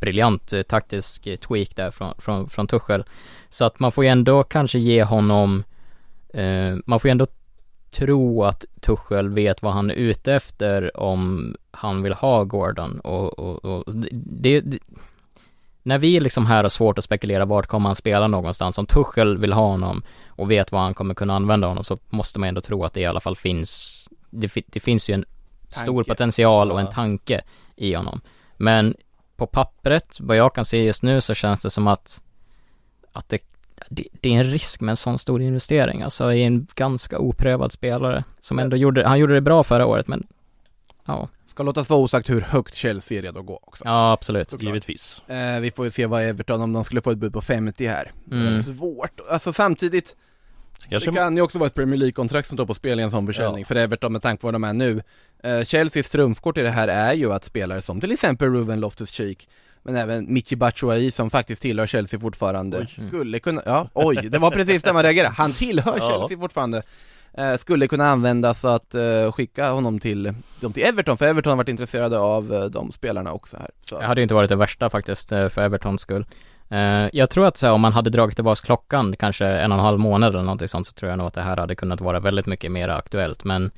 briljant 0.00 0.52
taktisk 0.68 1.22
tweak 1.40 1.76
där 1.76 1.90
från, 1.90 2.14
från, 2.18 2.48
från 2.48 2.66
Tuchel. 2.66 3.04
Så 3.48 3.64
att 3.64 3.78
man 3.78 3.92
får 3.92 4.04
ju 4.04 4.10
ändå 4.10 4.42
kanske 4.42 4.78
ge 4.78 5.04
honom, 5.04 5.64
eh, 6.32 6.76
man 6.86 7.00
får 7.00 7.08
ju 7.08 7.10
ändå 7.12 7.26
tro 7.90 8.44
att 8.44 8.64
Tuchel 8.80 9.28
vet 9.28 9.62
vad 9.62 9.72
han 9.72 9.90
är 9.90 9.94
ute 9.94 10.32
efter 10.32 11.00
om 11.00 11.54
han 11.70 12.02
vill 12.02 12.12
ha 12.12 12.44
Gordon 12.44 13.00
och, 13.00 13.38
och, 13.38 13.64
och 13.64 13.94
det, 13.94 14.60
det 14.60 14.78
när 15.86 15.98
vi 15.98 16.20
liksom 16.20 16.46
här 16.46 16.62
har 16.62 16.68
svårt 16.68 16.98
att 16.98 17.04
spekulera 17.04 17.44
vart 17.44 17.66
kommer 17.66 17.88
han 17.88 17.96
spela 17.96 18.26
någonstans, 18.28 18.78
om 18.78 18.86
Tuchel 18.86 19.38
vill 19.38 19.52
ha 19.52 19.66
honom 19.66 20.02
och 20.28 20.50
vet 20.50 20.72
vad 20.72 20.80
han 20.80 20.94
kommer 20.94 21.14
kunna 21.14 21.36
använda 21.36 21.66
honom 21.66 21.84
så 21.84 21.98
måste 22.08 22.38
man 22.38 22.48
ändå 22.48 22.60
tro 22.60 22.84
att 22.84 22.92
det 22.92 23.00
i 23.00 23.06
alla 23.06 23.20
fall 23.20 23.36
finns, 23.36 24.08
det, 24.30 24.52
det 24.66 24.80
finns 24.80 25.10
ju 25.10 25.14
en 25.14 25.24
stor 25.68 26.04
Tanke. 26.04 26.08
potential 26.10 26.72
och 26.72 26.80
en 26.80 26.90
tanke 26.90 27.42
i 27.76 27.94
honom. 27.94 28.20
Men 28.56 28.94
på 29.36 29.46
pappret, 29.46 30.16
vad 30.20 30.36
jag 30.36 30.54
kan 30.54 30.64
se 30.64 30.84
just 30.84 31.02
nu 31.02 31.20
så 31.20 31.34
känns 31.34 31.62
det 31.62 31.70
som 31.70 31.86
att, 31.86 32.22
att 33.12 33.28
det, 33.28 33.38
det, 33.88 34.04
det 34.20 34.28
är 34.34 34.38
en 34.38 34.44
risk 34.44 34.80
med 34.80 34.92
en 34.92 34.96
sån 34.96 35.18
stor 35.18 35.42
investering, 35.42 36.02
alltså 36.02 36.32
i 36.32 36.42
en 36.42 36.66
ganska 36.74 37.18
oprövad 37.18 37.72
spelare 37.72 38.24
som 38.40 38.58
ändå 38.58 38.76
gjorde, 38.76 39.06
han 39.08 39.18
gjorde 39.18 39.34
det 39.34 39.40
bra 39.40 39.62
förra 39.64 39.86
året 39.86 40.08
men 40.08 40.26
ja, 41.04 41.28
ska 41.46 41.62
låtas 41.62 41.88
vara 41.90 42.00
osagt 42.00 42.30
hur 42.30 42.40
högt 42.40 42.74
Chelsea 42.74 43.18
är 43.18 43.22
redo 43.22 43.40
att 43.40 43.46
gå 43.46 43.58
också 43.62 43.84
ja 43.84 44.12
absolut. 44.12 44.50
Såklart. 44.50 44.66
Givetvis 44.66 45.22
Eh, 45.26 45.60
vi 45.60 45.70
får 45.70 45.84
ju 45.84 45.90
se 45.90 46.06
vad 46.06 46.22
Everton, 46.22 46.60
om 46.60 46.72
de 46.72 46.84
skulle 46.84 47.00
få 47.00 47.10
ett 47.10 47.18
bud 47.18 47.32
på 47.32 47.40
50 47.40 47.86
här. 47.86 48.12
Det 48.24 48.36
Mm. 48.36 48.56
är 48.56 48.60
svårt, 48.62 49.20
alltså 49.30 49.52
samtidigt, 49.52 50.16
Kanske 50.88 51.10
det 51.10 51.16
kan 51.16 51.36
ju 51.36 51.42
också 51.42 51.58
vara 51.58 51.66
ett 51.66 51.74
Premier 51.74 51.98
League-kontrakt 51.98 52.48
som 52.48 52.56
står 52.56 52.66
på 52.66 52.74
spel 52.74 53.00
i 53.00 53.02
en 53.02 53.10
sån 53.10 53.26
försäljning 53.26 53.60
Ja. 53.60 53.66
för 53.66 53.76
Everton 53.76 54.12
med 54.12 54.22
tanke 54.22 54.40
på 54.40 54.46
vad 54.46 54.54
de 54.54 54.64
är 54.64 54.72
nu. 54.72 55.02
Eh, 55.42 55.60
Chelseas 55.64 56.10
trumfkort 56.10 56.58
i 56.58 56.62
det 56.62 56.70
här 56.70 56.88
är 56.88 57.12
ju 57.14 57.32
att 57.32 57.44
spelare 57.44 57.82
som 57.82 58.00
till 58.00 58.12
exempel 58.12 58.48
Ruben 58.52 58.84
Loftus-Cheek 58.84 59.48
men 59.86 59.96
även 59.96 60.32
Michi 60.32 60.56
Batshuayi 60.56 61.10
som 61.10 61.30
faktiskt 61.30 61.62
tillhör 61.62 61.86
Chelsea 61.86 62.20
fortfarande 62.20 62.78
Oj. 62.78 63.06
skulle 63.08 63.38
kunna, 63.38 63.62
ja 63.66 63.88
oj, 63.94 64.16
det 64.16 64.38
var 64.38 64.50
precis 64.50 64.82
där 64.82 64.92
man 64.92 65.02
reagerade, 65.02 65.34
han 65.34 65.52
tillhör 65.52 65.98
Ja. 65.98 66.10
Chelsea 66.10 66.38
fortfarande 66.38 66.82
eh, 67.32 67.56
Skulle 67.56 67.88
kunna 67.88 68.06
användas 68.08 68.64
att 68.64 68.94
eh, 68.94 69.32
skicka 69.32 69.70
honom 69.70 69.98
till, 70.00 70.34
dem 70.60 70.72
till 70.72 70.82
Everton, 70.82 71.18
för 71.18 71.26
Everton 71.26 71.50
har 71.50 71.56
varit 71.56 71.68
intresserade 71.68 72.18
av 72.18 72.54
eh, 72.54 72.64
de 72.64 72.92
spelarna 72.92 73.32
också 73.32 73.56
här 73.56 73.70
så. 73.82 73.98
Det 74.00 74.06
hade 74.06 74.20
ju 74.20 74.22
inte 74.22 74.34
varit 74.34 74.48
det 74.48 74.56
värsta 74.56 74.90
faktiskt 74.90 75.28
för 75.28 75.58
Evertons 75.58 76.00
skull. 76.00 76.26
Eh, 76.68 77.08
Jag 77.12 77.30
tror 77.30 77.46
att 77.46 77.56
så 77.56 77.66
här, 77.66 77.72
om 77.72 77.80
man 77.80 77.92
hade 77.92 78.10
dragit 78.10 78.34
tillbaka 78.34 78.60
klockan 78.64 79.16
kanske 79.16 79.46
en 79.46 79.72
och 79.72 79.78
en 79.78 79.84
halv 79.84 79.98
månad 79.98 80.28
eller 80.34 80.42
någonting 80.44 80.68
sånt 80.68 80.86
så 80.86 80.92
tror 80.92 81.10
jag 81.10 81.18
nog 81.18 81.26
att 81.26 81.34
det 81.34 81.42
här 81.42 81.56
hade 81.56 81.74
kunnat 81.74 82.00
vara 82.00 82.20
väldigt 82.20 82.46
mycket 82.46 82.72
mer 82.72 82.88
aktuellt 82.88 83.44
men 83.44 83.70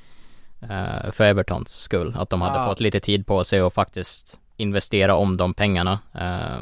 för 1.13 1.25
Evertons 1.25 1.71
skull, 1.81 2.17
att 2.19 2.31
de 2.31 2.41
hade 2.41 2.61
Ah. 2.61 2.69
fått 2.69 2.81
lite 2.81 3.01
tid 3.01 3.27
på 3.27 3.45
sig 3.45 3.63
och 3.63 3.73
faktiskt 3.73 4.39
investera 4.59 5.15
om 5.15 5.37
de 5.37 5.55
pengarna. 5.55 5.99
Eh, 6.15 6.59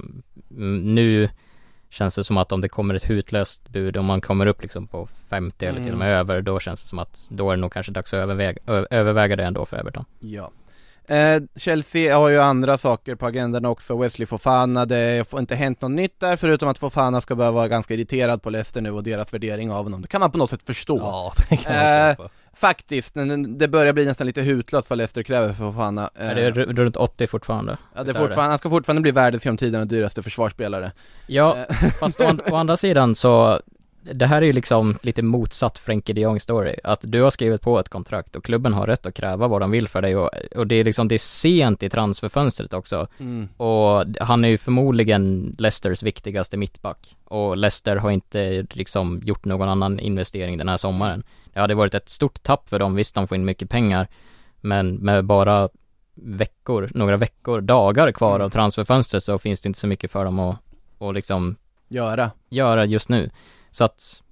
mm, 0.51 0.87
Nu 0.87 1.29
känns 1.91 2.15
det 2.15 2.25
som 2.25 2.37
att 2.37 2.53
om 2.53 2.61
det 2.61 2.69
kommer 2.69 2.95
ett 2.95 3.11
hutlöst 3.11 3.69
bud, 3.69 3.97
om 3.97 4.05
man 4.07 4.21
kommer 4.21 4.47
upp 4.47 4.63
liksom 4.63 4.87
på 4.87 5.07
50 5.31 5.67
eller 5.67 5.83
till 5.83 5.93
och 5.93 5.99
med 5.99 6.13
över, 6.19 6.41
då 6.43 6.61
känns 6.61 6.83
det 6.83 6.89
som 6.89 6.99
att 6.99 7.29
då 7.31 7.51
är 7.51 7.57
det 7.57 7.61
nog 7.61 7.73
kanske 7.73 7.93
dags 7.93 8.15
att 8.15 8.19
överväga, 8.19 8.59
ö- 8.67 8.87
överväga 8.91 9.37
det 9.37 9.45
ändå 9.45 9.67
för 9.67 9.77
Everton. 9.77 10.05
Ja. 10.21 10.51
Eh, 11.09 11.43
Chelsea 11.57 12.17
har 12.17 12.29
ju 12.29 12.39
andra 12.39 12.79
saker 12.79 13.15
på 13.15 13.27
agendan 13.27 13.65
också, 13.65 13.97
Wesley 13.97 14.27
Fofana, 14.27 14.87
det 14.87 15.27
har 15.33 15.39
inte 15.39 15.55
hänt 15.55 15.81
något 15.81 15.91
nytt 15.91 16.21
där 16.21 16.37
förutom 16.37 16.69
att 16.69 16.79
Fofana 16.79 17.21
ska 17.21 17.35
behöva 17.35 17.55
vara 17.55 17.69
ganska 17.69 17.95
irriterad 17.95 18.43
på 18.43 18.51
Leicester 18.51 18.81
nu 18.81 18.91
och 18.91 19.03
deras 19.03 19.33
värdering 19.35 19.71
av 19.73 19.85
honom. 19.85 20.03
Det 20.03 20.09
kan 20.09 20.21
man 20.21 20.31
på 20.31 20.39
något 20.39 20.51
sätt 20.51 20.63
förstå. 20.67 20.99
Ja, 20.99 21.33
det 21.49 21.57
kan 21.57 21.73
man 21.75 21.85
Eh. 22.11 22.17
Faktiskt, 22.59 23.15
det 23.59 23.69
börjar 23.69 23.93
bli 23.93 24.05
nästan 24.05 24.27
lite 24.27 24.43
hutlöst 24.43 24.91
vad 24.91 24.97
Leicester 24.97 25.23
kräver 25.23 25.49
för 25.49 25.55
Fofana. 25.73 26.11
Eh, 26.15 26.29
Är 26.31 26.35
det 26.35 26.43
r- 26.63 26.67
runt 26.73 26.97
80 26.97 27.27
fortfarande? 27.27 27.77
ja, 27.95 28.03
det 28.03 28.11
är 28.11 28.15
är 28.15 28.19
fortfarande, 28.19 28.51
han 28.51 28.59
ska 28.59 28.71
fortfarande 28.71 29.03
bli 29.03 29.11
världens 29.11 29.45
genom 29.45 29.57
tiderna 29.57 29.85
dyraste 29.85 30.23
försvarsspelare. 30.23 30.93
Ja, 31.27 31.57
Eh, 31.57 31.77
fast 32.01 32.21
å, 32.21 32.33
å 32.51 32.57
andra 32.57 32.77
sidan 32.77 33.15
så 33.15 33.61
det 34.13 34.27
här 34.27 34.43
är 34.43 34.47
ju 34.47 34.53
liksom 34.53 34.99
lite 35.03 35.23
motsatt 35.23 35.79
Frenkie 35.79 36.15
de 36.15 36.21
Jong 36.21 36.41
story. 36.41 36.77
Att 36.85 37.01
du 37.03 37.23
har 37.23 37.31
skrivit 37.31 37.61
på 37.61 37.79
ett 37.79 37.89
kontrakt 37.89 38.37
och 38.37 38.45
klubben 38.45 38.73
har 38.73 38.87
rätt 38.87 39.07
att 39.07 39.15
kräva 39.15 39.49
vad 39.49 39.61
de 39.61 39.71
vill 39.71 39.89
för 39.89 40.03
dig 40.03 40.17
och, 40.17 40.31
och 40.57 40.67
det 40.67 40.75
är 40.77 40.85
liksom, 40.85 41.09
det 41.09 41.15
är 41.15 41.19
sent 41.19 41.83
i 41.83 41.89
transferfönstret 41.89 42.73
också. 42.75 43.07
mm. 43.19 43.49
Och 43.57 44.05
han 44.21 44.45
är 44.45 44.49
ju 44.49 44.59
förmodligen 44.59 45.55
Leicesters 45.59 46.03
viktigaste 46.03 46.57
mittback. 46.57 47.17
Och 47.25 47.57
Leicester 47.57 47.97
har 47.97 48.11
inte 48.11 48.67
liksom 48.71 49.21
gjort 49.25 49.45
någon 49.45 49.69
annan 49.69 50.01
investering 50.01 50.59
den 50.59 50.69
här 50.69 50.77
sommaren. 50.77 51.23
Det 51.53 51.61
hade 51.61 51.75
varit 51.75 51.95
ett 51.95 52.09
stort 52.09 52.43
tapp 52.43 52.69
för 52.69 52.79
dem, 52.79 52.95
visst 52.95 53.15
de 53.15 53.29
får 53.29 53.35
in 53.37 53.45
mycket 53.45 53.71
pengar. 53.71 54.09
Men 54.61 54.95
med 54.95 55.25
bara 55.25 55.69
veckor, 56.15 56.91
några 56.95 57.17
veckor, 57.17 57.61
dagar 57.61 58.13
kvar 58.13 58.35
Mm. 58.35 58.45
av 58.47 58.51
transferfönstret 58.51 59.23
så 59.23 59.39
finns 59.39 59.61
det 59.61 59.67
inte 59.67 59.79
så 59.79 59.87
mycket 59.87 60.11
för 60.11 60.25
dem 60.25 60.39
att, 60.39 60.57
att 60.99 61.15
liksom 61.15 61.57
Göra. 61.89 62.31
göra 62.49 62.85
just 62.85 63.09
nu. 63.09 63.31
Så 63.77 63.85
att 63.85 64.23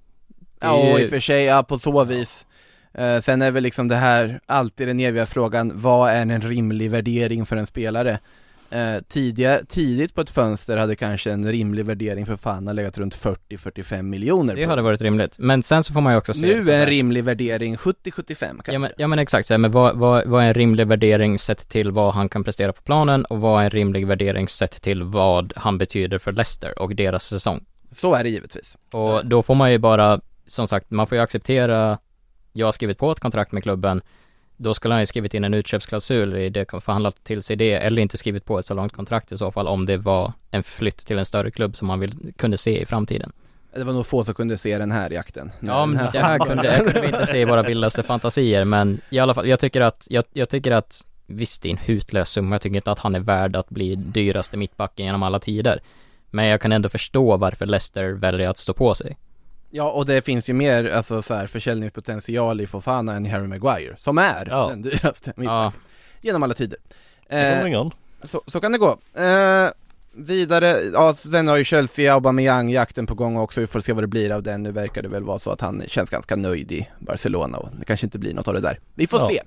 Ja, 0.59 0.99
i 0.99 1.05
och 1.05 1.09
för 1.09 1.19
sig, 1.19 1.43
ja, 1.43 1.63
på 1.63 1.79
så 1.79 2.03
vis. 2.03 2.45
Eh, 2.93 3.19
sen 3.19 3.41
är 3.41 3.51
väl 3.51 3.63
liksom 3.63 3.87
det 3.87 3.95
här 3.95 4.39
alltid 4.45 4.87
den 4.87 4.99
eviga 4.99 5.25
frågan, 5.25 5.71
vad 5.75 6.11
är 6.11 6.21
en 6.21 6.41
rimlig 6.41 6.91
värdering 6.91 7.45
för 7.45 7.57
en 7.57 7.67
spelare? 7.67 8.19
Eh, 8.69 8.95
tidiga, 9.07 9.61
tidigt 9.67 10.13
på 10.13 10.21
ett 10.21 10.29
fönster 10.29 10.77
hade 10.77 10.95
kanske 10.95 11.31
en 11.31 11.51
rimlig 11.51 11.85
värdering 11.85 12.25
för 12.25 12.35
fan 12.35 12.75
legat 12.75 12.97
runt 12.97 13.15
40-45 13.15 14.01
miljoner 14.01 14.55
det 14.55 14.63
på 14.63 14.69
hade 14.69 14.81
varit 14.81 15.01
rimligt. 15.01 15.39
Men 15.39 15.63
sen 15.63 15.83
så 15.83 15.93
får 15.93 16.01
man 16.01 16.13
ju 16.13 16.17
också 16.17 16.33
se 16.33 16.45
Nu 16.45 16.71
är 16.71 16.79
en 16.79 16.85
rimlig 16.85 17.23
värdering 17.23 17.75
70-75 17.75 18.35
kanske 18.37 18.71
Ja 18.71 18.79
men, 18.79 18.91
ja 18.97 19.07
men 19.07 19.19
exakt, 19.19 19.47
så 19.47 19.53
här, 19.53 19.59
men 19.59 19.71
vad, 19.71 19.97
vad, 19.97 20.27
vad 20.27 20.43
är 20.43 20.47
en 20.47 20.53
rimlig 20.53 20.87
värdering 20.87 21.39
sett 21.39 21.69
till 21.69 21.91
vad 21.91 22.13
han 22.13 22.29
kan 22.29 22.43
prestera 22.43 22.73
på 22.73 22.81
planen 22.81 23.25
och 23.25 23.39
vad 23.39 23.61
är 23.61 23.65
en 23.65 23.69
rimlig 23.69 24.07
värdering 24.07 24.47
sett 24.47 24.81
till 24.81 25.03
vad 25.03 25.53
han 25.55 25.77
betyder 25.77 26.17
för 26.17 26.31
Leicester 26.31 26.79
och 26.79 26.95
deras 26.95 27.23
säsong? 27.23 27.65
Så 27.95 28.13
är 28.13 28.23
det 28.23 28.29
givetvis. 28.29 28.77
Och 28.91 29.25
då 29.25 29.43
får 29.43 29.55
man 29.55 29.71
ju 29.71 29.77
bara, 29.77 30.21
som 30.47 30.67
sagt, 30.67 30.91
man 30.91 31.07
får 31.07 31.17
ju 31.17 31.21
acceptera, 31.21 31.97
jag 32.53 32.67
har 32.67 32.71
skrivit 32.71 32.97
på 32.97 33.11
ett 33.11 33.19
kontrakt 33.19 33.51
med 33.51 33.63
klubben, 33.63 34.01
då 34.57 34.73
skulle 34.73 34.93
han 34.93 35.01
ju 35.01 35.05
skrivit 35.05 35.33
in 35.33 35.43
en 35.43 35.53
utköpsklausul 35.53 36.35
i 36.35 36.49
det, 36.49 36.71
förhandlat 36.71 37.23
till 37.23 37.43
sig 37.43 37.55
det, 37.55 37.73
eller 37.73 38.01
inte 38.01 38.17
skrivit 38.17 38.45
på 38.45 38.59
ett 38.59 38.65
så 38.65 38.73
långt 38.73 38.93
kontrakt 38.93 39.31
i 39.31 39.37
så 39.37 39.51
fall, 39.51 39.67
om 39.67 39.85
det 39.85 39.97
var 39.97 40.33
en 40.51 40.63
flytt 40.63 40.97
till 40.97 41.17
en 41.17 41.25
större 41.25 41.51
klubb 41.51 41.75
som 41.75 41.87
man 41.87 41.99
vill, 41.99 42.33
kunde 42.37 42.57
se 42.57 42.81
i 42.81 42.85
framtiden. 42.85 43.31
Det 43.75 43.83
var 43.83 43.93
nog 43.93 44.05
få 44.05 44.25
som 44.25 44.33
kunde 44.33 44.57
se 44.57 44.77
den 44.77 44.91
här 44.91 45.09
jakten. 45.09 45.51
Ja 45.59 45.85
men 45.85 46.11
det 46.13 46.19
här 46.19 46.39
kunde, 46.39 46.71
här 46.71 46.79
kunde 46.79 47.01
vi 47.01 47.07
inte 47.07 47.25
se 47.25 47.41
i 47.41 47.45
våra 47.45 47.63
vildaste 47.63 48.03
fantasier 48.03 48.65
men 48.65 49.01
i 49.09 49.19
alla 49.19 49.33
fall, 49.33 49.47
jag 49.47 49.59
tycker 49.59 49.81
att, 49.81 50.07
jag, 50.09 50.23
jag 50.33 50.49
tycker 50.49 50.71
att 50.71 51.05
Visst 51.27 51.61
det 51.61 51.69
är 51.69 51.71
en 51.71 51.77
hutlös 51.77 52.29
summa, 52.29 52.55
jag 52.55 52.61
tycker 52.61 52.75
inte 52.75 52.91
att 52.91 52.99
han 52.99 53.15
är 53.15 53.19
värd 53.19 53.55
att 53.55 53.69
bli 53.69 53.95
dyraste 53.95 54.57
mittbacken 54.57 55.05
genom 55.05 55.23
alla 55.23 55.39
tider 55.39 55.81
Men 56.31 56.45
jag 56.45 56.61
kan 56.61 56.71
ändå 56.71 56.89
förstå 56.89 57.37
varför 57.37 57.65
Leicester 57.65 58.09
väljer 58.11 58.49
att 58.49 58.57
stå 58.57 58.73
på 58.73 58.95
sig 58.95 59.17
Ja 59.69 59.91
och 59.91 60.05
det 60.05 60.21
finns 60.21 60.49
ju 60.49 60.53
mer, 60.53 60.85
alltså 60.91 61.21
så 61.21 61.33
här, 61.33 61.47
försäljningspotential 61.47 62.61
i 62.61 62.67
Fofana 62.67 63.13
än 63.13 63.25
i 63.25 63.29
Harry 63.29 63.47
Maguire, 63.47 63.93
som 63.97 64.17
är 64.17 64.47
Ja. 64.49 64.67
den 64.69 64.81
dyraste 64.81 65.33
Ja, 65.37 65.73
genom 66.21 66.43
alla 66.43 66.53
tider 66.53 66.79
eh, 67.29 67.89
så, 68.23 68.41
så 68.47 68.59
kan 68.61 68.71
det 68.71 68.77
gå. 68.77 68.97
Eh, 69.21 69.69
vidare, 70.13 70.77
ja 70.93 71.13
sen 71.13 71.47
har 71.47 71.55
ju 71.57 71.63
Chelsea 71.63 72.13
Aubameyang 72.13 72.69
jakten 72.69 73.05
på 73.07 73.15
gång 73.15 73.37
också, 73.37 73.59
vi 73.61 73.67
får 73.67 73.79
se 73.79 73.93
vad 73.93 74.03
det 74.03 74.07
blir 74.07 74.31
av 74.31 74.43
den. 74.43 74.63
Nu 74.63 74.71
verkar 74.71 75.01
det 75.01 75.09
väl 75.09 75.23
vara 75.23 75.39
så 75.39 75.51
att 75.51 75.61
han 75.61 75.83
känns 75.87 76.09
ganska 76.09 76.35
nöjd 76.35 76.71
i 76.71 76.87
Barcelona 76.99 77.57
och 77.57 77.69
det 77.79 77.85
kanske 77.85 78.05
inte 78.07 78.19
blir 78.19 78.33
något 78.33 78.47
av 78.47 78.53
det 78.53 78.59
där. 78.59 78.79
Vi 78.93 79.07
får 79.07 79.19
Ja. 79.19 79.27
se 79.27 79.41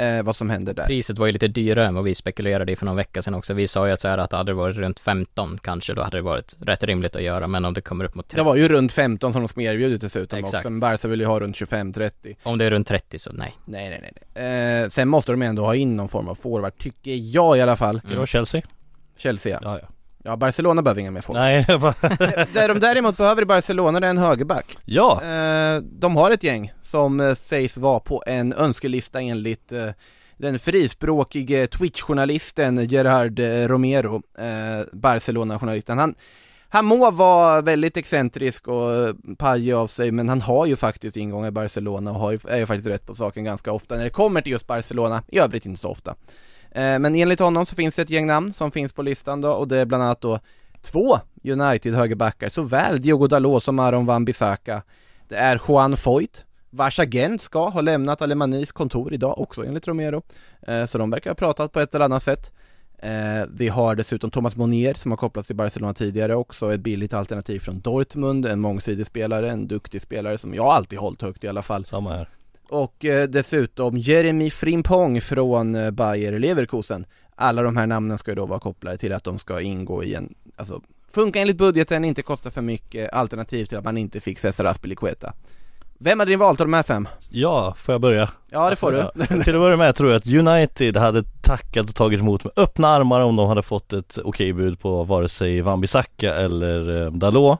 eh, 0.00 0.22
vad 0.22 0.36
som 0.36 0.50
händer 0.50 0.74
där. 0.74 0.86
priset 0.86 1.18
var 1.18 1.26
ju 1.26 1.32
lite 1.32 1.48
dyrare 1.48 1.86
än 1.86 1.94
vad 1.94 2.04
vi 2.04 2.14
spekulerade 2.14 2.72
i 2.72 2.76
för 2.76 2.86
någon 2.86 2.96
vecka 2.96 3.22
sedan 3.22 3.34
också 3.34 3.54
Vi 3.54 3.68
sa 3.68 3.86
ju 3.86 3.92
att 3.92 4.00
så 4.00 4.08
här 4.08 4.18
att 4.18 4.30
det 4.30 4.36
hade 4.36 4.52
varit 4.52 4.76
runt 4.76 5.00
15 5.00 5.58
kanske, 5.62 5.94
då 5.94 6.02
hade 6.02 6.16
det 6.16 6.22
varit 6.22 6.56
rätt 6.60 6.82
rimligt 6.84 7.16
att 7.16 7.22
göra 7.22 7.46
Men 7.46 7.64
om 7.64 7.74
det 7.74 7.80
kommer 7.80 8.04
upp 8.04 8.14
mot 8.14 8.28
30 8.28 8.36
Det 8.36 8.42
var 8.42 8.56
ju 8.56 8.68
runt 8.68 8.92
15 8.92 9.32
som 9.32 9.42
de 9.42 9.48
skulle 9.48 9.66
erbjudit 9.72 10.00
dessutom 10.00 10.38
Exakt. 10.38 10.54
också, 10.54 10.70
men 10.70 10.80
Barca 10.80 11.08
vill 11.08 11.20
ju 11.20 11.26
ha 11.26 11.40
runt 11.40 11.56
25-30. 11.56 12.36
Om 12.42 12.58
det 12.58 12.64
är 12.64 12.70
runt 12.70 12.86
30 12.88 13.18
så 13.18 13.32
nej 13.32 13.54
Nej 13.64 13.90
nej 13.90 14.12
nej. 14.34 14.82
Eh, 14.82 14.88
sen 14.88 15.08
måste 15.08 15.32
de 15.32 15.42
ändå 15.42 15.64
ha 15.64 15.74
in 15.74 15.96
någon 15.96 16.08
form 16.08 16.28
av 16.28 16.34
forward, 16.34 16.78
tycker 16.78 17.14
jag 17.34 17.58
i 17.58 17.60
alla 17.60 17.76
fall. 17.76 18.00
Det 18.08 18.16
var 18.16 18.26
Chelsea? 18.26 18.62
Chelsea 19.16 19.52
ja. 19.52 19.58
Ja, 19.62 19.78
ja. 19.82 19.88
Ja, 20.24 20.36
Barcelona 20.36 20.82
behöver 20.82 21.00
ingen 21.00 21.12
mer 21.14 21.20
forward. 21.20 21.42
Nej, 21.42 21.64
bara... 21.78 21.94
Det- 22.16 22.46
Det 22.54 22.66
de 22.66 22.80
däremot 22.80 23.16
behöver 23.16 23.42
i 23.42 23.44
Barcelona 23.44 24.00
det 24.00 24.06
är 24.06 24.10
en 24.10 24.18
högerback. 24.18 24.76
ja, 24.84 25.22
Eh, 25.24 25.82
de 25.82 26.16
har 26.16 26.30
ett 26.30 26.42
gäng 26.42 26.72
som 26.90 27.20
eh, 27.20 27.34
sägs 27.34 27.76
vara 27.76 28.00
på 28.00 28.22
en 28.26 28.52
önskelista 28.52 29.20
enligt 29.20 29.72
eh, 29.72 29.88
den 30.36 30.58
frispråkige 30.58 31.66
Twitch-journalisten 31.66 32.86
Gerard 32.88 33.38
eh, 33.38 33.68
Romero, 33.68 34.22
Barcelona-journalisten. 34.92 35.98
Han, 35.98 36.14
han 36.68 36.84
må 36.84 37.10
vara 37.10 37.60
väldigt 37.60 37.96
excentrisk 37.96 38.68
och 38.68 39.16
pajig 39.38 39.72
av 39.72 39.86
sig, 39.86 40.12
men 40.12 40.28
han 40.28 40.40
har 40.40 40.66
ju 40.66 40.76
faktiskt 40.76 41.16
ingångar 41.16 41.48
i 41.48 41.50
Barcelona 41.50 42.10
och 42.10 42.20
har 42.20 42.30
ju, 42.32 42.38
är 42.48 42.58
ju 42.58 42.66
faktiskt 42.66 42.88
rätt 42.88 43.06
på 43.06 43.14
saken 43.14 43.44
ganska 43.44 43.72
ofta 43.72 43.96
när 43.96 44.04
det 44.04 44.10
kommer 44.10 44.40
till 44.40 44.52
just 44.52 44.66
Barcelona, 44.66 45.22
i 45.28 45.38
övrigt 45.38 45.66
inte 45.66 45.80
så 45.80 45.88
ofta. 45.88 46.14
Men 46.74 47.14
enligt 47.14 47.40
honom 47.40 47.66
så 47.66 47.74
finns 47.74 47.94
det 47.94 48.02
ett 48.02 48.10
gäng 48.10 48.26
namn 48.26 48.52
som 48.52 48.70
finns 48.70 48.92
på 48.92 49.02
listan 49.02 49.40
då, 49.40 49.50
och 49.50 49.68
det 49.68 49.76
är 49.76 49.84
bland 49.84 50.02
annat 50.02 50.20
då 50.20 50.40
två 50.82 51.18
United 51.44 51.94
högerbackar, 51.94 52.48
såväl 52.48 53.02
Diogo 53.02 53.26
Dalot 53.26 53.62
som 53.62 53.78
Aron 53.78 54.06
Wan-Bissaka. 54.06 54.82
Det 55.28 55.36
är 55.36 55.60
Juan 55.68 55.96
Foyt, 55.96 56.44
vars 56.70 56.98
agent 56.98 57.40
ska 57.40 57.68
ha 57.68 57.80
lämnat 57.80 58.22
Alemanis 58.22 58.72
kontor 58.72 59.14
idag 59.14 59.38
också 59.38 59.64
enligt 59.64 59.88
Romero. 59.88 60.22
Eh, 60.62 60.86
så 60.86 60.98
de 60.98 61.10
verkar 61.10 61.30
ha 61.30 61.34
pratat 61.34 61.72
på 61.72 61.80
ett 61.80 61.94
eller 61.94 62.04
annat 62.04 62.22
sätt. 62.22 62.52
Eh, 62.98 63.44
vi 63.54 63.68
har 63.68 63.94
dessutom 63.94 64.30
Thomas 64.30 64.56
Monier 64.56 64.94
som 64.94 65.12
har 65.12 65.16
kopplats 65.16 65.46
till 65.46 65.56
Barcelona 65.56 65.94
tidigare 65.94 66.34
också, 66.34 66.74
ett 66.74 66.80
billigt 66.80 67.14
alternativ 67.14 67.60
från 67.60 67.80
Dortmund, 67.80 68.46
en 68.46 68.60
mångsidig 68.60 69.06
spelare, 69.06 69.50
en 69.50 69.68
duktig 69.68 70.02
spelare 70.02 70.38
som 70.38 70.54
jag 70.54 70.66
alltid 70.66 70.98
hållit 70.98 71.22
högt 71.22 71.44
i 71.44 71.48
alla 71.48 71.62
fall. 71.62 71.84
samma 71.84 72.12
här. 72.12 72.28
Och 72.68 73.04
eh, 73.04 73.28
dessutom 73.28 73.98
Jeremy 73.98 74.50
Frimpong 74.50 75.20
från 75.20 75.94
Bayer 75.94 76.38
Leverkusen. 76.38 77.06
Alla 77.34 77.62
de 77.62 77.76
här 77.76 77.86
namnen 77.86 78.18
ska 78.18 78.30
ju 78.30 78.34
då 78.34 78.46
vara 78.46 78.60
kopplade 78.60 78.98
till 78.98 79.12
att 79.12 79.24
de 79.24 79.38
ska 79.38 79.60
ingå 79.60 80.04
i 80.04 80.14
en, 80.14 80.34
alltså 80.56 80.82
funka 81.10 81.40
enligt 81.40 81.56
budgeten, 81.56 82.04
inte 82.04 82.22
kosta 82.22 82.50
för 82.50 82.62
mycket, 82.62 83.12
alternativ 83.12 83.64
till 83.64 83.78
att 83.78 83.84
man 83.84 83.96
inte 83.96 84.20
fick 84.20 84.38
Cesar 84.38 84.64
Aspilicueta. 84.64 85.32
Vem 86.02 86.18
hade 86.18 86.30
ni 86.30 86.36
valt 86.36 86.60
av 86.60 86.66
de 86.66 86.74
här 86.74 86.82
fem? 86.82 87.08
Ja, 87.30 87.74
får 87.78 87.92
jag 87.92 88.00
börja? 88.00 88.30
Ja 88.50 88.70
det 88.70 88.76
får 88.76 88.92
du. 88.92 89.26
Till 89.44 89.54
att 89.54 89.60
börja 89.60 89.76
med 89.76 89.96
tror 89.96 90.10
jag 90.10 90.18
att 90.18 90.26
United 90.26 90.96
hade 90.96 91.22
tackat 91.42 91.88
och 91.88 91.94
tagit 91.94 92.20
emot 92.20 92.44
med 92.44 92.52
öppna 92.56 92.88
armar 92.88 93.20
om 93.20 93.36
de 93.36 93.48
hade 93.48 93.62
fått 93.62 93.92
ett 93.92 94.18
okej 94.24 94.52
bud 94.52 94.80
på 94.80 95.04
vare 95.04 95.28
sig 95.28 95.62
Wan-Bissaka 95.62 96.34
eller 96.34 97.02
eh, 97.02 97.10
Dalot 97.12 97.58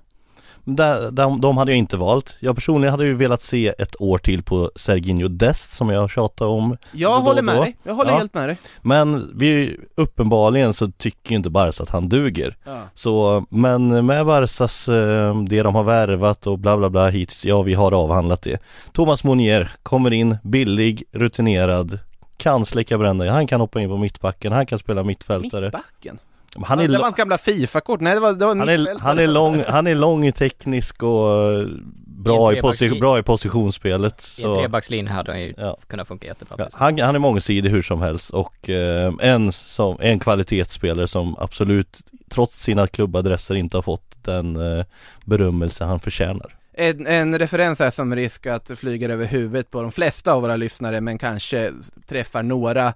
där, 0.76 1.10
de, 1.10 1.40
de 1.40 1.56
hade 1.56 1.70
jag 1.72 1.78
inte 1.78 1.96
valt. 1.96 2.36
Jag 2.40 2.54
personligen 2.54 2.90
hade 2.92 3.04
ju 3.04 3.14
velat 3.14 3.42
se 3.42 3.68
ett 3.78 4.00
år 4.00 4.18
till 4.18 4.42
på 4.42 4.70
Serginho 4.76 5.28
Dest 5.28 5.70
som 5.72 5.88
jag 5.90 6.10
tjatar 6.10 6.46
om 6.46 6.76
Jag 6.92 7.12
då 7.12 7.16
håller 7.24 7.42
med 7.42 7.56
då. 7.56 7.62
dig, 7.62 7.76
jag 7.82 7.94
håller 7.94 8.10
Ja. 8.10 8.16
helt 8.18 8.34
med 8.34 8.48
dig. 8.48 8.56
Men 8.82 9.30
vi, 9.38 9.76
uppenbarligen 9.94 10.74
så 10.74 10.90
tycker 10.90 11.30
ju 11.30 11.36
inte 11.36 11.50
Barca 11.50 11.82
att 11.82 11.90
han 11.90 12.08
duger 12.08 12.56
Ja. 12.64 12.82
Så, 12.94 13.44
men 13.50 14.06
med 14.06 14.26
Barcas, 14.26 14.88
eh, 14.88 15.36
det 15.42 15.62
de 15.62 15.74
har 15.74 15.84
värvat 15.84 16.46
och 16.46 16.58
bla 16.58 16.76
bla 16.76 16.90
bla 16.90 17.08
hittills, 17.08 17.44
ja 17.44 17.62
vi 17.62 17.74
har 17.74 17.92
avhandlat 17.92 18.42
det 18.42 18.58
Thomas 18.92 19.24
Monier 19.24 19.70
kommer 19.82 20.10
in, 20.10 20.36
billig, 20.42 21.02
rutinerad 21.12 21.98
Kan 22.36 22.64
släcka 22.66 22.98
bränder, 22.98 23.26
han 23.26 23.46
kan 23.46 23.60
hoppa 23.60 23.80
in 23.80 23.88
på 23.88 23.96
mittbacken, 23.96 24.52
han 24.52 24.66
kan 24.66 24.78
spela 24.78 25.02
mittfältare 25.02 25.64
Mittbacken? 25.64 26.18
Han 26.64 26.80
är, 26.80 26.88
det 26.88 26.96
var 26.98 27.04
hans 27.04 27.16
gamla 27.16 27.38
Fifa-kort, 27.38 28.00
nej 28.00 28.14
det 28.14 28.20
var, 28.20 28.32
det 28.32 28.46
var 28.46 28.56
han 28.56 28.68
är, 28.68 28.98
han 28.98 29.18
är 29.18 29.26
lång, 29.26 29.64
han 29.68 29.86
är 29.86 29.94
lång, 29.94 30.32
teknisk 30.32 31.02
och 31.02 31.52
eh, 31.52 31.66
bra, 32.06 32.52
I 32.52 32.60
posi- 32.60 33.00
bra 33.00 33.18
i 33.18 33.22
positionsspelet 33.22 34.26
I 34.38 34.44
en 34.44 34.52
trebackslinje 34.52 35.12
hade 35.12 35.32
han 35.32 35.40
ju 35.40 35.54
ja. 35.56 35.76
kunnat 35.86 36.08
funka 36.08 36.26
jättebra 36.26 36.56
Ja, 36.58 36.68
han, 36.72 36.98
han 36.98 37.14
är 37.14 37.18
mångsidig 37.18 37.70
hur 37.70 37.82
som 37.82 38.00
helst 38.00 38.30
och 38.30 38.70
eh, 38.70 39.12
en, 39.20 39.52
som, 39.52 39.96
en 40.00 40.18
kvalitetsspelare 40.18 41.08
som 41.08 41.36
absolut 41.38 42.00
trots 42.28 42.62
sina 42.62 42.86
klubbadresser 42.86 43.54
inte 43.54 43.76
har 43.76 43.82
fått 43.82 44.24
den 44.24 44.78
eh, 44.78 44.84
berömmelse 45.24 45.84
han 45.84 46.00
förtjänar. 46.00 46.56
En, 46.72 47.06
en 47.06 47.38
referens 47.38 47.78
här 47.78 47.90
som 47.90 48.14
risk 48.16 48.46
att 48.46 48.70
flyga 48.76 49.08
över 49.08 49.26
huvudet 49.26 49.70
på 49.70 49.82
de 49.82 49.92
flesta 49.92 50.32
av 50.32 50.42
våra 50.42 50.56
lyssnare 50.56 51.00
men 51.00 51.18
kanske 51.18 51.72
träffar 52.08 52.42
några 52.42 52.94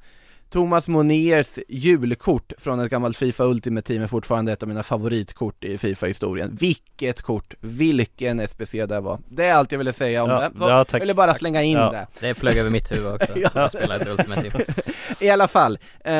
Thomas 0.54 0.88
Moniers 0.88 1.58
julkort 1.68 2.52
från 2.58 2.80
ett 2.80 2.90
gammalt 2.90 3.16
Fifa 3.16 3.44
Ultimate 3.44 3.86
Team 3.86 4.02
är 4.02 4.06
fortfarande 4.06 4.52
ett 4.52 4.62
av 4.62 4.68
mina 4.68 4.82
favoritkort 4.82 5.64
i 5.64 5.78
Fifa-historien. 5.78 6.56
Vilket 6.60 7.22
kort, 7.22 7.54
vilken 7.60 8.48
SPC 8.48 8.72
det 8.86 9.00
var. 9.00 9.18
Det 9.28 9.44
är 9.46 9.54
allt 9.54 9.72
jag 9.72 9.78
ville 9.78 9.92
säga 9.92 10.22
om 10.24 10.30
Ja, 10.30 10.40
det. 10.40 10.58
Så 10.58 10.64
ja, 10.68 10.84
tack. 10.84 10.94
jag 10.94 11.00
ville 11.00 11.14
bara 11.14 11.34
slänga 11.34 11.62
in 11.62 11.72
Ja. 11.78 11.90
det. 11.90 12.06
Det 12.20 12.34
flög 12.34 12.56
över 12.56 12.70
mitt 12.70 12.92
huvud 12.92 13.12
också, 13.12 13.32
Ja. 13.38 13.48
att 13.54 13.72
spela 13.72 13.96
ett 13.96 14.08
Ultimate 14.08 14.40
Team. 14.50 14.52
I 15.20 15.30
alla 15.30 15.48
fall, 15.48 15.78
eh, 16.00 16.10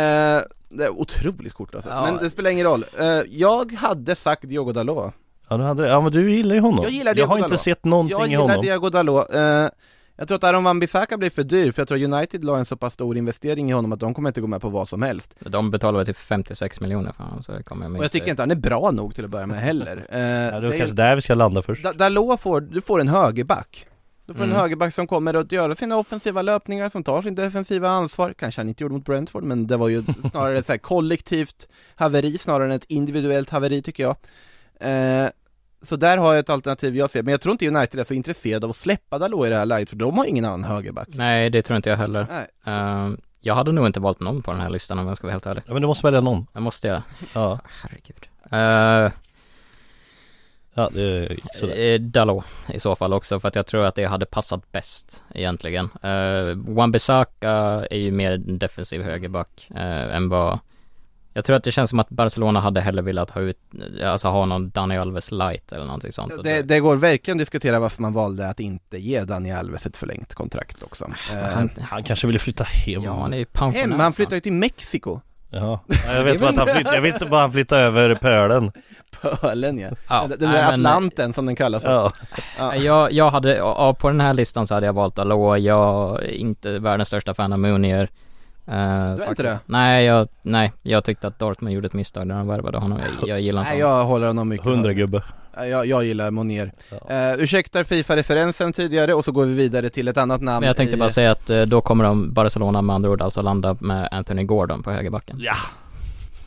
det 0.68 0.84
är 0.84 0.88
otroligt 0.90 1.52
kort 1.52 1.74
alltså. 1.74 1.90
Ja. 1.90 2.02
Men 2.02 2.16
det 2.16 2.30
spelar 2.30 2.50
ingen 2.50 2.66
roll. 2.66 2.84
Eh, 2.98 3.06
jag 3.28 3.72
hade 3.72 4.14
sagt 4.14 4.42
Diogo 4.48 4.72
Dalot. 4.72 5.14
Ja, 5.48 5.56
du 5.56 5.62
hade 5.64 5.82
det. 5.82 5.88
Ja 5.88 6.00
men 6.00 6.12
du 6.12 6.32
gillar 6.32 6.54
ju 6.54 6.60
honom. 6.60 6.82
Jag 6.82 6.92
gillar 6.92 7.10
Jag 7.10 7.16
Diego 7.16 7.28
har 7.28 7.36
inte 7.36 7.48
Dalot. 7.48 7.60
sett 7.60 7.84
någonting 7.84 8.18
Jag 8.18 8.26
i 8.28 8.30
gillar 8.30 8.42
honom. 8.42 8.62
Diego 8.64 8.90
Dalot. 8.90 9.34
Eh, 9.34 9.66
jag 10.16 10.28
tror 10.28 10.36
att 10.36 10.44
Aron 10.44 10.64
Wan-Bissaka 10.66 11.16
blir 11.16 11.30
för 11.30 11.42
dyr, 11.42 11.72
för 11.72 11.80
jag 11.82 11.88
tror 11.88 12.02
United 12.04 12.44
la 12.44 12.58
en 12.58 12.64
så 12.64 12.76
pass 12.76 12.92
stor 12.94 13.16
investering 13.16 13.70
i 13.70 13.72
honom 13.72 13.92
att 13.92 14.00
de 14.00 14.14
kommer 14.14 14.28
inte 14.30 14.40
gå 14.40 14.46
med 14.46 14.60
på 14.60 14.68
vad 14.68 14.88
som 14.88 15.02
helst. 15.02 15.34
De 15.38 15.70
betalar 15.70 15.98
väl 15.98 16.06
typ 16.06 16.18
56 16.18 16.80
miljoner 16.80 17.12
för 17.12 17.22
honom, 17.24 17.42
så 17.42 17.52
det 17.52 17.62
kommer 17.62 17.86
jag 17.86 17.96
Och 17.98 18.04
jag 18.04 18.12
tycker 18.12 18.30
inte 18.30 18.42
han 18.42 18.50
är 18.50 18.54
bra 18.54 18.90
nog 18.90 19.14
till 19.14 19.24
att 19.24 19.30
börja 19.30 19.46
med 19.46 19.60
heller. 19.62 20.06
Eh, 20.10 20.20
Ja, 20.20 20.60
det 20.60 20.74
är 20.74 20.78
kanske 20.78 20.96
där 20.96 21.14
vi 21.16 21.22
ska 21.22 21.34
landa 21.34 21.62
först. 21.62 21.82
Da- 21.82 21.92
Dalot 21.92 22.40
får, 22.40 22.60
du 22.60 22.80
får 22.80 23.00
en 23.00 23.08
högerback. 23.08 23.86
Du 24.26 24.34
får 24.34 24.42
en 24.42 24.48
Mm. 24.50 24.60
högerback 24.60 24.94
som 24.94 25.06
kommer 25.06 25.34
att 25.34 25.52
göra 25.52 25.74
sina 25.74 25.96
offensiva 25.96 26.42
löpningar, 26.42 26.88
som 26.88 27.04
tar 27.04 27.22
sin 27.22 27.34
defensiva 27.34 27.88
ansvar. 27.88 28.34
Kanske 28.38 28.60
han 28.60 28.68
inte 28.68 28.82
gjorde 28.84 28.94
mot 28.94 29.04
Brentford, 29.04 29.42
men 29.44 29.66
det 29.66 29.76
var 29.76 29.88
ju 29.88 30.04
snarare 30.30 30.58
ett 30.58 30.66
så 30.66 30.78
kollektivt 30.78 31.68
haveri 31.94 32.38
snarare 32.38 32.64
än 32.64 32.70
ett 32.72 32.84
individuellt 32.88 33.50
haveri 33.50 33.82
tycker 33.82 34.02
jag. 34.02 34.16
Eh, 34.80 35.28
så 35.84 35.96
där 35.96 36.18
har 36.18 36.32
jag 36.32 36.40
ett 36.40 36.50
alternativ 36.50 36.96
jag 36.96 37.10
ser, 37.10 37.22
men 37.22 37.32
jag 37.32 37.40
tror 37.40 37.52
inte 37.52 37.68
United 37.68 38.00
är 38.00 38.04
så 38.04 38.14
intresserade 38.14 38.66
av 38.66 38.70
att 38.70 38.76
släppa 38.76 39.18
Dalot 39.18 39.46
i 39.46 39.50
det 39.50 39.56
här 39.56 39.66
läget, 39.66 39.88
för 39.88 39.96
de 39.96 40.18
har 40.18 40.24
ingen 40.24 40.44
annan 40.44 40.64
högerback. 40.64 41.08
Nej, 41.10 41.50
det 41.50 41.62
tror 41.62 41.76
inte 41.76 41.90
jag 41.90 41.96
heller. 41.96 42.26
Nej. 42.30 42.76
Ehm, 42.76 43.18
jag 43.40 43.54
hade 43.54 43.72
nog 43.72 43.86
inte 43.86 44.00
valt 44.00 44.20
någon 44.20 44.42
på 44.42 44.50
den 44.50 44.60
här 44.60 44.70
listan 44.70 44.98
om 44.98 45.06
jag 45.06 45.16
ska 45.16 45.26
vara 45.26 45.32
helt 45.32 45.46
ärlig. 45.46 45.62
Ja 45.66 45.72
men 45.72 45.82
du 45.82 45.88
måste 45.88 46.06
välja 46.06 46.20
någon. 46.20 46.46
Jag 46.52 46.62
måste 46.62 46.88
jag? 46.88 47.02
Ja, 47.34 47.58
Herregud. 47.82 48.26
Uh, 48.52 49.12
ja 50.74 50.90
det 50.92 51.02
är 51.02 51.38
sådär. 51.54 51.94
Eh, 51.94 52.00
Dalot 52.00 52.44
i 52.72 52.80
så 52.80 52.96
fall 52.96 53.12
också 53.12 53.40
för 53.40 53.48
att 53.48 53.54
jag 53.54 53.66
tror 53.66 53.84
att 53.84 53.94
det 53.94 54.04
hade 54.04 54.26
passat 54.26 54.72
bäst 54.72 55.22
egentligen. 55.34 55.84
Uh, 55.84 56.56
Wan-Bissaka 56.56 57.86
är 57.90 57.98
ju 57.98 58.10
mer 58.10 58.32
en 58.32 58.58
defensiv 58.58 59.02
högerback 59.02 59.68
uh, 59.70 60.16
än 60.16 60.28
vad 60.28 60.58
jag 61.36 61.44
tror 61.44 61.56
att 61.56 61.64
det 61.64 61.72
känns 61.72 61.90
som 61.90 61.98
att 62.00 62.08
Barcelona 62.08 62.60
hade 62.60 62.80
hellre 62.80 63.02
velat 63.02 63.30
ha 63.30 63.40
ut, 63.40 63.58
alltså 64.04 64.28
ha 64.28 64.44
någon 64.46 64.70
Dani 64.70 64.98
Alves 64.98 65.32
light 65.32 65.72
eller 65.72 65.84
någonting 65.84 66.12
sånt. 66.12 66.32
Det, 66.44 66.62
det 66.62 66.80
går 66.80 66.96
verkligen 66.96 67.36
att 67.36 67.40
diskutera 67.42 67.80
varför 67.80 68.02
man 68.02 68.12
valde 68.12 68.48
att 68.48 68.60
inte 68.60 68.98
ge 68.98 69.24
Dani 69.24 69.52
Alves 69.52 69.86
ett 69.86 69.96
förlängt 69.96 70.34
kontrakt 70.34 70.82
också. 70.82 71.04
Eh, 71.32 71.38
han, 71.54 71.70
Han 71.80 72.02
kanske 72.02 72.26
ville 72.26 72.38
flytta 72.38 72.64
hem. 72.64 73.02
ja, 73.02 73.20
han 73.20 73.32
är 73.32 73.38
ju 73.38 73.44
pensionär. 73.44 73.80
hem, 73.88 74.00
han 74.00 74.12
flyttar 74.12 74.34
ju 74.36 74.40
till 74.40 74.52
Mexiko. 74.52 75.20
Ja. 75.50 75.80
Ja, 76.06 76.12
Jag 76.14 76.24
vet 76.24 76.40
bara 76.40 76.50
att 76.50 76.56
han 76.56 76.68
flyttade, 76.68 76.96
jag 76.96 77.02
vet 77.02 77.14
inte 77.14 77.26
bara 77.26 77.40
han 77.40 77.52
flyttade 77.52 77.82
över 77.82 78.14
pölen. 78.14 78.72
Pölen 79.40 79.78
ja. 79.78 79.88
Ja, 80.08 80.26
den 80.28 80.38
där 80.38 80.48
men- 80.48 80.64
Atlanten 80.86 81.32
som 81.32 81.46
den 81.46 81.56
kallas. 81.56 81.84
Ja. 81.84 82.12
Ja. 82.58 82.76
Jag, 82.76 83.12
jag 83.12 83.30
hade, 83.30 83.56
ja, 83.56 83.94
på 83.94 84.08
den 84.08 84.20
här 84.20 84.34
listan 84.34 84.66
så 84.66 84.74
hade 84.74 84.86
jag 84.86 84.92
valt 84.92 85.14
Dalot, 85.16 85.60
jag 85.60 86.22
är 86.24 86.28
inte 86.30 86.78
världens 86.78 87.08
största 87.08 87.34
fan 87.34 87.52
av 87.52 87.58
Munier 87.58 88.08
uh, 88.68 88.74
är 88.74 89.28
inte 89.28 89.42
det? 89.42 89.58
Nej, 89.66 90.04
jag, 90.04 90.28
nej, 90.42 90.72
jag 90.82 91.04
tyckte 91.04 91.26
att 91.26 91.38
Dortmund 91.38 91.74
gjorde 91.74 91.86
ett 91.86 91.94
misstag 91.94 92.26
när 92.26 92.34
de 92.34 92.48
värvade 92.48 92.78
honom, 92.78 93.00
jag, 93.20 93.28
jag 93.28 93.40
gillar 93.40 93.60
inte 93.60 93.72
Nej 93.72 93.82
honom 93.82 93.98
jag 93.98 94.06
håller 94.06 94.26
honom 94.26 94.48
mycket 94.48 94.66
100 94.66 94.92
gubbe. 94.92 95.22
Ja, 95.56 95.66
jag, 95.66 95.86
jag 95.86 96.04
gillar 96.04 96.30
Monier. 96.30 96.72
Ja. 97.08 97.32
Uh, 97.32 97.42
ursäktar 97.42 97.84
Fifa-referensen 97.84 98.72
tidigare 98.72 99.14
och 99.14 99.24
så 99.24 99.32
går 99.32 99.44
vi 99.44 99.54
vidare 99.54 99.90
till 99.90 100.08
ett 100.08 100.16
annat 100.16 100.40
namn 100.40 100.60
Men 100.60 100.66
jag 100.66 100.76
tänkte 100.76 100.96
i, 100.96 100.98
bara 100.98 101.10
säga 101.10 101.30
att 101.30 101.50
eh, 101.50 101.62
då 101.62 101.80
kommer 101.80 102.04
de, 102.04 102.32
Barcelona 102.32 102.82
med 102.82 102.94
andra 102.94 103.10
ord 103.10 103.22
alltså 103.22 103.42
landa 103.42 103.76
med 103.80 104.08
Anthony 104.12 104.44
Gordon 104.44 104.82
på 104.82 104.90
högerbacken 104.90 105.36
Ja. 105.40 105.54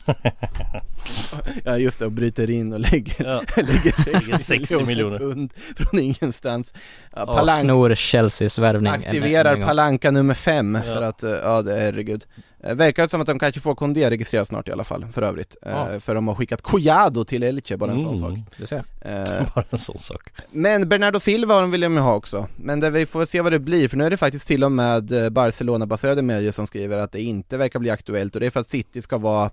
Ja 1.66 1.78
just 1.78 2.00
det, 2.00 2.06
och 2.06 2.12
bryter 2.12 2.50
in 2.50 2.74
och 2.74 2.80
lägger, 2.80 3.26
Ja. 3.26 3.42
lägger 3.56 3.74
Lägger 4.14 4.38
60, 4.38 4.38
60 4.38 4.86
miljoner. 4.86 5.20
pund 5.20 5.54
från 5.78 6.00
ingenstans. 6.00 6.74
Ja, 7.16 7.22
och 7.24 7.28
Palank 7.38 7.62
snor 7.62 7.96
Chelseas 7.96 8.60
värvning 8.60 8.94
aktiverar 8.94 9.54
en 9.54 9.60
gång. 9.60 9.68
Palanka 9.68 10.12
nummer 10.12 10.34
fem 10.34 10.76
Ja. 10.76 10.82
för 10.94 11.02
att, 11.02 11.24
eh, 11.24 11.30
ja 11.32 11.62
det 11.62 11.78
är 11.78 11.82
herregud. 11.82 12.26
Uh, 12.68 12.74
verkar 12.74 13.08
som 13.08 13.22
att 13.22 13.28
de 13.28 13.40
kanske 13.40 13.62
får 13.62 13.76
Kondé 13.76 14.10
registrerat 14.10 14.48
snart 14.48 14.68
i 14.68 14.72
alla 14.72 14.84
fall, 14.84 15.06
för 15.12 15.22
övrigt. 15.22 15.56
Eh, 15.62 15.72
Ja. 15.72 16.00
För 16.00 16.16
de 16.16 16.28
har 16.28 16.36
skickat 16.36 16.62
Collado 16.62 17.26
till 17.26 17.44
Elche, 17.44 17.78
bara 17.78 17.92
en 17.92 18.04
sån 18.04 18.18
sak. 18.18 18.30
Mm. 18.30 18.42
Du 18.58 18.68
ser. 18.68 18.84
Eh, 19.02 19.24
Bara 19.56 19.66
en 19.70 19.78
sån 19.80 19.98
sak. 20.00 20.30
Men 20.52 20.90
Bernardo 20.90 21.20
Silva 21.20 21.66
vill 21.66 21.82
de 21.82 21.94
ju 21.94 22.00
ha 22.00 22.14
också, 22.16 22.48
men 22.56 22.80
det, 22.80 22.90
vi 22.90 23.06
får 23.06 23.26
se 23.26 23.42
vad 23.42 23.52
det 23.52 23.60
blir 23.60 23.88
för 23.88 23.98
nu 23.98 24.04
är 24.04 24.10
det 24.10 24.18
faktiskt 24.18 24.48
till 24.48 24.64
och 24.64 24.72
med 24.72 25.12
eh, 25.24 25.30
Barcelona-baserade 25.30 26.22
medier 26.22 26.52
som 26.52 26.68
skriver 26.68 26.98
att 26.98 27.12
det 27.12 27.22
inte 27.22 27.58
verkar 27.58 27.80
bli 27.80 27.90
aktuellt 27.90 28.36
och 28.36 28.40
det 28.40 28.46
är 28.46 28.50
för 28.50 28.60
att 28.60 28.68
City 28.68 29.02
ska 29.02 29.18
vara 29.18 29.50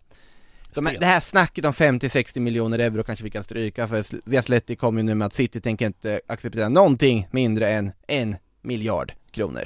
de, 0.74 0.96
det 1.00 1.06
här 1.06 1.20
snacket 1.20 1.64
om 1.64 1.72
50-60 1.72 2.40
miljoner 2.40 2.78
euro 2.78 3.04
kanske 3.04 3.24
vi 3.24 3.30
kan 3.30 3.42
stryka 3.42 3.88
för 3.88 4.30
Viasletti 4.30 4.76
kom 4.76 4.96
ju 4.96 5.02
nu 5.02 5.14
med 5.14 5.26
att 5.26 5.34
City 5.34 5.60
tänker 5.60 5.86
inte 5.86 6.20
acceptera 6.26 6.68
någonting 6.68 7.28
mindre 7.30 7.68
än 7.70 7.92
en 8.08 8.36
miljard 8.62 9.12
kronor 9.30 9.64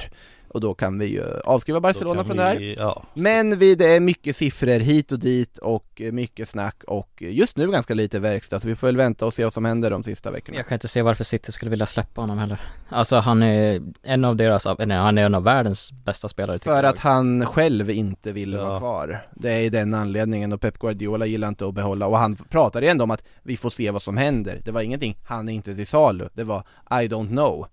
och 0.51 0.61
då 0.61 0.75
kan 0.75 0.99
vi 0.99 1.07
ju 1.07 1.23
avskriva 1.45 1.81
Barcelona 1.81 2.25
från 2.25 2.37
det 2.37 2.43
här 2.43 2.57
vi- 2.57 2.77
Ja. 2.79 3.03
men 3.15 3.59
vi, 3.59 3.75
det 3.75 3.87
är 3.97 4.01
mycket 4.01 4.37
siffror 4.37 4.79
hit 4.79 5.13
och 5.13 5.19
dit 5.19 5.59
och 5.59 6.03
mycket 6.13 6.49
snack 6.49 6.85
och 6.87 7.23
just 7.23 7.57
nu 7.57 7.71
ganska 7.71 7.95
lite 7.95 8.19
verkstad 8.19 8.61
så 8.61 8.69
vi 8.69 8.75
får 8.75 8.87
väl 8.87 8.97
vänta 8.97 9.27
och 9.27 9.35
se 9.35 9.45
vad 9.45 9.53
som 9.53 9.65
händer 9.65 9.91
de 9.91 10.03
sista 10.05 10.31
veckorna 10.31 10.57
Jag 10.59 10.67
kan 10.67 10.77
inte 10.77 10.89
se 10.89 11.03
varför 11.03 11.25
City 11.25 11.53
skulle 11.53 11.71
vilja 11.71 11.87
släppa 11.87 12.21
honom 12.21 12.39
heller 12.39 12.61
Alltså 12.89 13.17
han 13.17 13.43
är 13.43 13.83
en 14.03 14.25
av 14.25 14.37
deras, 14.37 14.67
nej 14.79 14.97
han 14.97 15.19
är 15.19 15.25
en 15.27 15.35
av 15.35 15.43
världens 15.45 15.93
bästa 15.93 16.29
spelare 16.29 16.59
För 16.59 16.77
jag. 16.77 16.85
att 16.87 16.99
han 16.99 17.47
själv 17.47 17.91
inte 17.91 18.33
ville 18.33 18.57
Ja. 18.57 18.65
vara 18.69 18.79
kvar. 18.79 19.27
Det 19.35 19.51
är 19.67 19.71
den 19.71 19.95
anledningen 19.95 20.53
och 20.53 20.61
Pep 20.61 20.79
Guardiola 20.79 21.27
gillar 21.27 21.49
inte 21.49 21.67
att 21.67 21.75
behålla 21.75 22.07
och 22.07 22.19
han 22.19 22.37
pratade 22.37 22.87
ju 22.87 22.91
ändå 22.91 23.05
om 23.05 23.11
att 23.11 23.23
vi 23.43 23.57
får 23.57 23.71
se 23.71 23.91
vad 23.91 24.03
som 24.03 24.17
händer. 24.17 24.61
Det 24.65 24.71
var 24.71 24.81
ingenting, 24.81 25.17
han 25.25 25.49
är 25.49 25.53
inte 25.53 25.75
till 25.75 25.87
salu. 25.87 26.29
Det 26.33 26.45
var 26.45 26.61
I 26.91 26.95
don't 27.09 27.29
know. 27.29 27.67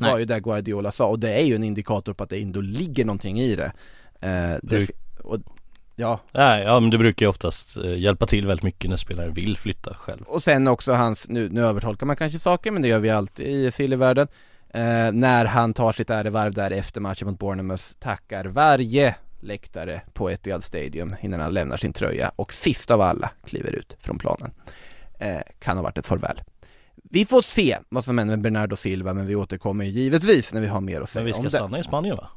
Nej. 0.00 0.10
var 0.10 0.18
ju 0.18 0.24
det 0.24 0.40
Guardiola 0.40 0.90
sa 0.90 1.06
och 1.06 1.18
det 1.18 1.32
är 1.32 1.44
ju 1.44 1.54
en 1.54 1.64
indikator 1.64 2.12
på 2.12 2.24
att 2.24 2.30
det 2.30 2.42
ändå 2.42 2.60
ligger 2.60 3.04
någonting 3.04 3.40
i 3.40 3.56
det. 3.56 3.72
Eh, 4.20 4.58
det 4.62 4.90
och, 5.24 5.38
ja, 5.96 6.20
Nej, 6.32 6.62
ja 6.62 6.80
men 6.80 6.90
det 6.90 6.98
brukar 6.98 7.26
ju 7.26 7.30
oftast 7.30 7.76
eh, 7.76 7.98
hjälpa 7.98 8.26
till 8.26 8.46
väldigt 8.46 8.64
mycket 8.64 8.90
när 8.90 8.96
spelaren 8.96 9.34
vill 9.34 9.56
flytta 9.56 9.94
själv. 9.94 10.22
och 10.22 10.42
sen 10.42 10.68
också 10.68 10.92
hans, 10.92 11.28
nu, 11.28 11.48
nu 11.48 11.66
övertolkar 11.66 12.06
man 12.06 12.16
kanske 12.16 12.38
saker 12.38 12.70
men 12.70 12.82
det 12.82 12.88
gör 12.88 13.00
vi 13.00 13.10
alltid 13.10 13.46
i 13.46 13.70
Sillyvärlden. 13.70 14.28
Eh, 14.74 15.12
när 15.12 15.44
han 15.44 15.74
tar 15.74 15.92
sitt 15.92 16.10
ärevarv 16.10 16.54
där 16.54 16.70
efter 16.70 17.00
matchen 17.00 17.28
mot 17.28 17.38
Bournemouth, 17.38 17.84
tackar 17.98 18.44
varje 18.44 19.14
läktare 19.40 20.02
på 20.12 20.30
Etihad 20.30 20.64
Stadium 20.64 21.14
innan 21.22 21.40
han 21.40 21.54
lämnar 21.54 21.76
sin 21.76 21.92
tröja 21.92 22.32
och 22.36 22.52
sist 22.52 22.90
av 22.90 23.00
alla 23.00 23.30
kliver 23.46 23.72
ut 23.72 23.96
från 24.00 24.18
planen. 24.18 24.50
Eh, 25.18 25.40
kan 25.58 25.76
ha 25.76 25.82
varit 25.82 25.98
ett 25.98 26.06
farväl. 26.06 26.40
Vi 27.02 27.24
får 27.26 27.42
se 27.42 27.78
vad 27.88 28.04
som 28.04 28.18
händer 28.18 28.36
med 28.36 28.42
Bernardo 28.42 28.76
Silva 28.76 29.14
men 29.14 29.26
vi 29.26 29.34
återkommer 29.34 29.84
givetvis 29.84 30.52
när 30.52 30.60
vi 30.60 30.66
har 30.66 30.80
mer 30.80 30.94
att 30.94 31.00
Men 31.00 31.06
säga 31.06 31.24
vi 31.24 31.32
om 31.32 31.34
ska 31.34 31.42
det. 31.42 31.50
stanna 31.50 31.78
i 31.78 31.82
Spanien 31.84 32.16
va? 32.16 32.28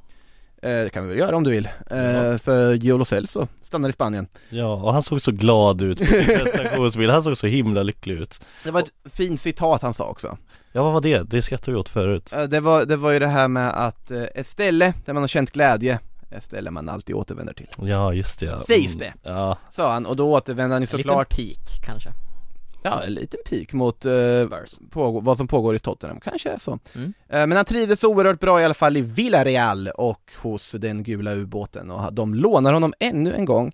Eh, 0.62 0.70
det 0.84 0.90
kan 0.94 1.04
vi 1.04 1.10
väl 1.10 1.18
göra 1.20 1.36
om 1.36 1.44
du 1.44 1.52
vill. 1.52 1.70
Eh, 1.92 1.98
Ja. 2.12 2.38
För 2.38 2.74
Giolo 2.74 3.06
Celso 3.06 3.48
stannar 3.62 3.90
i 3.90 3.92
Spanien. 3.92 4.28
Ja, 4.50 4.74
och 4.74 4.94
han 4.94 5.04
såg 5.04 5.22
så 5.22 5.32
glad 5.32 5.82
ut 5.82 6.00
på 6.00 6.06
sin 6.06 6.26
prestationsbild, 6.26 7.12
han 7.12 7.24
såg 7.24 7.38
så 7.38 7.48
himla 7.48 7.84
lycklig 7.84 8.16
ut. 8.16 8.42
Det 8.64 8.72
var 8.72 8.80
ett 8.82 8.92
fint 9.14 9.42
citat 9.42 9.82
han 9.82 9.94
sa 9.94 10.06
också. 10.06 10.38
Ja 10.72 10.84
vad 10.84 10.94
var 10.94 11.02
det? 11.02 11.24
Det 11.30 11.42
skrattade 11.42 11.72
vi 11.72 11.78
åt 11.78 11.90
förut. 11.90 12.34
Eh, 12.34 12.44
Det 12.44 12.60
var, 12.60 12.86
det 12.86 12.96
var 12.96 13.12
ju 13.12 13.20
det 13.20 13.28
här 13.28 13.48
med 13.48 13.86
att 13.88 14.12
eh, 14.12 14.24
ett 14.36 14.48
ställe 14.48 14.94
där 15.06 15.14
man 15.14 15.24
har 15.24 15.28
känt 15.28 15.52
glädje, 15.52 16.00
ett 16.32 16.44
ställe 16.44 16.72
man 16.72 16.90
alltid 16.90 17.16
återvänder 17.16 17.54
till. 17.54 17.68
Ja 17.82 18.14
just 18.14 18.40
det 18.40 18.46
ja. 18.46 18.60
Sägs 18.68 18.96
Mm, 18.96 19.00
det. 19.00 19.14
Ja, 19.30 19.58
Sa 19.70 19.94
han, 19.94 20.06
och 20.06 20.16
då 20.16 20.32
återvänder 20.32 20.74
han 20.76 20.82
ju 20.82 20.84
En 20.84 20.88
såklart, 20.88 21.38
liten 21.38 21.56
peak 21.56 21.86
kanske 21.86 22.10
ja 22.84 23.04
en 23.04 23.14
liten 23.14 23.40
pik 23.46 23.74
mot 23.74 24.06
eh, 24.06 24.12
på, 24.90 25.20
vad 25.20 25.38
som 25.38 25.48
pågår 25.48 25.76
i 25.76 25.80
Tottenham, 25.80 26.20
kanske 26.20 26.50
är 26.50 26.58
så. 26.58 26.80
Mm. 26.96 27.14
Eh, 27.30 27.48
men 27.48 27.52
han 27.52 27.66
trivdes 27.66 28.04
oerhört 28.04 28.40
bra 28.40 28.62
i 28.62 28.66
alla 28.66 28.74
fall 28.74 28.98
i 28.98 29.02
Villarreal 29.02 29.88
och 29.88 30.32
hos 30.42 30.72
den 30.72 31.04
gula 31.04 31.34
ubåten 31.34 31.92
och 31.92 32.14
de 32.14 32.34
lånar 32.34 32.74
honom 32.74 32.94
ännu 33.00 33.34
en 33.34 33.46
gång 33.46 33.72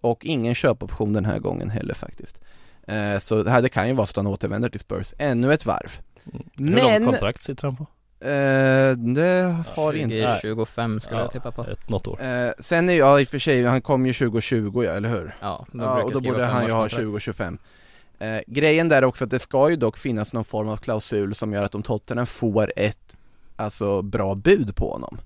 och 0.00 0.24
ingen 0.26 0.54
köpoption 0.54 1.12
den 1.12 1.24
här 1.24 1.38
gången 1.38 1.70
heller 1.70 1.94
faktiskt. 1.94 2.40
Eh, 2.86 3.18
så 3.18 3.42
det 3.42 3.50
här 3.50 3.62
det 3.62 3.68
kan 3.68 3.88
ju 3.88 3.94
vara 3.94 4.06
så 4.06 4.10
att 4.10 4.16
han 4.16 4.26
återvänder 4.26 4.68
till 4.68 4.80
Spurs 4.80 5.14
ännu 5.18 5.52
ett 5.52 5.66
varv. 5.66 6.00
hur 6.24 6.42
Men- 6.70 6.74
långt 6.74 7.04
kontrakt 7.10 7.42
sitter 7.42 7.62
han 7.62 7.76
på? 7.76 7.86
Eh, 8.24 8.96
det 8.96 9.64
har 9.74 9.92
inte 9.92 10.26
2025 10.26 11.00
skulle 11.00 11.16
Ja. 11.16 11.22
jag 11.22 11.30
tippa 11.30 11.50
på 11.50 11.64
Ett, 11.64 11.88
något 11.88 12.06
år. 12.06 12.22
Eh, 12.22 12.50
sen 12.58 12.88
är 12.88 12.92
jag 12.92 13.20
i 13.20 13.24
och 13.24 13.28
för 13.28 13.38
sig, 13.38 13.64
han 13.64 13.82
kom 13.82 14.06
ju 14.06 14.12
2020 14.12 14.82
ja, 14.84 14.90
eller 14.92 15.08
hur? 15.08 15.34
Ja, 15.40 15.66
Ja, 15.72 16.02
och 16.02 16.12
då 16.12 16.20
borde 16.20 16.44
han 16.44 16.66
ju 16.66 16.70
ha 16.72 16.88
femårskontrakt. 16.88 16.94
2025 16.94 17.58
eh, 18.22 18.40
Grejen 18.46 18.88
där 18.88 18.96
är 18.96 19.04
också 19.04 19.24
att 19.24 19.30
det 19.30 19.38
ska 19.38 19.70
ju 19.70 19.76
dock 19.76 19.96
finnas 19.98 20.32
någon 20.32 20.44
form 20.44 20.68
av 20.68 20.76
klausul 20.76 21.34
som 21.34 21.52
gör 21.52 21.62
att 21.62 21.74
om 21.74 21.82
Tottenham 21.82 22.26
får 22.26 22.72
ett, 22.76 23.16
alltså 23.56 24.02
bra 24.02 24.34
bud 24.34 24.76
på 24.76 24.90
honom 24.92 25.18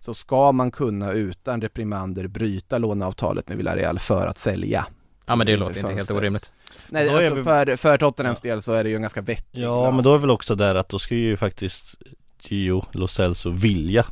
Så 0.00 0.14
ska 0.14 0.52
man 0.52 0.70
kunna 0.70 1.12
utan 1.12 1.60
reprimander 1.60 2.26
bryta 2.26 2.78
låneavtalet 2.78 3.48
med 3.48 3.56
Villarreal 3.56 3.98
för 3.98 4.26
att 4.26 4.38
sälja. 4.38 4.86
Ja 5.26 5.36
men 5.36 5.46
det 5.46 5.52
Inte 5.52 5.64
låter 5.66 5.80
inte 5.80 5.92
helt 5.92 6.10
orimligt. 6.10 6.52
Nej 6.88 7.08
alltså 7.08 7.34
vi- 7.34 7.44
för, 7.44 7.76
för 7.76 7.98
Tottenhams 7.98 8.40
del 8.40 8.62
så 8.62 8.72
är 8.72 8.84
det 8.84 8.90
ju 8.90 8.96
en 8.96 9.02
ganska 9.02 9.20
vettig 9.20 9.62
Ja 9.62 9.90
men 9.90 10.04
då 10.04 10.14
är 10.14 10.18
väl 10.18 10.30
också 10.30 10.54
där 10.54 10.74
att 10.74 10.88
då 10.88 10.98
ska 10.98 11.14
ju 11.14 11.36
faktiskt 11.36 11.94
Gio 12.42 12.84
Lo 12.92 13.08
Celso 13.08 13.50
vilja 13.50 14.04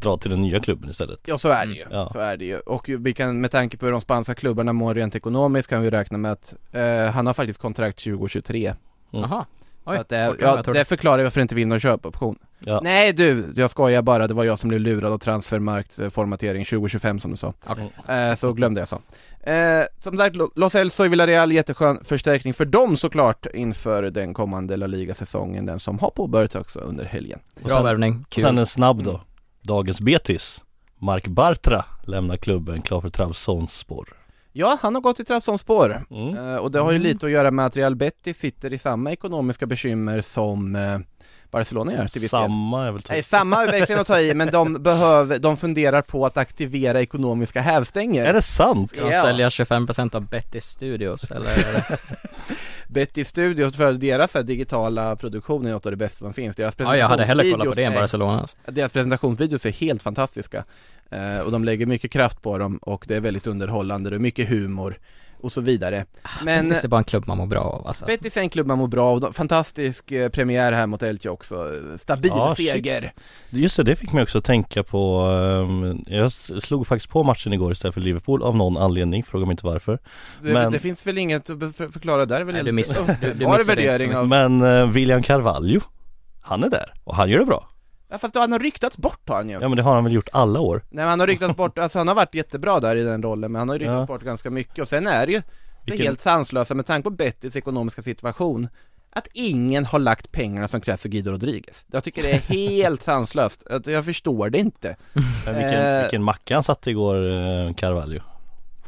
dra 0.00 0.16
till 0.16 0.30
den 0.30 0.42
nya 0.42 0.60
klubben 0.60 0.90
istället. 0.90 1.20
Ja 1.26 1.38
så 1.38 1.48
är 1.48 1.66
det 1.66 1.72
ju, 1.72 1.84
Ja. 1.90 2.08
så 2.12 2.18
är 2.18 2.36
det 2.36 2.44
ju. 2.44 2.58
Och 2.58 2.88
vi 2.88 3.14
kan 3.14 3.40
med 3.40 3.50
tanke 3.50 3.76
på 3.76 3.84
hur 3.86 3.92
de 3.92 4.00
spanska 4.00 4.34
klubbarna 4.34 4.72
mår 4.72 4.94
rent 4.94 5.14
ekonomiskt 5.16 5.68
kan 5.68 5.82
vi 5.82 5.90
räkna 5.90 6.18
med 6.18 6.32
att 6.32 6.54
eh, 6.72 7.10
han 7.12 7.26
har 7.26 7.34
faktiskt 7.34 7.60
kontrakt 7.60 7.98
2023 8.04 8.74
Mm. 9.12 9.30
Jaha. 9.30 9.44
Så 9.84 9.90
Oj, 9.92 9.98
att 9.98 10.08
det, 10.08 10.34
ja, 10.40 10.62
det 10.62 10.84
förklarar 10.84 11.22
varför 11.22 11.40
inte 11.40 11.54
vinner 11.54 11.76
en 11.76 11.80
köpoption 11.80 12.38
Ja. 12.58 12.80
Nej 12.82 13.12
du, 13.12 13.52
jag 13.56 13.70
skojar 13.70 14.02
bara, 14.02 14.26
det 14.26 14.34
var 14.34 14.44
jag 14.44 14.58
som 14.58 14.68
blev 14.68 14.80
lurad 14.80 15.12
av 15.12 15.18
transfermarktformatering 15.18 16.64
2025 16.64 17.20
som 17.20 17.30
du 17.30 17.36
sa 17.36 17.52
Okej. 17.66 17.92
eh, 18.08 18.34
Så 18.34 18.52
glömde 18.52 18.80
jag 18.80 18.88
så 18.88 19.00
eh, 19.50 19.82
Som 20.02 20.16
sagt, 20.16 20.36
Lo- 20.36 20.50
Los 20.54 20.74
Elso 20.74 21.04
i 21.04 21.08
Villarreal, 21.08 21.52
jätteskön 21.52 22.04
förstärkning 22.04 22.54
för 22.54 22.64
dem 22.64 22.96
såklart 22.96 23.46
inför 23.54 24.02
den 24.02 24.34
kommande 24.34 24.76
La 24.76 24.86
Liga-säsongen, 24.86 25.66
den 25.66 25.78
som 25.78 25.98
har 25.98 26.10
påbörjats 26.10 26.54
också 26.54 26.78
under 26.80 27.04
helgen 27.04 27.38
Bra 27.64 27.82
värvning, 27.82 28.20
Och 28.26 28.32
kul. 28.32 28.44
sen 28.44 28.58
en 28.58 28.66
snabb 28.66 29.02
då. 29.02 29.10
Mm. 29.10 29.22
Dagens 29.68 30.00
Betis. 30.00 30.62
Mark 30.98 31.26
Bartra 31.26 31.84
lämnar 32.06 32.36
klubben, 32.36 32.82
klar 32.82 33.00
för 33.00 33.10
Trabzonspor. 33.10 34.08
Ja, 34.52 34.78
han 34.80 34.94
har 34.94 35.02
gått 35.02 35.20
i 35.20 35.24
Trabzonspor 35.24 36.04
Mm. 36.10 36.36
Eh, 36.38 36.56
Och 36.56 36.70
det 36.70 36.78
har 36.78 36.92
ju 36.92 36.98
lite 36.98 37.26
att 37.26 37.32
göra 37.32 37.50
med 37.50 37.66
att 37.66 37.76
Real 37.76 37.96
Betis 37.96 38.38
sitter 38.38 38.72
i 38.72 38.78
samma 38.78 39.12
ekonomiska 39.12 39.66
bekymmer 39.66 40.20
som 40.20 40.76
eh, 40.76 40.98
Barcelona 41.50 41.92
gör 41.92 42.06
till 42.08 42.20
viss 42.20 42.30
Samma 42.30 42.86
är 42.86 42.90
väl 42.92 43.02
Nej, 43.08 43.22
samma 43.22 43.62
är 43.62 43.66
verkligen 43.66 44.00
att 44.00 44.06
ta 44.06 44.20
i, 44.20 44.34
men 44.34 44.50
de 44.50 44.82
behöver, 44.82 45.38
de 45.38 45.56
funderar 45.56 46.02
på 46.02 46.26
att 46.26 46.36
aktivera 46.36 47.00
ekonomiska 47.00 47.60
hävstänger 47.60 48.24
Är 48.24 48.32
det 48.32 48.42
sant? 48.42 48.90
Ska 48.90 49.08
de 49.08 49.14
Ja. 49.14 49.22
sälja 49.22 49.48
25% 49.48 50.14
av 50.16 50.28
Betty 50.28 50.60
Studios 50.60 51.30
eller? 51.30 51.56
det- 51.56 51.98
Betty 52.88 53.24
Studios, 53.24 53.76
för 53.76 53.92
deras 53.92 54.34
här, 54.34 54.42
digitala 54.42 55.16
produktion 55.16 55.66
är 55.66 55.70
något 55.72 55.86
av 55.86 55.92
det 55.92 55.96
bästa 55.96 56.18
som 56.18 56.32
finns 56.34 56.56
Deras 56.56 56.74
ja, 56.78 56.96
jag 56.96 57.08
hade 57.08 57.24
hellre 57.24 57.50
kollat 57.50 57.66
på 57.68 57.74
det 57.74 57.84
än 57.84 57.94
Barcelona. 57.94 58.46
Deras 58.66 58.92
presentationsvideos 58.92 59.66
är 59.66 59.72
helt 59.72 60.02
fantastiska 60.02 60.64
eh, 61.10 61.40
Och 61.40 61.52
de 61.52 61.64
lägger 61.64 61.86
mycket 61.86 62.10
kraft 62.10 62.42
på 62.42 62.58
dem 62.58 62.76
och 62.82 63.04
det 63.08 63.16
är 63.16 63.20
väldigt 63.20 63.46
underhållande, 63.46 64.10
det 64.10 64.16
är 64.16 64.20
mycket 64.20 64.48
humor 64.48 64.98
och 65.40 65.52
så 65.52 65.60
vidare. 65.60 66.04
Men 66.44 66.68
Betis 66.68 66.84
är 66.84 66.88
bara 66.88 66.98
en 66.98 67.04
klubb 67.04 67.26
man 67.26 67.38
mår 67.38 67.46
bra 67.46 67.60
av 67.60 67.86
alltså. 67.86 68.06
Betis 68.06 68.36
är 68.36 68.40
en 68.40 68.48
klubb 68.50 68.66
man 68.66 68.78
mår 68.78 68.86
bra 68.88 69.06
av, 69.10 69.32
fantastisk 69.32 70.12
eh, 70.12 70.28
premiär 70.28 70.72
här 70.72 70.86
mot 70.86 71.02
Elche 71.02 71.28
också, 71.28 71.74
stabil 71.96 72.30
Ja, 72.34 72.54
shit. 72.56 72.70
seger. 72.70 73.12
Just 73.50 73.76
det, 73.76 73.82
det 73.82 73.96
fick 73.96 74.12
mig 74.12 74.22
också 74.22 74.38
att 74.38 74.44
tänka 74.44 74.82
på 74.82 75.20
ehm, 75.20 76.04
Jag 76.06 76.32
slog 76.32 76.86
faktiskt 76.86 77.10
på 77.12 77.22
matchen 77.22 77.52
igår 77.52 77.72
istället 77.72 77.94
för 77.94 78.00
Liverpool 78.00 78.42
av 78.42 78.56
någon 78.56 78.76
anledning, 78.76 79.22
fråga 79.24 79.46
mig 79.46 79.52
inte 79.52 79.66
varför. 79.66 79.98
Det, 80.42 80.52
Men- 80.52 80.72
det 80.72 80.78
finns 80.78 81.06
väl 81.06 81.18
inget 81.18 81.50
att 81.50 81.76
för- 81.76 81.88
förklara 81.92 82.26
där 82.26 82.44
väl 82.44 82.54
Nej, 82.54 82.64
du 82.64 82.72
missar- 82.72 83.16
du- 83.20 83.34
du 83.34 83.46
missade 83.46 83.64
värdering 83.64 84.16
av 84.16 84.28
Men 84.28 84.62
eh, 84.62 84.86
William 84.90 85.22
Carvalho 85.22 85.80
Han 86.40 86.64
är 86.64 86.68
där 86.70 86.92
och 87.04 87.16
han 87.16 87.30
gör 87.30 87.38
det 87.38 87.44
bra 87.44 87.68
Ja 88.10 88.18
fast 88.18 88.34
han 88.34 88.52
har 88.52 88.58
ryktats 88.58 88.98
bort 88.98 89.28
har 89.28 89.36
han 89.36 89.48
ju 89.48 89.54
Ja 89.54 89.68
men 89.68 89.76
det 89.76 89.82
har 89.82 89.94
han 89.94 90.04
väl 90.04 90.12
gjort 90.12 90.28
alla 90.32 90.60
år 90.60 90.76
Nej 90.88 91.02
men 91.04 91.08
han 91.08 91.20
har 91.20 91.26
ryktats 91.26 91.56
bort, 91.56 91.78
alltså 91.78 91.98
han 91.98 92.08
har 92.08 92.14
varit 92.14 92.34
jättebra 92.34 92.80
där 92.80 92.96
i 92.96 93.02
den 93.02 93.22
rollen 93.22 93.52
men 93.52 93.58
han 93.58 93.68
har 93.68 93.76
ju 93.76 93.80
ryktats 93.80 93.98
Ja. 93.98 94.06
bort 94.06 94.22
ganska 94.22 94.50
mycket 94.50 94.78
och 94.78 94.88
sen 94.88 95.06
är 95.06 95.26
det 95.26 95.32
ju 95.32 95.38
det 95.38 95.90
Vilken- 95.92 96.06
helt 96.06 96.20
sanslösa 96.20 96.74
med 96.74 96.86
tanke 96.86 97.02
på 97.04 97.10
Bettys 97.10 97.56
ekonomiska 97.56 98.02
situation 98.02 98.68
att 99.10 99.28
ingen 99.34 99.84
har 99.86 99.98
lagt 99.98 100.32
pengarna 100.32 100.68
som 100.68 100.80
krävs 100.80 101.00
för 101.00 101.08
Guido 101.08 101.30
Rodriguez. 101.30 101.84
Jag 101.92 102.04
tycker 102.04 102.22
det 102.22 102.30
är 102.30 102.38
helt 102.58 103.02
sanslöst, 103.02 103.66
jag 103.86 104.04
förstår 104.04 104.50
det 104.50 104.58
inte. 104.58 104.96
Men 105.44 105.54
vilken, 105.54 105.74
Eh. 105.84 106.00
vilken 106.02 106.22
macka 106.22 106.54
han 106.54 106.62
satte 106.64 106.90
igår 106.90 107.30
eh, 107.30 107.74
Carvalho 107.74 108.20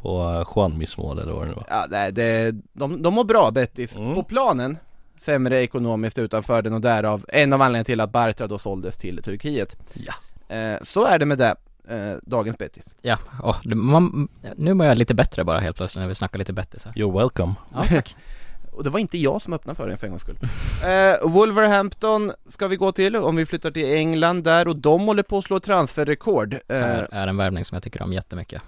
På 0.01 0.29
eh, 0.29 0.47
Juanmis 0.55 0.97
mål 0.97 1.19
eller 1.19 1.31
vad 1.33 1.41
det 1.43 1.47
nu 1.47 1.53
var 1.55 1.65
Ja, 1.69 1.85
nej, 1.89 2.11
det, 2.11 2.51
de, 2.73 3.01
de 3.01 3.13
mår 3.13 3.23
bra 3.23 3.51
Bettis. 3.51 3.95
Mm. 3.97 4.15
På 4.15 4.23
planen, 4.23 4.77
sämre 5.21 5.63
ekonomiskt 5.63 6.17
utanför 6.17 6.61
den 6.61 6.73
och 6.73 6.81
därav 6.81 7.25
en 7.27 7.53
av 7.53 7.61
anledningarna 7.61 7.83
till 7.83 7.99
att 7.99 8.11
Bartra 8.11 8.47
då 8.47 8.57
såldes 8.57 8.97
till 8.97 9.23
Turkiet. 9.23 9.77
Ja. 9.93 10.13
Eh, 10.55 10.77
så 10.81 11.05
är 11.05 11.19
det 11.19 11.25
med 11.25 11.37
det, 11.37 11.55
eh, 11.87 12.17
dagens 12.21 12.57
Bettis. 12.57 12.95
Ja, 13.01 13.17
åh, 13.43 13.57
det, 13.63 13.75
man, 13.75 14.27
nu 14.55 14.73
mår 14.73 14.85
jag 14.85 14.97
lite 14.97 15.13
bättre 15.13 15.43
bara 15.43 15.59
helt 15.59 15.77
plötsligt 15.77 16.01
när 16.01 16.07
vi 16.07 16.15
snackar 16.15 16.39
lite 16.39 16.53
bättre 16.53 16.79
så 16.79 16.89
här. 16.89 16.95
You're 16.95 17.19
welcome 17.19 17.53
Ja, 17.73 17.85
tack. 17.89 18.15
Och 18.71 18.83
det 18.83 18.89
var 18.89 18.99
inte 18.99 19.17
jag 19.17 19.41
som 19.41 19.53
öppnade 19.53 19.77
för 19.77 19.87
den 19.87 19.97
för 19.97 20.07
en 20.07 20.11
gångs 20.11 20.21
skull. 20.21 20.37
Eh, 20.85 21.29
Wolverhampton 21.29 22.31
ska 22.45 22.67
vi 22.67 22.75
gå 22.75 22.91
till, 22.91 23.15
om 23.15 23.35
vi 23.35 23.45
flyttar 23.45 23.71
till 23.71 23.93
England 23.93 24.43
där 24.43 24.67
och 24.67 24.75
de 24.75 25.01
håller 25.01 25.23
på 25.23 25.37
att 25.37 25.45
slå 25.45 25.59
transferrekord. 25.59 26.53
Eh, 26.53 26.59
är, 26.67 27.07
är 27.11 27.27
en 27.27 27.37
värvning 27.37 27.65
som 27.65 27.75
jag 27.75 27.83
tycker 27.83 28.01
om 28.01 28.13
jättemycket. 28.13 28.61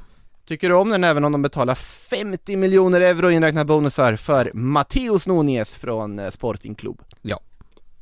Tycker 0.48 0.70
du 0.70 0.76
om 0.76 0.90
den 0.90 1.04
även 1.04 1.24
om 1.24 1.32
de 1.32 1.42
betalar 1.42 1.76
50 1.76 2.56
miljoner 2.56 3.02
euro 3.02 3.32
inräknat 3.32 3.68
bonusar 3.68 4.16
för 4.16 4.52
Matteus 4.54 5.28
Nunez 5.28 5.76
från 5.76 6.20
eh, 6.20 6.30
Sporting 6.30 6.76
Club? 6.76 7.02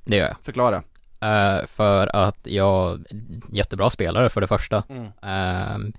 Det 0.06 0.16
gör 0.16 0.28
jag. 0.28 0.36
Förklara. 0.44 0.84
Eh, 1.22 1.66
för 1.68 2.16
att 2.16 2.40
jag, 2.44 3.06
jättebra 3.52 3.90
spelare 3.90 4.30
för 4.30 4.42
det 4.42 4.48
första. 4.48 4.84
Mm. 4.90 5.08
Ehm, 5.22 5.94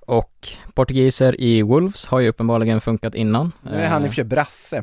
och 0.00 0.48
portugiser 0.74 1.40
i 1.40 1.62
Wolves 1.62 2.04
har 2.04 2.20
ju 2.20 2.28
uppenbarligen 2.28 2.80
funkat 2.80 3.14
innan. 3.14 3.52
Nu 3.62 3.76
är 3.76 3.88
han 3.88 4.02
i 4.02 4.04
och 4.04 4.06
Eh, 4.06 4.08
för 4.08 4.14
sig 4.14 4.24
brasse. 4.24 4.82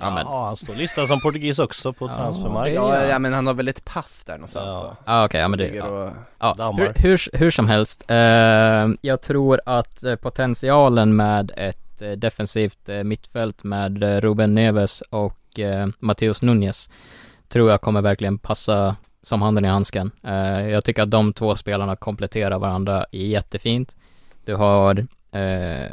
Ja, 0.00 0.10
men, 0.10 0.26
Ja 0.26 0.44
han 0.46 0.56
står 0.56 0.74
listad 0.74 1.06
som 1.06 1.20
portugis 1.20 1.58
också 1.58 1.92
på 1.92 2.06
Ja, 2.06 2.14
transfermarknaden 2.14 2.74
Ja, 2.74 3.02
Ja. 3.02 3.06
ja, 3.10 3.18
men 3.18 3.32
han 3.32 3.46
har 3.46 3.54
väl 3.54 3.68
ett 3.68 3.84
pass 3.84 4.24
där 4.26 4.34
någonstans 4.34 4.66
Ja. 4.66 4.82
va? 4.82 4.96
ah, 5.04 5.24
okej, 5.24 5.40
ja 5.40 5.48
men 5.48 5.58
det, 5.58 5.68
ja. 5.68 5.84
och... 5.84 6.10
Ja, 6.38 6.72
hur, 6.78 6.92
hur, 6.96 7.36
hur 7.38 7.50
som 7.50 7.68
helst. 7.68 8.04
Eh, 8.08 8.88
jag 9.00 9.20
tror 9.22 9.60
att 9.66 10.04
eh, 10.04 10.14
potentialen 10.16 11.16
med 11.16 11.52
ett 11.56 12.02
eh, 12.02 12.10
defensivt 12.10 12.88
eh, 12.88 13.02
mittfält 13.04 13.64
med 13.64 14.02
Ruben 14.20 14.54
Neves 14.54 15.00
och 15.00 15.58
eh, 15.58 15.86
Mateus 15.98 16.42
Nunez 16.42 16.90
tror 17.48 17.70
jag 17.70 17.80
kommer 17.80 18.02
verkligen 18.02 18.38
passa 18.38 18.96
som 19.22 19.42
handen 19.42 19.64
i 19.64 19.68
handsken. 19.68 20.10
Eh, 20.22 20.68
jag 20.68 20.84
tycker 20.84 21.02
att 21.02 21.10
de 21.10 21.32
två 21.32 21.56
spelarna 21.56 21.96
kompletterar 21.96 22.58
varandra 22.58 23.06
jättefint. 23.12 23.96
Du 24.44 24.54
har 24.54 25.06
eh, 25.32 25.92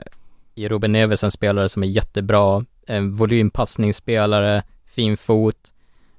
i 0.56 0.68
Ruben 0.70 0.92
Neves 0.92 1.24
en 1.24 1.32
spelare 1.32 1.70
som 1.70 1.84
är 1.84 1.88
jättebra, 1.88 2.66
eh, 2.86 3.02
volympassningsspelare, 3.02 4.64
fin 4.86 5.18
fot, 5.18 5.74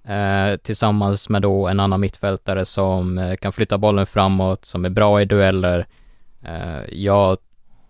eh, 0.04 0.56
tillsammans 0.56 1.28
med 1.28 1.42
då 1.42 1.68
en 1.68 1.80
annan 1.80 2.00
mittfältare 2.00 2.64
som 2.64 3.18
eh, 3.18 3.36
kan 3.36 3.52
flytta 3.52 3.78
bollen 3.78 4.06
framåt, 4.06 4.64
som 4.64 4.84
är 4.84 4.90
bra 4.90 5.22
i 5.22 5.24
dueller. 5.24 5.86
Eh, 6.42 6.80
jag 6.92 7.38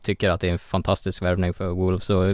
tycker 0.03 0.31
att 0.31 0.41
det 0.41 0.49
är 0.49 0.53
en 0.53 0.59
fantastisk 0.59 1.22
värvning 1.22 1.55
för 1.55 1.68
Wolves 1.68 2.11
och 2.11 2.24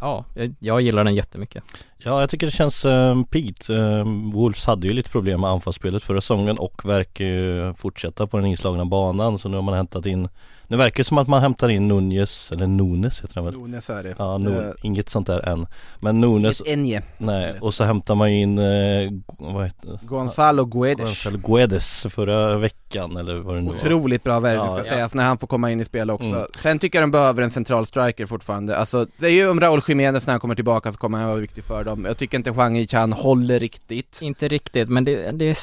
ja, 0.00 0.24
jag, 0.58 0.80
gillar 0.80 1.04
den 1.04 1.14
jättemycket. 1.14 1.64
Ja 1.98 2.20
jag 2.20 2.30
tycker 2.30 2.46
det 2.46 2.52
känns 2.52 2.84
eh, 2.84 3.22
piggt 3.24 3.70
Eh, 3.70 4.04
Wolves 4.32 4.64
hade 4.64 4.86
ju 4.86 4.92
lite 4.92 5.10
problem 5.10 5.40
med 5.40 5.50
anfallsspelet 5.50 6.02
förra 6.02 6.20
säsongen 6.20 6.58
och 6.58 6.84
verkar 6.84 7.24
ju 7.24 7.74
fortsätta 7.74 8.26
på 8.26 8.36
den 8.36 8.46
inslagna 8.46 8.84
banan 8.84 9.38
så 9.38 9.48
nu 9.48 9.56
har 9.56 9.62
man 9.62 9.74
hämtat 9.74 10.06
in 10.06 10.28
nu 10.70 10.76
verkar 10.76 10.96
det 10.96 11.04
som 11.06 11.18
att 11.18 11.28
man 11.28 11.42
hämtar 11.42 11.68
in 11.68 11.88
Nunez, 11.88 12.52
eller 12.52 12.66
Nunes 12.66 13.22
heter 13.24 13.34
han 13.34 13.44
väl? 13.44 13.54
Nunez 13.54 13.90
är 13.90 14.02
det. 14.02 14.14
Ja, 14.18 14.34
Eh, 14.34 14.40
nu, 14.40 14.74
inget 14.82 15.08
sånt 15.08 15.26
där 15.26 15.48
än 15.48 15.66
Men 16.00 16.20
Nunes, 16.20 16.60
Ett 16.60 16.66
Enje. 16.66 17.02
nej, 17.18 17.54
och 17.60 17.74
så 17.74 17.84
hämtar 17.84 18.14
man 18.14 18.28
in, 18.28 18.58
eh, 18.58 19.10
vad 19.38 19.64
heter 19.64 19.86
det? 19.86 19.98
Gonzalo 20.06 20.64
Guedes. 20.64 21.04
Gonzalo 21.04 21.38
Guedes 21.38 22.06
förra 22.10 22.56
veckan 22.58 23.16
eller 23.16 23.34
vad 23.36 23.54
det 23.54 23.60
nu 23.60 23.66
var 23.68 23.74
Otroligt 23.74 24.24
bra 24.24 24.40
värvning 24.40 24.64
Ja, 24.66 24.70
ska 24.70 24.78
ja. 24.78 24.84
sägas 24.84 25.14
när 25.14 25.24
han 25.24 25.38
får 25.38 25.46
komma 25.46 25.70
in 25.70 25.80
i 25.80 25.84
spel 25.84 26.10
också. 26.10 26.28
Mm. 26.28 26.46
Sen 26.58 26.78
tycker 26.78 26.98
jag 26.98 27.02
de 27.02 27.10
behöver 27.10 27.42
en 27.42 27.50
central 27.50 27.86
striker 27.86 28.26
fortfarande. 28.26 28.76
Alltså, 28.76 29.06
det 29.16 29.26
är 29.26 29.30
ju 29.30 29.48
om 29.50 29.60
Raúl 29.60 29.80
Jiménez 29.88 30.26
när 30.26 30.32
han 30.32 30.40
kommer 30.40 30.54
tillbaka 30.54 30.92
så 30.92 30.98
kommer 30.98 31.18
han 31.18 31.28
vara 31.28 31.38
viktig 31.40 31.64
för 31.64 31.84
dem. 31.84 32.04
Jag 32.04 32.18
tycker 32.18 32.38
inte 32.38 32.50
Wang 32.50 32.76
Yi-Chan 32.76 33.12
håller 33.12 33.58
riktigt. 33.58 34.18
Inte 34.22 34.48
riktigt, 34.48 34.88
men 34.88 35.04
det, 35.04 35.30
det, 35.30 35.44
är, 35.44 35.56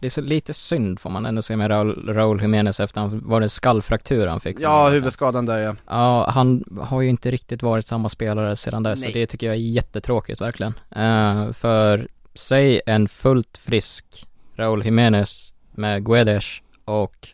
det 0.00 0.06
är 0.06 0.10
så 0.10 0.20
lite 0.20 0.54
synd 0.54 1.00
får 1.00 1.10
man 1.10 1.26
ändå 1.26 1.42
säga 1.42 1.56
med 1.56 1.70
Raul, 1.70 2.08
Raul 2.14 2.42
Jiménez 2.42 2.80
efter 2.80 3.00
han, 3.00 3.22
var 3.24 3.40
det 3.40 3.48
skallfraktur 3.48 4.26
han 4.26 4.40
fick? 4.40 4.51
Ja, 4.60 4.88
huvudskadan 4.88 5.46
där 5.46 5.58
ja. 5.58 5.76
Ja, 5.86 6.30
han 6.30 6.64
har 6.80 7.00
ju 7.00 7.08
inte 7.08 7.30
riktigt 7.30 7.62
varit 7.62 7.86
samma 7.86 8.08
spelare 8.08 8.56
sedan 8.56 8.82
dess, 8.82 9.00
så 9.00 9.06
det 9.06 9.26
tycker 9.26 9.46
jag 9.46 9.56
är 9.56 9.60
jättetråkigt 9.60 10.40
verkligen. 10.40 10.74
Eh, 10.90 11.52
för, 11.52 12.08
säg 12.34 12.80
en 12.86 13.08
fullt 13.08 13.58
frisk 13.58 14.26
Raúl 14.56 14.84
Jiménez 14.84 15.54
med 15.72 16.04
Guedes 16.04 16.44
och 16.84 17.28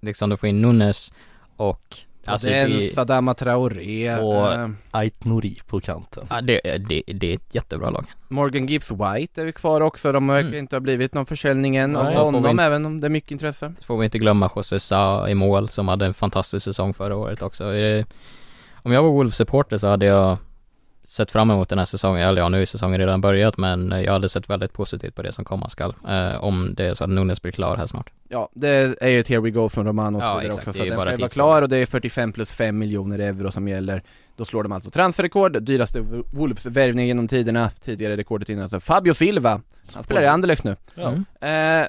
liksom 0.00 0.30
du 0.30 0.36
får 0.36 0.48
in 0.48 0.60
Nunes 0.62 1.12
och 1.56 1.96
alltså 2.28 2.46
det 2.48 2.54
är 2.54 2.68
en 2.68 2.88
Sadama 2.90 3.34
Traoré, 3.34 4.16
Och- 4.16 4.52
eh, 4.52 4.68
Ait 4.90 5.24
Nouri 5.24 5.58
på 5.66 5.80
kanten 5.80 6.26
ja, 6.30 6.40
det, 6.40 6.60
det, 6.88 7.02
det 7.06 7.30
är 7.30 7.34
ett 7.34 7.54
jättebra 7.54 7.90
lag. 7.90 8.06
Morgan 8.28 8.66
Gibbs 8.66 8.90
White 8.90 9.40
är 9.40 9.44
vi 9.44 9.52
kvar 9.52 9.80
också, 9.80 10.12
de 10.12 10.26
verkar 10.26 10.48
Mm. 10.48 10.58
inte 10.58 10.76
ha 10.76 10.80
blivit 10.80 11.14
någon 11.14 11.26
försäljning 11.26 11.76
än 11.76 11.92
Nej, 11.92 12.00
av 12.00 12.04
så 12.04 12.10
får 12.12 12.18
vi 12.18 12.24
honom 12.24 12.50
inte- 12.50 12.62
även 12.64 12.86
om 12.86 13.00
det 13.00 13.06
är 13.06 13.08
mycket 13.08 13.30
intresse. 13.30 13.72
Får 13.86 13.98
vi 13.98 14.04
inte 14.04 14.18
glömma 14.18 14.50
José 14.56 14.80
Sa 14.80 15.28
i 15.28 15.34
mål 15.34 15.68
som 15.68 15.88
hade 15.88 16.06
en 16.06 16.14
fantastisk 16.14 16.64
säsong 16.64 16.94
förra 16.94 17.16
året 17.16 17.42
också. 17.42 17.64
Om 18.82 18.92
jag 18.92 19.02
var 19.02 19.10
Wolves-supporter 19.10 19.78
så 19.78 19.86
hade 19.86 20.06
jag 20.06 20.36
sett 21.04 21.30
fram 21.30 21.50
emot 21.50 21.68
den 21.68 21.78
här 21.78 21.86
säsongen, 21.86 22.28
eller 22.28 22.42
ja 22.42 22.48
nu 22.48 22.62
är 22.62 22.66
säsongen 22.66 22.98
redan 22.98 23.20
börjat 23.20 23.56
men 23.56 23.90
jag 23.90 24.12
hade 24.12 24.28
sett 24.28 24.50
väldigt 24.50 24.72
positivt 24.72 25.14
på 25.14 25.22
det 25.22 25.32
som 25.32 25.44
komma 25.44 25.68
skall. 25.68 25.94
Eh, 26.08 26.44
om 26.44 26.74
det 26.74 26.86
är 26.86 26.94
så 26.94 27.04
att 27.04 27.10
Nunes 27.10 27.42
blir 27.42 27.52
klar 27.52 27.76
här 27.76 27.86
snart. 27.86 28.10
Ja, 28.28 28.48
det 28.54 28.68
är 29.00 29.08
ju 29.08 29.20
ett 29.20 29.28
here 29.28 29.40
we 29.40 29.50
go 29.50 29.68
från 29.68 29.86
Romano 29.86 30.16
och 30.16 30.22
så 30.22 30.28
Ja, 30.28 30.42
exakt. 30.42 30.68
också, 30.68 30.70
Det 30.70 30.76
så 30.76 30.82
är 30.82 30.86
att 30.86 30.90
den 30.90 30.98
bara 30.98 31.10
ska 31.10 31.20
vara 31.20 31.28
klar 31.28 31.62
och 31.62 31.68
det 31.68 31.76
är 31.76 31.86
45 31.86 32.32
plus 32.32 32.52
5 32.52 32.78
miljoner 32.78 33.18
euro 33.18 33.50
som 33.50 33.68
gäller. 33.68 34.02
Då 34.36 34.44
slår 34.44 34.62
de 34.62 34.72
alltså 34.72 34.90
transferrekord, 34.90 35.62
dyraste 35.62 36.00
Wolves 36.32 36.66
värvning 36.66 37.06
genom 37.06 37.28
tiderna, 37.28 37.70
tidigare 37.80 38.16
rekordet 38.16 38.48
innan 38.48 38.62
alltså 38.62 38.80
Fabio 38.80 39.14
Silva, 39.14 39.60
han 39.94 40.04
spelar 40.04 40.22
i 40.22 40.26
Anderlecht 40.26 40.64
nu. 40.64 40.76
Ja. 40.94 41.12
Mm. 41.40 41.82
Eh, 41.82 41.88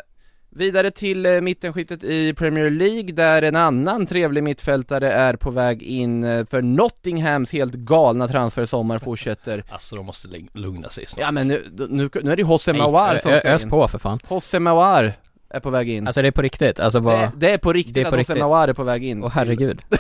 Vidare 0.58 0.92
till 0.92 1.26
eh, 1.26 1.42
mittenskiktet 1.42 2.04
i 2.04 2.34
Premier 2.34 2.70
League 2.70 3.12
där 3.14 3.42
en 3.42 3.56
annan 3.56 4.06
trevlig 4.06 4.44
mittfältare 4.44 5.12
är 5.12 5.36
på 5.36 5.52
väg 5.52 5.84
in 5.84 6.24
eh, 6.24 6.46
för 6.46 6.62
Nottinghams 6.62 7.52
helt 7.52 7.74
galna 7.74 8.28
transfersommar 8.28 9.00
fortsätter. 9.00 9.64
Alltså 9.70 9.96
de 9.96 10.06
måste 10.06 10.28
lugn- 10.28 10.50
lugna 10.54 10.90
sig 10.90 11.06
snart. 11.08 11.22
Ja 11.22 11.32
men 11.32 11.48
nu, 11.48 11.64
nu, 11.90 12.10
nu 12.24 12.32
är 12.32 12.36
det 12.36 12.42
Jose 12.42 12.72
Nej, 12.72 12.82
Mawar 12.82 13.18
som 13.18 13.32
ska 13.38 13.50
Ös 13.50 13.64
in. 13.64 13.70
på 13.70 13.88
för 13.88 14.00
fan. 14.00 14.20
Jose 14.30 14.60
Mawar 14.60 15.14
är 15.50 15.60
på 15.60 15.70
väg 15.70 15.90
in. 15.90 16.08
Alltså 16.08 16.22
det 16.22 16.28
är 16.28 16.32
på 16.32 16.42
riktigt, 16.42 16.80
alltså 16.80 17.00
det, 17.00 17.06
vad, 17.06 17.30
det 17.38 17.52
är 17.52 17.58
på 17.58 17.74
riktigt 17.74 17.94
det 17.94 18.02
är 18.02 18.04
på 18.04 18.10
att 18.10 18.14
Jose 18.20 18.34
riktigt. 18.34 18.44
Mawar 18.44 18.68
är 18.68 18.74
på 18.74 18.84
väg 18.84 19.04
in. 19.06 19.24
åh 19.24 19.30
herregud. 19.34 19.82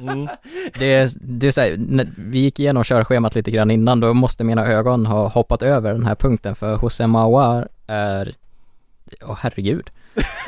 Mm. 0.00 0.28
Det 0.78 0.94
är, 0.94 1.10
det 1.20 1.46
är 1.46 1.50
så 1.50 1.60
här, 1.60 1.76
när 1.78 2.08
vi 2.16 2.38
gick 2.38 2.60
igenom 2.60 2.84
körschemat 2.84 3.34
lite 3.34 3.50
grann 3.50 3.70
innan, 3.70 4.00
då 4.00 4.14
måste 4.14 4.44
mina 4.44 4.66
ögon 4.66 5.06
ha 5.06 5.28
hoppat 5.28 5.62
över 5.62 5.92
den 5.92 6.04
här 6.06 6.14
punkten 6.14 6.54
för 6.54 6.78
José 6.82 7.06
Mawar 7.06 7.68
är, 7.86 8.34
åh 9.26 9.38
herregud. 9.40 9.90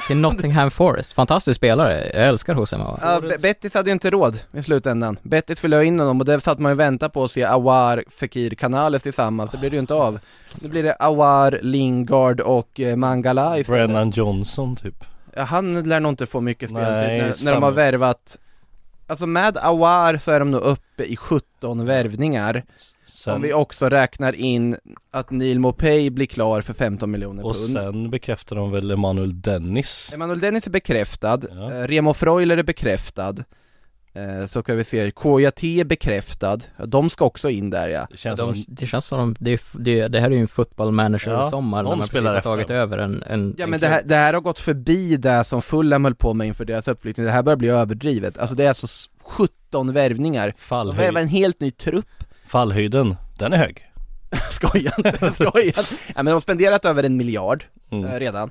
Till 0.07 0.17
Nottingham 0.17 0.71
Forest, 0.71 1.13
fantastisk 1.13 1.57
spelare, 1.57 2.11
jag 2.15 2.27
älskar 2.29 2.79
Mawar. 2.79 2.99
Ja, 3.03 3.21
Be- 3.21 3.39
Bettis 3.39 3.75
hade 3.75 3.91
ju 3.91 3.93
inte 3.93 4.11
råd 4.11 4.39
i 4.53 4.63
slutändan. 4.63 5.19
Bettis 5.23 5.65
ville 5.65 5.77
ha 5.77 5.83
in 5.85 6.01
honom 6.01 6.21
och 6.21 6.27
det 6.27 6.41
satt 6.41 6.59
man 6.59 6.73
ju 6.73 6.77
väntade 6.77 7.11
på 7.11 7.25
att 7.25 7.31
se 7.31 7.45
Awar, 7.45 8.05
Fekir, 8.11 8.51
Canales 8.51 9.03
tillsammans, 9.03 9.51
det 9.51 9.59
blir 9.59 9.71
det 9.71 9.77
ju 9.77 9.81
inte 9.81 9.95
av. 9.95 10.19
Nu 10.61 10.69
blir 10.69 10.83
det 10.83 10.97
Awar, 10.99 11.59
Lingard 11.63 12.41
och 12.41 12.81
eh, 12.81 12.97
Mangala 12.97 13.59
istället. 13.59 13.89
Brennan 13.89 14.11
Johnson 14.11 14.77
typ. 14.77 15.05
Ja, 15.35 15.43
han 15.43 15.83
lär 15.83 16.01
nog 16.01 16.13
inte 16.13 16.27
få 16.27 16.41
mycket 16.41 16.71
speltid 16.71 16.93
Nej, 16.93 17.19
när, 17.21 17.45
när 17.45 17.53
de 17.53 17.63
har 17.63 17.71
värvat 17.73 18.39
Alltså 19.07 19.27
med 19.27 19.59
Awar 19.63 20.19
så 20.19 20.31
är 20.31 20.39
de 20.41 20.51
nog 20.51 20.63
uppe 20.63 21.03
i 21.05 21.17
17 21.17 21.87
värvningar 21.87 22.63
Om 23.27 23.33
Sen, 23.33 23.43
vi 23.43 23.53
också 23.53 23.89
räknar 23.89 24.33
in 24.35 24.77
att 25.11 25.31
Neil 25.31 25.59
Mopay 25.59 26.11
blir 26.11 26.27
klar 26.27 26.61
för 26.61 26.73
15 26.75 27.11
miljoner 27.11 27.45
och 27.47 27.55
pund 27.55 27.73
sen 27.73 28.11
bekräftar 28.11 28.57
de 28.57 28.71
väl 28.71 28.91
Emanuel 28.91 29.41
Dennis. 29.41 30.11
Emanuel 30.15 30.41
Dennis 30.41 30.67
är 30.67 30.71
bekräftad, 30.71 31.41
Ja. 31.51 31.73
eh, 31.73 31.87
Remo 31.87 32.15
Freuler 32.15 32.57
är 32.57 32.63
bekräftad 32.63 33.35
eh, 34.13 34.47
Så 34.47 34.63
ska 34.63 34.75
vi 34.75 34.85
se, 34.85 35.11
Kouyaté 35.11 35.81
är 35.81 35.85
bekräftad, 35.85 36.59
de 36.87 37.11
ska 37.11 37.25
också 37.25 37.51
in 37.51 37.71
där 37.71 37.89
ja. 37.89 38.07
Det 38.11 38.17
känns 38.17 38.39
De, 38.39 38.55
som 38.55 38.65
det 38.75 38.87
känns 38.87 39.05
som, 39.05 39.19
de, 39.19 39.45
det, 39.45 39.63
det, 39.75 40.09
det 40.09 40.21
här 40.21 40.31
är 40.31 40.35
ju 40.35 40.41
en 40.41 40.49
football 40.49 40.91
manager 40.93 41.31
Ja, 41.31 41.51
sommar 41.51 41.83
när 41.83 41.91
man 41.97 42.09
precis 42.09 42.27
har 42.29 42.41
tagit 42.41 42.71
över 42.71 42.99
en, 42.99 43.23
en 43.23 43.55
Ja 43.59 43.65
en 43.65 43.71
men 43.71 43.81
det 43.81 43.87
här, 43.89 44.03
det 44.05 44.15
här 44.15 44.35
har 44.35 44.41
gått 44.41 44.59
förbi 44.59 45.17
det 45.17 45.45
som 45.45 45.63
Fulham 45.63 46.05
höll 46.05 46.15
på 46.15 46.35
med 46.35 46.47
inför 46.47 46.65
deras 46.65 46.89
uppflyttning, 46.89 47.27
det 47.27 47.33
här 47.33 47.43
börjar 47.43 47.57
bli 47.57 47.69
överdrivet. 47.69 48.39
Alltså 48.39 48.57
det 48.57 48.65
är 48.65 48.69
alltså 48.69 48.85
s- 48.87 49.09
17 49.23 49.93
värvningar. 49.93 50.47
De 50.47 50.53
fallhöjd, 50.63 51.07
värvar 51.07 51.21
en 51.21 51.29
helt 51.29 51.61
ny 51.61 51.71
trupp 51.71 52.18
fallhöjden, 52.49 53.17
den 53.39 53.53
är 53.53 53.57
hög. 53.57 53.85
Skoja 54.51 54.93
inte, 54.99 55.33
skoja 55.35 55.63
inte. 55.65 55.81
Ja 56.07 56.13
men 56.17 56.25
de 56.25 56.33
har 56.33 56.41
spenderat 56.41 56.85
över 56.85 57.03
en 57.03 57.17
miljard 57.17 57.65
Mm. 57.91 58.05
eh, 58.05 58.19
redan 58.19 58.51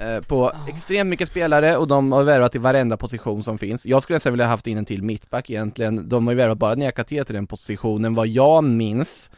eh, 0.00 0.20
På 0.20 0.52
extremt 0.68 1.10
mycket 1.10 1.28
spelare 1.28 1.76
och 1.76 1.88
de 1.88 2.12
har 2.12 2.24
värvat 2.24 2.54
i 2.54 2.58
varenda 2.58 2.96
position 2.96 3.42
som 3.42 3.58
finns 3.58 3.86
Jag 3.86 4.02
skulle 4.02 4.16
nästan 4.16 4.32
vilja 4.32 4.46
haft 4.46 4.66
in 4.66 4.78
en 4.78 4.84
till 4.84 5.02
mittback 5.02 5.50
egentligen 5.50 6.08
De 6.08 6.26
har 6.26 6.32
ju 6.32 6.36
värvat 6.36 6.58
bara 6.58 6.74
Niakate 6.74 7.24
till 7.24 7.34
den 7.34 7.46
positionen 7.46 8.14
vad 8.14 8.26
jag 8.28 8.64
minns 8.64 9.30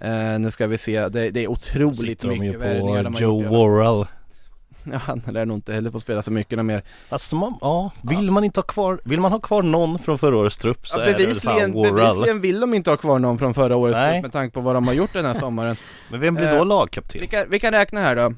eh, 0.00 0.38
Nu 0.38 0.50
ska 0.50 0.66
vi 0.66 0.78
se, 0.78 1.08
det, 1.08 1.30
det 1.30 1.44
är 1.44 1.48
otroligt 1.48 1.96
Sitter 1.96 2.28
mycket 2.28 2.60
värvningar 2.60 3.02
de 3.02 3.14
har 3.14 3.20
Joe 3.20 3.42
gjort. 3.42 3.52
Worrell. 3.52 4.06
Ja 4.92 4.98
han 5.06 5.22
lär 5.26 5.46
nog 5.46 5.56
inte 5.56 5.72
heller 5.72 5.90
få 5.90 6.00
spela 6.00 6.22
så 6.22 6.30
mycket 6.30 6.64
mer 6.64 6.82
Alltså 7.08 7.36
man, 7.36 7.54
ja, 7.60 7.90
vill 8.02 8.30
man 8.30 8.44
inte 8.44 8.60
ha 8.60 8.64
kvar, 8.64 9.00
vill 9.04 9.20
man 9.20 9.32
ha 9.32 9.40
kvar 9.40 9.62
någon 9.62 9.98
från 9.98 10.18
förra 10.18 10.36
årets 10.36 10.58
trupp 10.58 10.88
så 10.88 11.00
Ja, 11.00 11.04
är 11.04 11.18
det 11.18 11.34
fan 11.34 11.72
Worrell. 11.72 11.94
bevisligen 11.94 12.40
vill 12.40 12.60
de 12.60 12.74
inte 12.74 12.90
ha 12.90 12.96
kvar 12.96 13.18
någon 13.18 13.38
från 13.38 13.54
förra 13.54 13.76
årets 13.76 13.96
Nej. 13.98 14.12
trupp 14.12 14.22
med 14.22 14.32
tanke 14.32 14.54
på 14.54 14.60
vad 14.60 14.74
de 14.76 14.86
har 14.86 14.94
gjort 14.94 15.12
den 15.12 15.24
här 15.24 15.34
sommaren 15.34 15.76
Men 16.10 16.20
vem 16.20 16.34
blir 16.34 16.46
Eh, 16.52 16.58
då 16.58 16.64
lagkapten? 16.64 17.20
Vi 17.20 17.26
kan, 17.26 17.44
vi 17.50 17.58
kan 17.60 17.72
räkna 17.72 18.00
här 18.00 18.16
då 18.16 18.34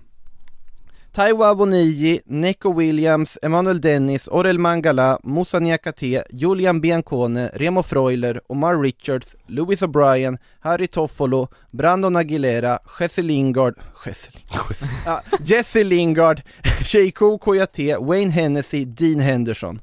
Taiwa 1.16 1.54
Bonigi, 1.54 2.20
Neko 2.28 2.74
Williams, 2.74 3.38
Emanuel 3.42 3.78
Dennis, 3.78 4.28
Orel 4.28 4.58
Mangala, 4.58 5.18
Moussa 5.24 5.58
Niakate, 5.58 6.22
Julian 6.30 6.78
Biancone, 6.78 7.50
Remo 7.54 7.82
Freuler, 7.82 8.40
Omar 8.50 8.76
Richards, 8.76 9.34
Louis 9.48 9.82
O'Brien, 9.82 10.38
Harry 10.60 10.88
Toffolo, 10.88 11.48
Brandon 11.72 12.16
Aguilera, 12.16 12.78
Jesse 12.98 13.22
Lingard, 13.22 13.76
Jesse 14.04 14.28
Lingard, 14.34 14.76
ja, 15.06 15.22
Jesse 15.42 15.84
Lingard, 15.84 16.42
Sheiko 16.84 17.38
Kouyaté, 17.38 17.96
Wayne 17.98 18.32
Hennessy, 18.32 18.84
Dean 18.84 19.20
Henderson. 19.20 19.80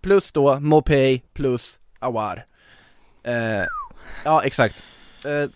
Plus 0.00 0.32
då 0.32 0.60
Mopay 0.60 1.22
plus 1.32 1.78
Awar. 2.00 2.44
Eh, 3.22 3.66
Ja 4.24 4.42
exakt. 4.44 4.84
Eh, 5.24 5.50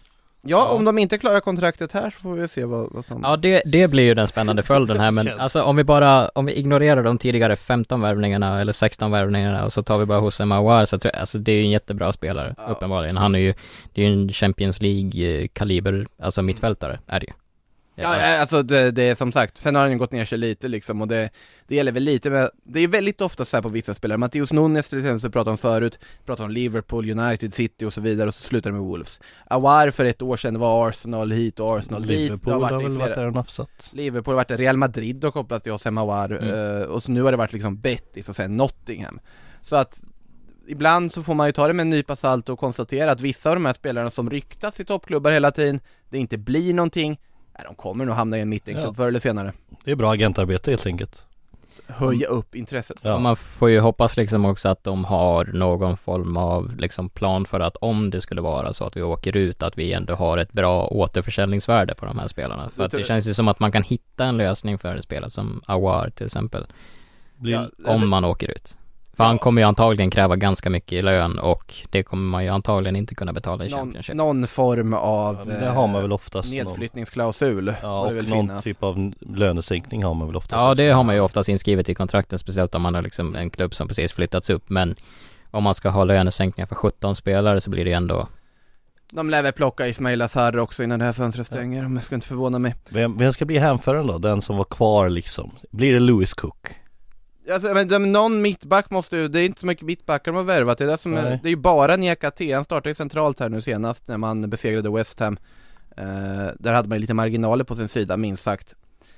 Ja, 0.46 0.56
Ja. 0.56 0.76
om 0.76 0.84
de 0.84 0.98
inte 0.98 1.18
klarar 1.18 1.40
kontraktet 1.40 1.92
här 1.92 2.10
så 2.10 2.16
får 2.18 2.34
vi 2.34 2.48
se 2.48 2.64
vad, 2.64 2.92
vad 2.92 3.04
som 3.04 3.20
Ja 3.22 3.36
det, 3.36 3.62
det 3.66 3.88
blir 3.88 4.04
ju 4.04 4.14
den 4.14 4.28
spännande 4.28 4.62
följden 4.62 5.00
här 5.00 5.10
men 5.10 5.28
alltså 5.40 5.62
om 5.62 5.76
vi 5.76 5.84
bara, 5.84 6.28
om 6.28 6.46
vi 6.46 6.52
ignorerar 6.52 7.02
de 7.02 7.18
tidigare 7.18 7.56
15 7.56 8.00
värvningarna 8.00 8.60
eller 8.60 8.72
16 8.72 9.10
värvningarna 9.10 9.64
och 9.64 9.72
så 9.72 9.82
tar 9.82 9.98
vi 9.98 10.06
bara 10.06 10.18
José 10.18 10.44
Mawar 10.44 10.84
så 10.84 10.98
tror 10.98 11.10
jag, 11.14 11.20
alltså 11.20 11.38
det 11.38 11.52
är 11.52 11.56
ju 11.56 11.62
en 11.62 11.70
jättebra 11.70 12.12
spelare 12.12 12.54
Ja. 12.58 12.62
uppenbarligen. 12.72 13.16
Han 13.16 13.34
är 13.34 13.38
ju, 13.38 13.54
det 13.92 14.02
är 14.04 14.06
ju 14.08 14.12
en 14.12 14.28
Champions 14.32 14.80
League 14.80 15.48
kaliber, 15.48 16.06
alltså 16.22 16.42
mittfältare 16.42 16.98
är 17.06 17.20
det 17.20 17.26
ju. 17.26 17.32
Ja, 17.96 18.38
alltså 18.40 18.62
det, 18.62 18.90
det 18.90 19.02
är 19.02 19.14
som 19.14 19.32
sagt, 19.32 19.58
sen 19.58 19.74
har 19.74 19.82
han 19.82 19.92
ju 19.92 19.98
gått 19.98 20.12
ner 20.12 20.24
sig 20.24 20.38
lite 20.38 20.68
liksom 20.68 21.00
och 21.02 21.08
det, 21.08 21.30
det 21.66 21.74
gäller 21.74 21.92
väl 21.92 22.02
lite 22.02 22.30
med, 22.30 22.50
det 22.64 22.80
är 22.80 22.88
väldigt 22.88 23.20
ofta 23.20 23.44
så 23.44 23.56
här 23.56 23.62
på 23.62 23.68
vissa 23.68 23.94
spelare, 23.94 24.18
Matteus 24.18 24.52
Nunes 24.52 24.88
till 24.88 24.98
exempel 24.98 25.28
vi 25.28 25.32
pratade 25.32 25.50
om 25.50 25.58
förut, 25.58 25.98
pratade 26.24 26.44
om 26.44 26.50
Liverpool, 26.50 27.10
United, 27.10 27.54
City 27.54 27.84
och 27.84 27.94
så 27.94 28.00
vidare 28.00 28.28
och 28.28 28.34
så 28.34 28.42
slutar 28.44 28.70
det 28.70 28.76
med 28.76 28.82
Wolves. 28.86 29.20
Awar 29.46 29.90
för 29.90 30.04
ett 30.04 30.22
år 30.22 30.36
sedan 30.36 30.58
var 30.58 30.88
Arsenal 30.88 31.32
hit 31.32 31.60
och 31.60 31.78
Arsenal 31.78 32.02
dit, 32.02 32.10
det 32.10 32.16
Liverpool 32.16 32.52
har 32.52 32.60
har, 32.60 32.82
väl 32.82 32.90
flera 32.90 32.98
varit 32.98 33.16
där 33.16 33.26
och 33.26 33.34
nafsat. 33.34 33.90
Liverpool 33.92 34.32
har 34.32 34.36
varit 34.36 34.48
där, 34.48 34.58
Real 34.58 34.76
Madrid 34.76 35.24
har 35.24 35.30
kopplats 35.30 35.62
till 35.62 35.70
José 35.70 35.90
Mawar 35.90 36.30
Mm. 36.30 36.82
eh, 36.82 36.86
och 36.86 37.02
så 37.02 37.10
nu 37.10 37.22
har 37.22 37.30
det 37.30 37.36
varit 37.38 37.52
liksom 37.52 37.80
Betis 37.80 38.28
och 38.28 38.36
sen 38.36 38.56
Nottingham. 38.56 39.20
Så 39.62 39.76
att 39.76 40.04
ibland 40.66 41.12
så 41.12 41.22
får 41.22 41.34
man 41.34 41.46
ju 41.46 41.52
ta 41.52 41.66
det 41.66 41.72
med 41.74 41.82
en 41.82 41.90
nypa 41.90 42.16
salt 42.16 42.48
och 42.48 42.58
konstatera 42.58 43.12
att 43.12 43.20
vissa 43.20 43.50
av 43.50 43.56
de 43.56 43.64
här 43.64 43.72
spelarna 43.72 44.10
som 44.10 44.30
ryktas 44.30 44.80
i 44.80 44.84
toppklubbar 44.84 45.30
hela 45.30 45.50
tiden, 45.50 45.80
det 46.10 46.18
inte 46.18 46.38
blir 46.38 46.74
någonting, 46.74 47.20
nej, 47.58 47.64
de 47.66 47.74
kommer 47.74 48.04
nog 48.04 48.14
hamna 48.14 48.38
i 48.38 48.40
en 48.40 48.48
mittenklubb 48.48 48.86
Ja. 48.88 48.94
förr 48.94 49.08
eller 49.08 49.18
senare. 49.18 49.52
Det 49.84 49.90
är 49.90 49.96
bra 49.96 50.12
agentarbete 50.12 50.70
helt 50.70 50.86
enkelt. 50.86 51.22
Höja 51.86 52.26
upp 52.28 52.54
intresset. 52.54 52.96
Ja. 53.02 53.18
Man 53.18 53.36
får 53.36 53.70
ju 53.70 53.80
hoppas 53.80 54.16
liksom 54.16 54.44
också 54.44 54.68
att 54.68 54.84
de 54.84 55.04
har 55.04 55.44
någon 55.44 55.96
form 55.96 56.36
av 56.36 56.76
liksom 56.76 57.08
plan 57.08 57.46
för 57.46 57.60
att 57.60 57.76
om 57.76 58.10
det 58.10 58.20
skulle 58.20 58.40
vara 58.40 58.72
så 58.72 58.84
att 58.84 58.96
vi 58.96 59.02
åker 59.02 59.36
ut, 59.36 59.62
att 59.62 59.78
vi 59.78 59.92
ändå 59.92 60.14
har 60.14 60.38
ett 60.38 60.52
bra 60.52 60.86
återförsäljningsvärde 60.86 61.94
på 61.94 62.06
de 62.06 62.18
här 62.18 62.28
spelarna. 62.28 62.70
För 62.76 62.84
att 62.84 62.90
det 62.90 63.04
känns 63.04 63.26
ju 63.28 63.34
som 63.34 63.48
att 63.48 63.60
man 63.60 63.72
kan 63.72 63.82
hitta 63.82 64.24
en 64.24 64.36
lösning 64.36 64.78
för 64.78 64.96
en 64.96 65.02
spelare 65.02 65.30
som 65.30 65.60
Awar 65.66 66.10
till 66.10 66.26
exempel, 66.26 66.66
Blir, 67.36 67.70
om 67.86 68.08
man 68.08 68.24
åker 68.24 68.50
ut. 68.50 68.76
För 69.16 69.24
han 69.24 69.38
kommer 69.38 69.62
ju 69.62 69.68
antagligen 69.68 70.10
kräva 70.10 70.36
ganska 70.36 70.70
mycket 70.70 70.92
i 70.92 71.02
lön 71.02 71.38
och 71.38 71.74
det 71.90 72.02
kommer 72.02 72.30
man 72.30 72.44
ju 72.44 72.50
antagligen 72.50 72.96
inte 72.96 73.14
kunna 73.14 73.32
betala 73.32 73.64
i 73.64 73.68
Någon, 73.68 73.78
Championship. 73.80 74.14
någon 74.16 74.46
form 74.46 74.92
ja, 74.92 74.98
av 74.98 75.46
men 75.46 75.60
det 75.60 75.66
har 75.68 75.86
man 75.86 76.02
väl 76.02 76.10
eh, 76.10 76.14
oftast 76.14 76.52
någon, 76.54 76.64
nedflyttningsklausul 76.66 77.74
Ja 77.82 78.00
och 78.00 78.14
någon 78.14 78.26
finnas. 78.26 78.64
typ 78.64 78.82
av 78.82 79.12
lönesänkning 79.20 80.04
har 80.04 80.14
man 80.14 80.26
väl 80.26 80.36
oftast 80.36 80.52
Ja, 80.52 80.70
också. 80.70 80.74
det 80.82 80.90
har 80.90 81.02
man 81.04 81.14
ju 81.14 81.20
oftast 81.20 81.48
inskrivet 81.48 81.88
i 81.88 81.94
kontrakten, 81.94 82.38
speciellt 82.38 82.74
om 82.74 82.82
man 82.82 82.94
har 82.94 83.02
liksom 83.02 83.34
en 83.34 83.50
klubb 83.50 83.74
som 83.74 83.88
precis 83.88 84.12
flyttats 84.12 84.50
upp. 84.50 84.68
Men 84.70 84.96
om 85.50 85.62
man 85.64 85.74
ska 85.74 85.88
ha 85.88 86.04
lönesänkningar 86.04 86.66
för 86.66 86.74
17 86.74 87.16
spelare 87.16 87.60
så 87.60 87.70
blir 87.70 87.84
det 87.84 87.90
ju 87.90 87.96
ändå 87.96 88.28
De 89.12 89.30
lär 89.30 89.42
väl 89.42 89.52
plocka 89.52 89.86
Ismail 89.88 90.22
Azar 90.22 90.58
också 90.58 90.84
innan 90.84 90.98
det 90.98 91.04
här 91.04 91.12
fönstret 91.12 91.46
stänger, 91.46 91.86
om 91.86 91.94
jag 91.96 92.04
ska 92.04 92.14
inte 92.14 92.26
förvåna 92.26 92.58
mig. 92.58 92.74
Vem, 92.88 93.16
vem 93.18 93.32
ska 93.32 93.44
bli 93.44 93.58
hänföraren 93.58 94.06
då? 94.06 94.18
Den 94.18 94.42
som 94.42 94.56
var 94.56 94.64
kvar 94.64 95.08
liksom? 95.08 95.50
Blir 95.70 95.92
det 95.92 96.00
Lewis 96.00 96.34
Cook? 96.34 96.68
Alltså, 97.52 97.74
men 97.74 97.88
de, 97.88 98.12
någon 98.12 98.42
mittback 98.42 98.90
måste 98.90 99.16
ju, 99.16 99.28
det 99.28 99.40
är 99.40 99.44
inte 99.44 99.60
så 99.60 99.66
mycket 99.66 99.84
mittbackar 99.86 100.32
de 100.32 100.36
har 100.36 100.44
värvat, 100.44 100.78
det 100.78 100.84
är 100.84 100.88
det 100.88 100.98
som 100.98 101.14
är, 101.14 101.22
det 101.42 101.48
är 101.48 101.50
ju 101.50 101.56
bara 101.56 101.96
Niakate, 101.96 102.54
han 102.54 102.64
startade 102.64 102.90
ju 102.90 102.94
centralt 102.94 103.40
här 103.40 103.48
nu 103.48 103.60
senast 103.60 104.08
när 104.08 104.18
man 104.18 104.50
besegrade 104.50 104.90
West 104.90 105.20
Ham. 105.20 105.38
Eh, 105.96 106.04
Där 106.58 106.72
hade 106.72 106.88
man 106.88 106.96
ju 106.96 107.00
lite 107.00 107.14
marginaler 107.14 107.64
på 107.64 107.74
sin 107.74 107.88
sida 107.88 108.16
minst 108.16 108.42
sagt. 108.42 108.74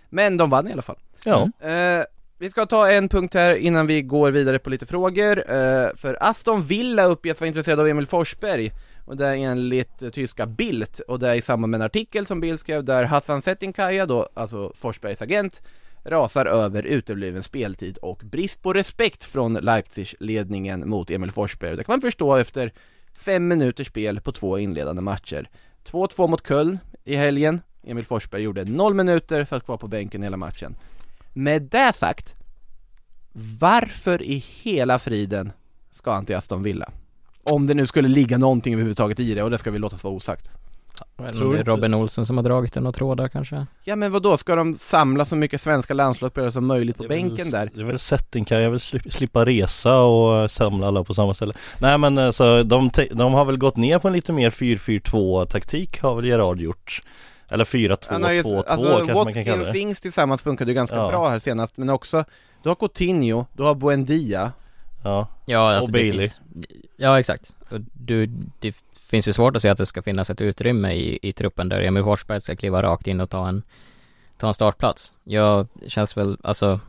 Men 0.08 0.36
de 0.36 0.50
vann 0.50 0.68
i 0.68 0.72
alla 0.72 0.82
fall. 0.82 0.98
Ja, 1.24 1.50
Eh, 1.68 2.04
vi 2.38 2.50
ska 2.50 2.66
ta 2.66 2.90
en 2.90 3.08
punkt 3.08 3.34
här 3.34 3.54
innan 3.54 3.86
vi 3.86 4.02
går 4.02 4.30
vidare 4.30 4.58
på 4.58 4.70
lite 4.70 4.86
frågor. 4.86 5.38
Eh, 5.38 5.88
för 5.96 6.16
Aston 6.20 6.62
Villa 6.62 7.04
uppges 7.04 7.40
vara 7.40 7.48
intresserad 7.48 7.80
av 7.80 7.88
Emil 7.88 8.06
Forsberg. 8.06 8.72
Och 9.04 9.16
det 9.16 9.26
är 9.26 9.34
enligt 9.34 10.02
eh, 10.02 10.10
tyska 10.10 10.46
Bild. 10.46 11.00
Och 11.08 11.18
det 11.18 11.28
är 11.28 11.34
i 11.34 11.40
samband 11.40 11.70
med 11.70 11.78
en 11.80 11.86
artikel 11.86 12.26
som 12.26 12.40
Bild 12.40 12.60
skrev 12.60 12.84
där 12.84 13.04
Hassan 13.04 13.42
Settinkaya 13.42 14.06
då, 14.06 14.28
alltså 14.34 14.72
Forsbergs 14.78 15.22
agent, 15.22 15.62
rasar 16.06 16.46
över 16.46 16.82
utebliven 16.82 17.42
speltid 17.42 17.96
och 17.96 18.22
brist 18.24 18.62
på 18.62 18.72
respekt 18.72 19.24
från 19.24 19.58
Leipzig-ledningen 19.58 20.88
mot 20.88 21.10
Emil 21.10 21.30
Forsberg. 21.30 21.76
Det 21.76 21.84
kan 21.84 21.92
man 21.92 22.00
förstå 22.00 22.36
efter 22.36 22.72
fem 23.14 23.48
minuters 23.48 23.86
spel 23.86 24.20
på 24.20 24.32
två 24.32 24.58
inledande 24.58 25.02
matcher. 25.02 25.48
2-2 25.84 26.28
mot 26.28 26.48
Köln 26.48 26.78
i 27.04 27.16
helgen. 27.16 27.60
Emil 27.82 28.04
Forsberg 28.04 28.42
gjorde 28.42 28.64
noll 28.64 28.94
minuter, 28.94 29.44
satt 29.44 29.64
kvar 29.64 29.76
på 29.76 29.88
bänken 29.88 30.22
hela 30.22 30.36
matchen. 30.36 30.76
Med 31.32 31.62
det 31.62 31.92
sagt, 31.92 32.34
varför 33.58 34.22
i 34.22 34.44
hela 34.62 34.98
friden 34.98 35.52
ska 35.90 36.12
han 36.12 36.26
till 36.26 36.36
Aston 36.36 36.62
Villa? 36.62 36.90
Om 37.42 37.66
det 37.66 37.74
nu 37.74 37.86
skulle 37.86 38.08
ligga 38.08 38.38
någonting 38.38 38.74
överhuvudtaget 38.74 39.20
i 39.20 39.34
det 39.34 39.42
och 39.42 39.50
det 39.50 39.58
ska 39.58 39.70
vi 39.70 39.78
låta 39.78 39.96
vara 40.02 40.14
osagt. 40.14 40.50
Jag 41.16 41.24
vet 41.24 41.34
inte 41.34 41.38
Tror 41.38 41.48
om 41.50 41.54
det 41.54 41.60
är 41.60 41.64
Robin 41.64 41.94
Olsen 41.94 42.26
som 42.26 42.36
har 42.36 42.44
dragit 42.44 42.72
den 42.72 42.86
och 42.86 42.94
trådar 42.94 43.28
kanske? 43.28 43.66
Ja 43.84 43.96
men 43.96 44.12
vad 44.12 44.22
då 44.22 44.36
ska 44.36 44.54
de 44.54 44.74
samla 44.74 45.24
så 45.24 45.36
mycket 45.36 45.60
svenska 45.60 45.94
landslagsspelare 45.94 46.52
som 46.52 46.66
möjligt 46.66 46.96
på 46.96 47.02
väl- 47.02 47.08
bänken 47.08 47.50
där? 47.50 47.70
Det 47.74 47.80
är 47.80 47.84
väl 47.84 47.98
setting 47.98 48.44
kan 48.44 48.62
jag 48.62 48.70
vill 48.70 48.80
slippa, 48.80 49.44
resa 49.44 49.98
och 49.98 50.50
samla 50.50 50.86
alla 50.88 51.04
på 51.04 51.14
samma 51.14 51.34
ställe 51.34 51.52
Nej 51.78 51.98
men 51.98 52.18
alltså 52.18 52.62
de, 52.64 52.90
de 53.12 53.34
har 53.34 53.44
väl 53.44 53.56
gått 53.58 53.76
ner 53.76 53.98
på 53.98 54.08
en 54.08 54.14
lite 54.14 54.32
mer 54.32 54.50
4-4-2 54.50 55.46
taktik 55.46 56.00
har 56.00 56.14
väl 56.14 56.24
Gerard 56.24 56.60
gjort 56.60 57.00
Eller 57.48 57.64
4-2-2-2 57.64 58.06
Han 58.08 58.24
har 58.24 58.30
ju- 58.32 58.42
kanske 58.42 59.14
man 59.14 59.32
kan 59.32 59.44
kalla 59.44 59.56
Watkins 59.56 59.72
det 59.72 59.78
Ings 59.78 60.00
tillsammans 60.00 60.40
funkade 60.42 60.70
ju 60.70 60.74
ganska 60.74 60.96
Ja. 60.96 61.08
bra 61.08 61.28
här 61.28 61.38
senast, 61.38 61.76
men 61.76 61.90
också 61.90 62.24
Du 62.62 62.68
har 62.68 62.76
Coutinho, 62.76 63.46
du 63.52 63.62
har 63.62 63.74
Buendia 63.74 64.52
Ja, 65.04 65.26
Ja, 65.46 65.70
alltså 65.74 65.86
Och 65.88 65.92
Bailey. 65.92 66.18
Finns, 66.18 66.40
ja, 66.96 67.20
exakt. 67.20 67.54
Och 67.70 67.80
du, 67.92 68.26
det 68.60 68.74
finns 69.10 69.28
ju 69.28 69.32
svårt 69.32 69.56
att 69.56 69.62
se 69.62 69.68
att 69.68 69.78
det 69.78 69.86
ska 69.86 70.02
finnas 70.02 70.30
ett 70.30 70.40
utrymme 70.40 70.92
i, 70.92 71.18
i 71.22 71.32
truppen 71.32 71.68
där 71.68 71.80
Emil 71.80 72.04
Forsberg 72.04 72.40
ska 72.40 72.56
kliva 72.56 72.82
rakt 72.82 73.06
in 73.06 73.20
och 73.20 73.30
ta 73.30 73.48
en, 73.48 73.62
ta 74.38 74.48
en 74.48 74.54
startplats. 74.54 75.12
Jag 75.24 75.66
känns 75.86 76.16
väl, 76.16 76.38
alltså, 76.42 76.80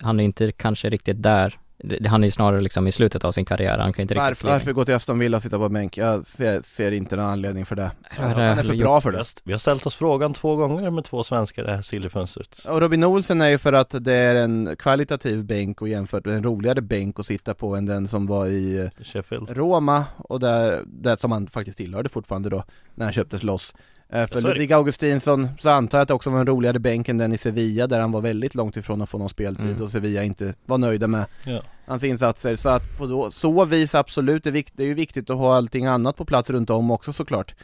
han 0.00 0.20
är 0.20 0.24
inte 0.24 0.52
kanske 0.52 0.90
riktigt 0.90 1.22
där. 1.22 1.58
Det- 1.78 2.08
Han 2.08 2.22
är 2.22 2.26
ju 2.26 2.30
snarare 2.30 2.60
liksom 2.60 2.86
i 2.86 2.92
slutet 2.92 3.24
av 3.24 3.32
sin 3.32 3.44
karriär, 3.44 3.78
han 3.78 3.92
kan 3.92 4.02
inte 4.02 4.14
riktigt 4.14 4.22
Varför, 4.22 4.48
varför 4.48 4.72
gå 4.72 4.84
till 4.84 4.94
Aston 4.94 5.18
Villa 5.18 5.36
och 5.36 5.42
sitta 5.42 5.58
på 5.58 5.68
bänk? 5.68 5.96
Jag 5.96 6.26
ser, 6.26 6.60
ser 6.60 6.92
inte 6.92 7.16
någon 7.16 7.24
anledning 7.26 7.66
för 7.66 7.76
det. 7.76 7.90
Alltså, 8.18 8.40
Han 8.40 8.58
är 8.58 8.62
för 8.62 8.76
bra 8.76 9.00
för 9.00 9.10
vi 9.10 9.12
det 9.16 9.18
har, 9.18 9.26
vi 9.44 9.52
har 9.52 9.58
ställt 9.58 9.86
oss 9.86 9.94
frågan 9.94 10.34
två 10.34 10.56
gånger 10.56 10.90
med 10.90 11.04
två 11.04 11.24
svenskar 11.24 11.64
det 11.64 11.70
här 11.70 11.82
sillfönstret 11.82 12.58
Och 12.68 12.80
Robin 12.80 13.04
Olsen 13.04 13.40
är 13.40 13.48
ju 13.48 13.58
för 13.58 13.72
att 13.72 13.94
det 14.04 14.12
är 14.14 14.34
en 14.34 14.76
kvalitativ 14.78 15.44
bänk 15.44 15.82
och 15.82 15.88
jämfört 15.88 16.24
med 16.24 16.34
en 16.36 16.42
roligare 16.44 16.80
bänk 16.80 17.20
att 17.20 17.26
sitta 17.26 17.54
på 17.54 17.76
än 17.76 17.86
den 17.86 18.08
som 18.08 18.26
var 18.26 18.46
i 18.46 18.90
Sheffield. 19.02 19.50
Roma 19.50 20.04
och 20.16 20.40
där, 20.40 20.82
där 20.86 21.16
som 21.16 21.32
han 21.32 21.46
faktiskt 21.46 21.78
tillhörde 21.78 22.08
fortfarande 22.08 22.48
då 22.50 22.64
när 22.94 23.04
han 23.06 23.12
köptes 23.12 23.42
loss 23.42 23.74
För 24.10 24.16
är 24.18 24.26
det. 24.26 24.40
Ludvig 24.40 24.72
Augustinsson 24.72 25.48
så 25.60 25.68
antar 25.70 25.98
jag 25.98 26.02
att 26.02 26.08
det 26.08 26.14
också 26.14 26.30
var 26.30 26.40
en 26.40 26.46
roligare 26.46 26.78
bänk 26.78 27.08
än 27.08 27.18
den 27.18 27.32
i 27.32 27.38
Sevilla 27.38 27.86
där 27.86 28.00
han 28.00 28.12
var 28.12 28.20
väldigt 28.20 28.54
långt 28.54 28.76
ifrån 28.76 29.02
att 29.02 29.08
få 29.08 29.18
någon 29.18 29.28
speltid 29.28 29.66
Mm. 29.70 29.82
och 29.82 29.90
Sevilla 29.90 30.22
inte 30.22 30.54
var 30.66 30.78
nöjda 30.78 31.06
med 31.06 31.24
Ja. 31.44 31.60
hans 31.86 32.04
insatser 32.04 32.56
Så 32.56 32.68
att 32.68 32.98
på 32.98 33.06
då, 33.06 33.30
så 33.30 33.64
vis 33.64 33.94
absolut, 33.94 34.44
det 34.44 34.50
är, 34.50 34.52
vikt, 34.52 34.72
det 34.76 34.82
är 34.82 34.86
ju 34.86 34.94
viktigt 34.94 35.30
att 35.30 35.36
ha 35.36 35.56
allting 35.56 35.86
annat 35.86 36.16
på 36.16 36.24
plats 36.24 36.50
runt 36.50 36.70
om 36.70 36.90
också 36.90 37.12
såklart 37.12 37.54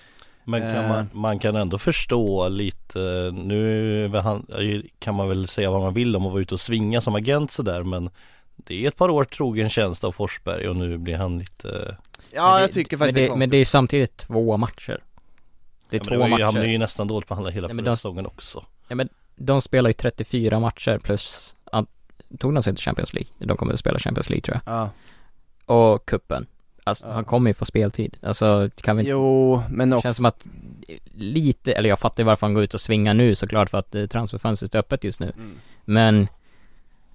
Men 0.45 0.61
kan 0.61 0.85
Eh. 0.85 0.89
man, 0.89 1.09
man 1.13 1.39
kan 1.39 1.57
ändå 1.57 1.79
förstå 1.79 2.49
lite, 2.49 2.99
nu 3.35 4.11
kan 4.99 5.15
man 5.15 5.29
väl 5.29 5.49
säga 5.49 5.71
vad 5.71 5.81
man 5.81 5.95
vill 5.95 6.17
om 6.17 6.27
att 6.27 6.33
vara 6.33 6.43
ute 6.43 6.55
och 6.55 6.61
svinga 6.61 7.01
som 7.01 7.15
agent 7.15 7.51
sådär 7.51 7.83
men 7.83 8.11
Det 8.57 8.85
är 8.85 8.89
ett 8.89 8.97
par 8.97 9.09
år 9.11 9.25
trogen 9.25 9.71
tjänst 9.71 10.05
av 10.05 10.13
Forsberg 10.13 10.69
och 10.69 10.77
nu 10.77 10.99
blir 10.99 11.17
han 11.17 11.39
lite 11.39 11.97
Ja 12.33 12.53
Men 12.53 12.61
jag 12.61 12.73
tycker 12.73 12.97
men 12.97 12.99
faktiskt 12.99 13.15
det, 13.17 13.21
det 13.23 13.33
är 13.33 13.37
men 13.37 13.49
det 13.51 13.57
är 13.57 13.65
samtidigt 13.65 14.17
två 14.17 14.57
matcher. 14.57 15.03
Det 15.91 15.97
är 15.97 15.99
Ja, 15.99 16.05
men 16.05 16.09
två 16.09 16.19
var 16.19 16.27
ju, 16.27 16.31
matcher. 16.31 16.45
Han 16.45 16.57
är 16.57 16.65
ju 16.65 16.79
nästan 16.79 17.09
dåligt 17.09 17.29
behandlad 17.29 17.55
hela 17.55 17.67
Nej, 17.69 17.75
men 17.77 17.85
de- 17.85 17.97
säsongen 17.97 18.27
också 18.27 18.65
De 19.37 19.61
spelar 19.63 19.91
ju 19.91 19.95
34 19.95 20.61
matcher 20.61 20.99
plus, 20.99 21.55
an- 21.73 21.87
tog 22.39 22.55
de 22.55 22.63
sig 22.63 22.75
till 22.75 22.85
Champions 22.85 23.15
League? 23.15 23.31
De 23.39 23.57
kommer 23.57 23.73
att 23.73 23.79
spela 23.81 23.99
Champions 23.99 24.31
League 24.31 24.43
tror 24.43 24.61
jag. 24.65 24.75
Ja, 24.75 24.91
Och 25.75 26.07
kuppen. 26.07 26.47
Alltså 26.85 27.07
Ja. 27.07 27.13
han 27.13 27.25
kommer 27.25 27.51
ju 27.51 27.55
få 27.55 27.65
speltid. 27.65 28.17
Alltså 28.23 28.71
kan 28.77 28.97
vi 28.97 29.03
jo 29.03 29.63
men 29.71 29.91
Det 29.91 29.97
också 29.97 30.03
känns 30.07 30.17
som 30.17 30.25
att 30.27 30.47
lite, 31.15 31.73
eller 31.73 31.89
jag 31.89 31.99
fattar 31.99 32.23
ju 32.23 32.27
varför 32.27 32.47
han 32.47 32.55
går 32.55 32.63
ut 32.65 32.75
och 32.75 32.81
svingar 32.81 33.15
nu 33.15 33.35
såklart 33.35 33.71
för 33.71 33.79
att 33.79 33.95
eh, 33.95 34.07
transferfönstret 34.07 34.75
är 34.75 34.79
öppet 34.79 35.05
just 35.05 35.21
nu. 35.21 35.33
Mm. 35.37 35.55
Men, 35.85 36.29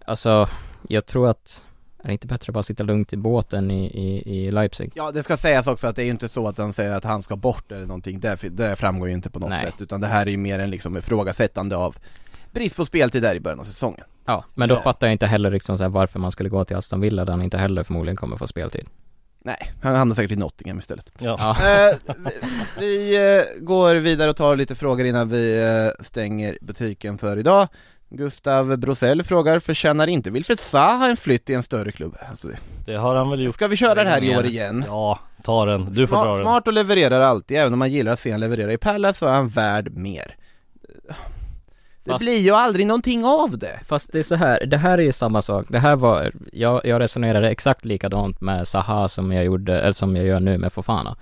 alltså, 0.06 0.50
jag 0.88 1.06
tror 1.06 1.28
att, 1.30 1.66
är 2.06 2.08
det 2.08 2.14
inte 2.14 2.28
bättre 2.28 2.50
att 2.50 2.54
bara 2.54 2.64
sitta 2.64 2.84
lugnt 2.84 3.14
i 3.14 3.18
båten 3.18 3.72
i, 3.72 3.86
i, 3.86 4.36
i 4.46 4.52
Leipzig? 4.52 4.92
Ja 4.96 5.12
det 5.12 5.24
ska 5.24 5.38
sägas 5.38 5.68
också 5.68 5.88
att 5.88 5.96
det 5.96 6.02
är 6.02 6.06
ju 6.06 6.12
inte 6.12 6.28
så 6.30 6.48
att 6.48 6.58
han 6.58 6.74
säger 6.74 6.92
att 6.92 7.04
han 7.04 7.24
ska 7.24 7.36
bort 7.36 7.72
eller 7.72 7.86
någonting, 7.86 8.20
det, 8.20 8.38
det 8.42 8.76
framgår 8.76 9.08
ju 9.08 9.14
inte 9.14 9.30
på 9.30 9.40
något 9.40 9.50
Nej. 9.50 9.62
sätt 9.66 9.82
utan 9.82 10.02
det 10.02 10.08
här 10.08 10.26
är 10.26 10.32
ju 10.32 10.38
mer 10.38 10.60
en 10.60 10.70
liksom 10.70 10.98
ifrågasättande 10.98 11.76
av 11.76 11.96
brist 12.52 12.76
på 12.76 12.86
speltid 12.86 13.22
där 13.22 13.36
i 13.36 13.40
början 13.40 13.60
av 13.60 13.64
säsongen 13.64 14.04
Ja, 14.26 14.44
men 14.54 14.70
då 14.70 14.76
Ja. 14.76 14.80
fattar 14.80 15.08
jag 15.08 15.12
inte 15.12 15.28
heller 15.28 15.52
liksom 15.52 15.78
så 15.78 15.84
här 15.84 15.90
varför 15.90 16.20
man 16.20 16.32
skulle 16.32 16.50
gå 16.50 16.66
till 16.66 16.76
Aston 16.76 17.02
Villa 17.02 17.26
där 17.26 17.32
han 17.34 17.42
inte 17.42 17.58
heller 17.58 17.84
förmodligen 17.84 18.16
kommer 18.16 18.38
få 18.38 18.48
speltid. 18.48 18.88
Nej, 19.40 19.72
han 19.82 19.96
hamnar 19.96 20.16
säkert 20.16 20.32
i 20.32 20.36
Nottingham 20.36 20.78
istället 20.80 21.12
Ja, 21.20 21.38
Ja, 21.40 21.90
eh, 21.90 21.96
vi 22.80 22.98
vi 22.98 23.16
eh, 23.38 23.44
går 23.66 23.96
vidare 23.96 24.30
och 24.30 24.38
tar 24.38 24.56
lite 24.56 24.76
frågor 24.76 25.06
innan 25.06 25.30
vi 25.30 25.62
eh, 25.64 26.04
stänger 26.04 26.58
butiken 26.62 27.18
för 27.18 27.38
idag 27.38 27.68
Gustav 28.18 28.78
Brosell 28.78 29.24
frågar, 29.24 29.60
förtjänar 29.60 30.08
inte 30.08 30.32
Wilfred 30.32 30.60
Zaha 30.60 31.10
en 31.10 31.18
flytt 31.18 31.50
i 31.50 31.54
en 31.54 31.64
större 31.64 31.92
klubb? 31.92 32.18
Alltså, 32.30 32.48
det 32.86 32.96
har 32.96 33.16
han 33.16 33.30
väl 33.30 33.42
gjort 33.42 33.54
ska 33.54 33.68
vi 33.68 33.76
köra 33.76 34.04
det 34.04 34.10
här 34.10 34.22
i 34.22 34.26
igen. 34.26 34.40
år 34.40 34.46
igen? 34.46 34.86
Ja, 34.88 35.20
ta 35.44 35.66
den, 35.66 35.94
du 35.94 36.08
får 36.08 36.16
smart, 36.16 36.26
dra 36.26 36.34
den 36.36 36.44
smart 36.44 36.68
och 36.68 36.74
levererar 36.74 37.22
alltid, 37.22 37.58
även 37.58 37.74
om 37.74 37.80
man 37.80 37.92
gillar 37.92 38.12
att 38.12 38.20
se 38.20 38.32
han 38.32 38.40
leverera 38.40 38.74
i 38.74 38.78
Palace 38.78 39.20
så 39.20 39.26
är 39.26 39.32
han 39.32 39.48
värd 39.48 39.92
mer 39.92 40.36
Det 42.04 42.12
Fast- 42.12 42.26
blir 42.26 42.38
ju 42.38 42.52
aldrig 42.52 42.88
någonting 42.88 43.26
av 43.26 43.58
det 43.58 43.80
Fast 43.86 44.12
det 44.12 44.20
är 44.20 44.24
så 44.24 44.36
här, 44.36 44.66
det 44.66 44.78
här 44.78 44.98
är 44.98 45.04
ju 45.04 45.12
samma 45.12 45.42
sak. 45.42 45.66
Det 45.70 45.80
här 45.80 45.96
var, 45.96 46.32
jag, 46.52 46.86
jag 46.86 47.00
resonerade 47.02 47.50
exakt 47.50 47.86
likadant 47.86 48.42
med 48.42 48.68
Zaha 48.68 49.08
som 49.08 49.32
jag 49.32 49.46
gjorde, 49.46 49.80
eller 49.82 49.94
som 49.94 50.16
jag 50.16 50.26
gör 50.26 50.40
nu 50.40 50.58
med 50.58 50.74
Fofana. 50.74 51.16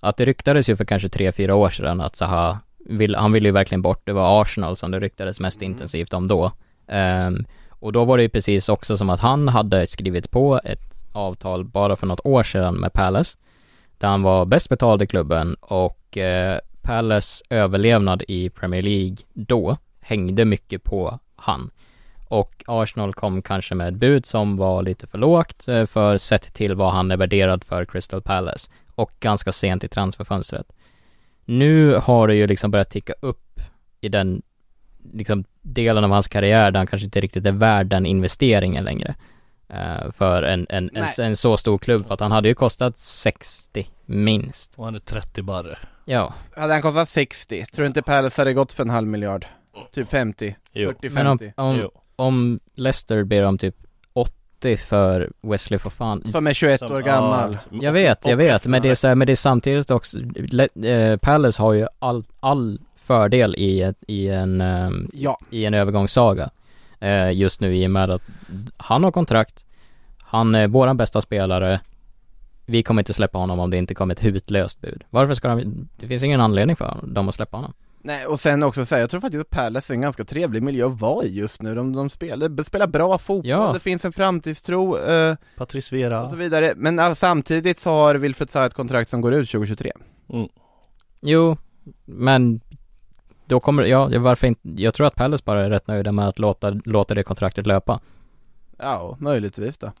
Att 0.00 0.16
det 0.16 0.24
ryktades 0.24 0.68
ju 0.68 0.76
för 0.76 0.84
kanske 0.84 1.08
tre 1.08 1.32
fyra 1.32 1.54
år 1.54 1.70
sedan 1.70 2.00
att 2.00 2.16
Zaha, 2.16 2.58
vill, 2.98 3.14
han 3.14 3.32
ville 3.32 3.48
ju 3.48 3.52
verkligen 3.52 3.82
bort, 3.82 4.02
det 4.04 4.12
var 4.12 4.42
Arsenal 4.42 4.76
som 4.76 4.90
det 4.90 5.00
ryktades 5.00 5.40
mest 5.40 5.62
intensivt 5.62 6.12
om 6.12 6.26
då. 6.26 6.52
Ehm, 6.86 7.44
och 7.68 7.92
då 7.92 8.04
var 8.04 8.16
det 8.16 8.22
ju 8.22 8.28
precis 8.28 8.68
också 8.68 8.96
som 8.96 9.10
att 9.10 9.20
han 9.20 9.48
hade 9.48 9.86
skrivit 9.86 10.30
på 10.30 10.60
ett 10.64 11.06
avtal 11.12 11.64
bara 11.64 11.96
för 11.96 12.06
något 12.06 12.26
år 12.26 12.42
sedan 12.42 12.74
med 12.74 12.92
Palace, 12.92 13.38
där 13.98 14.08
han 14.08 14.22
var 14.22 14.44
bäst 14.44 14.68
betald 14.68 15.02
i 15.02 15.06
klubben 15.06 15.54
och 15.60 16.18
eh, 16.18 16.58
Palace 16.82 17.44
överlevnad 17.50 18.22
i 18.28 18.50
Premier 18.50 18.82
League 18.82 19.16
då 19.32 19.76
hängde 20.00 20.44
mycket 20.44 20.84
på 20.84 21.18
han. 21.36 21.70
Och 22.28 22.64
Arsenal 22.66 23.14
kom 23.14 23.42
kanske 23.42 23.74
med 23.74 23.88
ett 23.88 23.94
bud 23.94 24.26
som 24.26 24.56
var 24.56 24.82
lite 24.82 25.06
för 25.06 25.18
lågt 25.18 25.68
eh, 25.68 25.86
för 25.86 26.18
sett 26.18 26.54
till 26.54 26.74
vad 26.74 26.92
han 26.92 27.10
är 27.10 27.16
värderad 27.16 27.64
för 27.64 27.84
Crystal 27.84 28.22
Palace 28.22 28.70
och 28.94 29.12
ganska 29.20 29.52
sent 29.52 29.84
i 29.84 29.88
transferfönstret. 29.88 30.66
Nu 31.44 31.94
har 31.94 32.28
det 32.28 32.34
ju 32.34 32.46
liksom 32.46 32.70
börjat 32.70 32.90
ticka 32.90 33.14
upp 33.20 33.60
i 34.00 34.08
den 34.08 34.42
liksom 35.12 35.44
delen 35.62 36.04
av 36.04 36.10
hans 36.10 36.28
karriär 36.28 36.70
där 36.70 36.80
han 36.80 36.86
kanske 36.86 37.04
inte 37.04 37.20
riktigt 37.20 37.46
är 37.46 37.52
värd 37.52 37.86
den 37.86 38.06
investeringen 38.06 38.84
längre. 38.84 39.14
eh, 39.68 40.10
för 40.12 40.42
en, 40.42 40.66
en, 40.68 40.90
en, 40.94 41.06
en 41.18 41.36
så 41.36 41.56
stor 41.56 41.78
klubb 41.78 42.06
för 42.06 42.14
att 42.14 42.20
han 42.20 42.32
hade 42.32 42.48
ju 42.48 42.54
kostat 42.54 42.98
60 42.98 43.90
minst. 44.06 44.74
Och 44.78 44.84
han 44.84 44.94
är 44.94 44.98
30 45.00 45.42
barre 45.42 45.78
Ja, 46.04 46.34
Hade 46.56 46.72
han 46.72 46.82
kostat 46.82 47.08
60, 47.08 47.64
tror 47.64 47.82
du 47.82 47.86
inte 47.86 48.02
Palace 48.02 48.40
hade 48.40 48.52
gått 48.52 48.72
för 48.72 48.82
en 48.82 48.90
halv 48.90 49.06
miljard? 49.08 49.46
Typ 49.92 50.08
50, 50.08 50.56
Jo, 50.72 50.88
40, 51.00 51.08
men 51.14 51.26
om, 51.26 51.38
50 51.38 51.52
om, 51.56 51.88
om 52.16 52.60
Leicester 52.74 53.24
ber 53.24 53.42
om 53.42 53.58
typ 53.58 53.76
80 54.62 54.76
för 54.76 55.30
Wesley 55.40 55.78
Fofana 55.78 56.24
Som 56.24 56.46
är 56.46 56.52
21 56.52 56.78
Som- 56.78 56.92
år 56.92 57.00
gammal. 57.02 57.58
ja, 57.70 57.78
Jag 57.82 57.92
vet, 57.92 58.26
jag 58.26 58.36
vet, 58.36 58.66
men 58.66 58.82
det 58.82 58.88
är 58.88 58.94
så 58.94 59.08
här, 59.08 59.14
men 59.14 59.26
det 59.26 59.32
är 59.32 59.36
samtidigt 59.36 59.90
också, 59.90 60.18
Le- 60.34 60.90
eh, 60.90 61.16
Palace 61.16 61.62
har 61.62 61.72
ju 61.72 61.86
all, 61.98 62.24
all 62.40 62.80
fördel 62.96 63.54
i, 63.58 63.82
ett, 63.82 63.96
i 64.06 64.28
en, 64.28 64.60
ehm, 64.60 65.10
Ja, 65.12 65.38
i 65.50 65.64
en 65.64 65.74
övergångssaga 65.74 66.50
eh, 67.00 67.32
just 67.32 67.60
nu 67.60 67.76
i 67.76 67.86
och 67.86 67.90
med 67.90 68.10
att 68.10 68.22
han 68.76 69.04
har 69.04 69.10
kontrakt, 69.12 69.66
han 70.22 70.54
är 70.54 70.68
våran 70.68 70.96
bästa 70.96 71.20
spelare, 71.20 71.80
vi 72.66 72.82
kommer 72.82 73.02
inte 73.02 73.12
släppa 73.12 73.38
honom 73.38 73.58
om 73.60 73.70
det 73.70 73.76
inte 73.76 73.94
kommer 73.94 74.14
ett 74.14 74.24
hutlöst 74.24 74.80
bud. 74.80 75.04
Varför 75.10 75.34
ska 75.34 75.48
de, 75.48 75.88
det 75.96 76.08
finns 76.08 76.22
ingen 76.22 76.40
anledning 76.40 76.76
för 76.76 76.96
dem 77.02 77.28
att 77.28 77.34
släppa 77.34 77.56
honom. 77.56 77.72
Nej 78.04 78.26
och 78.26 78.40
sen 78.40 78.62
också 78.62 78.84
säga, 78.84 79.00
jag 79.00 79.10
tror 79.10 79.20
faktiskt 79.20 79.40
att 79.40 79.50
Palace 79.50 79.92
är 79.92 79.94
en 79.94 80.00
ganska 80.00 80.24
trevlig 80.24 80.62
miljö 80.62 80.86
att 80.86 81.00
vara 81.00 81.24
i 81.24 81.34
just 81.34 81.62
nu 81.62 81.74
De, 81.74 81.92
de 81.92 82.10
spelar, 82.10 82.48
de 82.48 82.64
spelar 82.64 82.86
bra 82.86 83.18
fotboll, 83.18 83.50
Ja. 83.50 83.72
det 83.72 83.80
finns 83.80 84.04
en 84.04 84.12
framtidstro 84.12 84.98
eh, 84.98 85.36
Patrice 85.56 85.92
Vera 85.92 86.22
och 86.22 86.30
så 86.30 86.36
vidare 86.36 86.72
Men 86.76 86.98
äh, 86.98 87.14
samtidigt 87.14 87.78
så 87.78 87.90
har 87.90 88.14
Wilfred 88.14 88.50
Zaha 88.50 88.66
ett 88.66 88.74
kontrakt 88.74 89.10
som 89.10 89.20
går 89.20 89.34
ut 89.34 89.50
2023 89.50 89.92
mm. 90.32 90.48
Jo, 91.20 91.56
men 92.04 92.60
då 93.46 93.60
kommer, 93.60 93.82
ja, 93.84 94.10
varför 94.18 94.46
inte, 94.46 94.68
jag 94.82 94.94
tror 94.94 95.06
att 95.06 95.14
Palace 95.14 95.42
bara 95.46 95.64
är 95.64 95.70
rätt 95.70 95.86
nöjda 95.86 96.12
med 96.12 96.28
att 96.28 96.38
låta, 96.38 96.70
låta 96.84 97.14
det 97.14 97.22
kontraktet 97.22 97.66
löpa. 97.66 98.00
Ja, 98.78 99.16
möjligtvis 99.20 99.78
då 99.78 99.92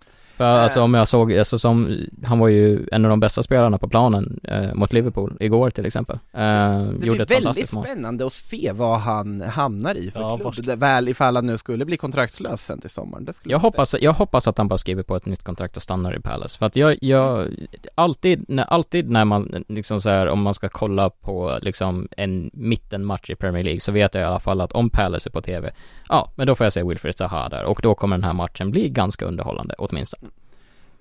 För 0.42 0.56
Äh. 0.56 0.62
alltså 0.62 0.80
om 0.82 0.94
jag 0.94 1.08
såg, 1.08 1.32
alltså 1.38 1.58
som, 1.58 1.98
han 2.24 2.38
var 2.38 2.48
ju 2.48 2.88
en 2.92 3.04
av 3.04 3.08
de 3.08 3.20
bästa 3.20 3.42
spelarna 3.42 3.78
på 3.78 3.88
planen 3.88 4.40
eh, 4.44 4.74
mot 4.74 4.92
Liverpool 4.92 5.36
igår 5.40 5.70
till 5.70 5.86
exempel. 5.86 6.18
Eh, 6.32 6.40
Det 6.40 6.82
gjorde 6.82 6.98
blir 7.00 7.12
ett 7.12 7.18
väldigt 7.18 7.32
fantastiskt 7.44 7.74
mål. 7.74 7.84
spännande 7.84 8.26
att 8.26 8.32
se 8.32 8.72
vad 8.74 8.98
han 8.98 9.40
hamnar 9.40 9.94
i 9.94 10.10
för 10.10 10.20
Ja, 10.20 10.38
klubb, 10.38 10.66
det, 10.66 10.76
väl 10.76 11.08
ifall 11.08 11.36
han 11.36 11.46
nu 11.46 11.58
skulle 11.58 11.84
bli 11.84 11.96
kontraktslös 11.96 12.64
sen 12.66 12.80
till 12.80 12.90
sommaren 12.90 13.24
det 13.24 13.32
skulle 13.32 13.52
Jag 13.54 13.58
hoppas, 13.58 13.94
jag 14.00 14.12
hoppas 14.12 14.48
att 14.48 14.58
han 14.58 14.68
bara 14.68 14.78
skriver 14.78 15.02
på 15.02 15.16
ett 15.16 15.26
nytt 15.26 15.42
kontrakt 15.42 15.76
och 15.76 15.82
stannar 15.82 16.16
i 16.16 16.20
Palace. 16.20 16.58
För 16.58 16.66
att 16.66 16.76
jag, 16.76 16.98
jag, 17.00 17.48
alltid, 17.94 18.44
när, 18.48 18.64
alltid 18.64 19.10
när 19.10 19.24
man 19.24 19.64
liksom 19.68 20.00
så 20.00 20.10
här, 20.10 20.26
om 20.28 20.42
man 20.42 20.54
ska 20.54 20.68
kolla 20.68 21.10
på 21.10 21.58
liksom 21.62 22.08
en 22.16 22.50
mittenmatch 22.52 23.30
i 23.30 23.34
Premier 23.34 23.62
League 23.62 23.80
så 23.80 23.92
vet 23.92 24.14
jag 24.14 24.22
i 24.22 24.26
alla 24.26 24.40
fall 24.40 24.60
att 24.60 24.72
om 24.72 24.90
Palace 24.90 25.28
är 25.28 25.32
på 25.32 25.40
TV, 25.40 25.70
ja, 26.08 26.30
men 26.34 26.46
då 26.46 26.54
får 26.54 26.64
jag 26.66 26.72
se 26.72 26.82
Wilfried 26.82 27.16
Zaha 27.16 27.48
där 27.48 27.64
och 27.64 27.80
då 27.82 27.94
kommer 27.94 28.16
den 28.16 28.24
här 28.24 28.32
matchen 28.32 28.70
bli 28.70 28.88
ganska 28.88 29.24
underhållande 29.24 29.74
åtminstone. 29.78 30.28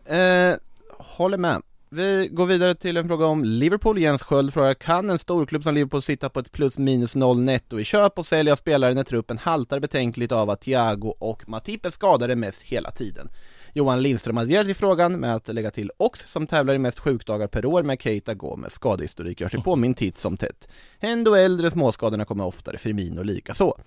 Eh, 0.06 0.56
håller 1.00 1.38
med. 1.38 1.62
Vi 1.90 2.28
går 2.32 2.46
vidare 2.46 2.76
till 2.76 2.98
en 2.98 3.08
fråga 3.08 3.26
om 3.26 3.44
Liverpool. 3.44 4.00
Jens 4.00 4.24
Sköld 4.24 4.54
frågar, 4.54 4.74
kan 4.74 5.10
en 5.10 5.20
storklubb 5.20 5.64
som 5.64 5.74
Liverpool 5.76 6.02
sitta 6.02 6.30
på 6.30 6.40
ett 6.40 6.52
plus 6.52 6.78
minus 6.78 7.16
noll 7.16 7.40
netto 7.42 7.80
i 7.80 7.84
köp 7.84 8.18
och 8.20 8.26
sälja 8.26 8.56
spelare 8.56 8.94
när 8.94 9.04
truppen 9.04 9.38
haltar 9.38 9.80
betänkligt 9.80 10.32
av 10.32 10.50
att 10.50 10.62
Thiago 10.62 11.16
och 11.20 11.50
Matip 11.50 11.86
är 11.86 11.90
skadade 11.90 12.36
mest 12.36 12.62
hela 12.62 12.92
tiden? 12.92 13.30
Johan 13.74 14.02
Lindström 14.02 14.38
adderar 14.38 14.64
till 14.64 14.76
frågan 14.76 15.20
med 15.20 15.36
att 15.36 15.48
lägga 15.48 15.72
till 15.72 15.92
Ox 15.98 16.20
som 16.32 16.48
tävlar 16.48 16.74
i 16.74 16.78
mest 16.78 17.00
sjukdagar 17.00 17.48
per 17.48 17.66
år 17.66 17.84
med 17.84 18.02
Keita 18.02 18.34
Gomez. 18.34 18.74
Skadehistorik 18.74 19.42
gör 19.42 19.50
sig 19.50 19.62
påminn 19.64 19.94
titt 19.94 20.18
som 20.20 20.38
tätt. 20.38 20.68
Ändå 21.00 21.36
äldre 21.36 21.72
småskadorna 21.72 22.26
kommer 22.26 22.46
oftare, 22.46 22.78
Firmino 22.78 23.24
lika 23.24 23.54
så. 23.54 23.78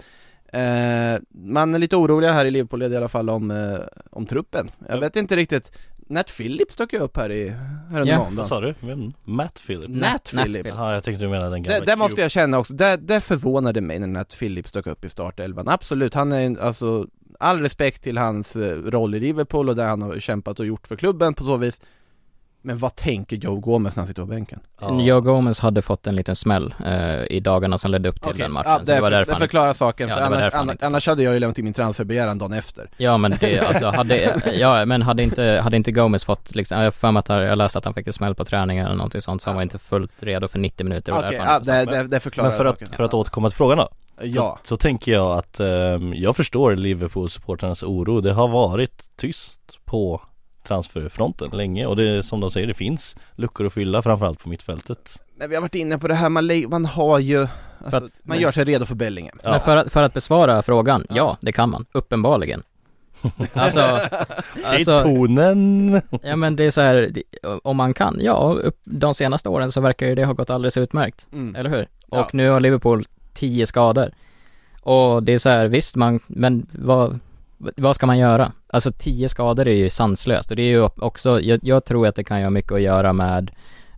Eh, 0.52 1.18
man 1.30 1.74
är 1.74 1.78
lite 1.78 1.96
oroliga 1.96 2.32
här 2.32 2.44
i 2.44 2.50
Liverpool 2.50 2.82
i 2.82 2.96
alla 2.96 3.08
fall 3.08 3.30
om, 3.30 3.50
eh, 3.50 3.78
om 4.10 4.26
truppen. 4.26 4.70
Jag 4.88 4.96
Ja. 4.96 5.00
vet 5.00 5.16
inte 5.16 5.36
riktigt. 5.36 5.72
Nat 6.06 6.36
Phillips 6.36 6.76
dök 6.76 6.92
ju 6.92 6.98
upp 6.98 7.16
här 7.16 7.32
i, 7.32 7.48
här 7.90 8.00
under 8.00 8.12
Ja, 8.12 8.18
måndagen. 8.18 8.36
Vad 8.36 8.46
sa 8.48 8.60
du? 8.60 8.74
Vem? 8.80 9.12
Matt 9.24 9.62
Phillips? 9.66 9.88
Nat 9.88 10.00
Nat 10.12 10.24
Phillips. 10.30 10.44
Phillips. 10.52 10.70
Jaha, 10.76 10.92
jag 10.94 11.04
tänkte 11.04 11.24
du 11.24 11.28
menade 11.30 11.50
den 11.50 11.62
gamla 11.62 11.80
Det, 11.80 11.86
det 11.86 11.96
måste 11.96 12.20
jag 12.20 12.30
känna 12.30 12.58
också, 12.58 12.74
det, 12.74 12.96
det 12.96 13.20
förvånade 13.20 13.80
mig 13.80 13.98
när 13.98 14.06
Nat 14.06 14.38
Phillips 14.38 14.72
dök 14.72 14.86
upp 14.86 15.04
i 15.04 15.08
startelvan. 15.08 15.68
Absolut, 15.68 16.14
han 16.14 16.32
är 16.32 16.40
en- 16.40 16.58
alltså 16.60 17.06
all 17.38 17.60
respekt 17.60 18.02
till 18.02 18.18
hans 18.18 18.56
eh, 18.56 18.76
roll 18.76 19.14
i 19.14 19.20
Liverpool 19.20 19.68
och 19.68 19.76
det 19.76 19.82
han 19.84 20.02
har 20.02 20.18
kämpat 20.20 20.60
och 20.60 20.66
gjort 20.66 20.86
för 20.86 20.96
klubben 20.96 21.34
på 21.34 21.44
så 21.44 21.56
vis. 21.56 21.80
Men 22.66 22.78
vad 22.78 22.96
tänker 22.96 23.36
Joe 23.36 23.56
Gomez 23.60 23.96
när 23.96 24.00
han 24.00 24.08
sitter 24.08 24.22
på 24.22 24.26
bänken? 24.26 24.60
Ja. 24.80 25.00
Joe 25.00 25.20
Gomez 25.20 25.60
hade 25.60 25.82
fått 25.82 26.06
en 26.06 26.16
liten 26.16 26.36
smäll 26.36 26.74
eh, 26.86 27.22
i 27.30 27.40
dagarna 27.40 27.78
som 27.78 27.90
ledde 27.90 28.08
upp 28.08 28.20
till 28.22 28.30
Okej, 28.30 28.38
den 28.42 28.52
matchen. 28.52 28.70
ja, 28.70 28.78
det, 28.78 28.94
det 28.94 29.00
för, 29.00 29.10
det 29.10 29.26
han 29.30 29.40
förklarar 29.40 29.72
saken, 29.72 30.08
Ja, 30.08 30.14
för 30.14 30.22
det 30.22 30.28
var 30.30 30.36
annars, 30.36 30.54
annars, 30.54 30.72
inte- 30.72 30.86
annars 30.86 31.06
hade 31.06 31.22
jag 31.22 31.34
ju 31.34 31.40
lämnat 31.40 31.58
in 31.58 31.64
min 31.64 31.74
transferbegäran 31.74 32.38
dagen 32.38 32.52
efter. 32.52 32.90
Ja 32.96 33.16
men 33.16 33.36
det, 33.40 33.58
alltså 33.68 33.86
hade, 33.86 34.42
ja 34.54 34.84
men 34.84 35.02
hade 35.02 35.22
inte, 35.22 35.60
hade 35.62 35.76
inte 35.76 35.92
Gomez 35.92 36.24
fått 36.24 36.54
liksom, 36.54 36.80
jag 36.80 36.94
för 36.94 37.10
mig 37.10 37.18
att 37.20 37.28
jag 37.28 37.58
läste 37.58 37.78
att 37.78 37.84
han 37.84 37.94
fick 37.94 38.06
en 38.06 38.12
smäll 38.12 38.34
på 38.34 38.44
träningen 38.44 38.86
eller 38.86 38.96
någonting 38.96 39.20
sånt 39.22 39.42
så 39.42 39.48
han 39.50 39.54
var 39.56 39.62
inte 39.62 39.78
fullt 39.78 40.12
redo 40.22 40.48
för 40.48 40.58
90 40.58 40.84
minuter 40.84 41.12
Okej, 41.12 41.30
därför 41.30 41.72
ja, 41.72 41.84
det, 41.84 41.90
det, 41.92 42.02
det 42.08 42.20
förklarar 42.20 42.48
Men 42.48 42.58
för 42.58 42.64
saken. 42.64 42.88
att, 42.88 42.96
för 42.96 43.04
att 43.04 43.14
återkomma 43.14 43.50
till 43.50 43.56
frågan 43.56 43.78
då 43.78 43.88
Ja, 44.22 44.58
så, 44.62 44.68
så 44.68 44.76
tänker 44.76 45.12
jag 45.12 45.38
att 45.38 45.60
ehm, 45.60 46.14
jag 46.14 46.36
förstår 46.36 46.76
Liverpool-supportrarnas 46.76 47.84
oro 47.84 48.20
Det 48.20 48.32
har 48.32 48.48
varit 48.48 49.02
tyst 49.16 49.60
på 49.84 50.20
transferfronten 50.64 51.50
länge 51.52 51.86
och 51.86 51.96
det 51.96 52.08
är 52.08 52.22
som 52.22 52.40
de 52.40 52.50
säger, 52.50 52.66
det 52.66 52.74
finns 52.74 53.16
luckor 53.36 53.66
att 53.66 53.72
fylla 53.72 54.02
framförallt 54.02 54.42
på 54.42 54.48
mittfältet 54.48 55.20
men 55.36 55.48
vi 55.50 55.54
har 55.56 55.62
varit 55.62 55.74
inne 55.74 55.98
på 55.98 56.08
det 56.08 56.14
här, 56.14 56.28
man, 56.28 56.50
man 56.68 56.84
har 56.86 57.18
ju, 57.18 57.46
alltså, 57.84 57.96
att- 57.96 58.10
man 58.22 58.38
gör 58.40 58.52
sig 58.52 58.64
redo 58.64 58.84
för 58.86 58.94
Bellingham. 58.94 59.38
Men 59.44 59.60
för 59.60 59.76
att, 59.76 59.92
för 59.92 60.02
att 60.02 60.14
besvara 60.14 60.62
frågan, 60.62 61.06
ja 61.10 61.36
det 61.40 61.52
kan 61.52 61.70
man, 61.70 61.86
uppenbarligen 61.92 62.62
Alltså, 63.52 63.80
I 63.80 64.64
alltså 64.64 65.02
tonen! 65.02 66.00
ja 66.22 66.36
men 66.36 66.56
det 66.56 66.64
är 66.64 66.70
så 66.70 66.80
här, 66.80 67.08
det- 67.10 67.22
om 67.62 67.76
man 67.76 67.94
kan, 67.94 68.18
ja, 68.20 68.56
upp, 68.62 68.80
de 68.84 69.14
senaste 69.14 69.48
åren 69.48 69.72
så 69.72 69.80
verkar 69.80 70.06
ju 70.06 70.14
det 70.14 70.24
ha 70.24 70.32
gått 70.32 70.50
alldeles 70.50 70.76
utmärkt, 70.76 71.26
Mm. 71.32 71.56
eller 71.56 71.70
hur? 71.70 71.86
Ja. 72.10 72.20
Och 72.24 72.34
nu 72.34 72.48
har 72.48 72.60
Liverpool 72.60 73.04
10 73.34 73.66
skador 73.66 74.10
Och 74.80 75.22
det 75.22 75.32
är 75.32 75.38
så 75.38 75.48
här, 75.48 75.66
visst 75.66 75.96
man, 75.96 76.20
men 76.26 76.66
vad, 76.72 77.18
vad 77.76 77.96
ska 77.96 78.06
man 78.06 78.18
göra? 78.18 78.52
Alltså 78.66 78.92
10 78.92 79.28
skador 79.28 79.68
är 79.68 79.74
ju 79.74 79.90
sanslöst 79.90 80.50
och 80.50 80.56
det 80.56 80.62
är 80.62 80.70
ju 80.70 80.88
också, 80.96 81.40
jag, 81.40 81.60
jag 81.62 81.84
tror 81.84 82.06
att 82.06 82.16
det 82.16 82.24
kan 82.24 82.38
ju 82.38 82.44
ha 82.44 82.50
mycket 82.50 82.72
att 82.72 82.82
göra 82.82 83.12
med 83.12 83.50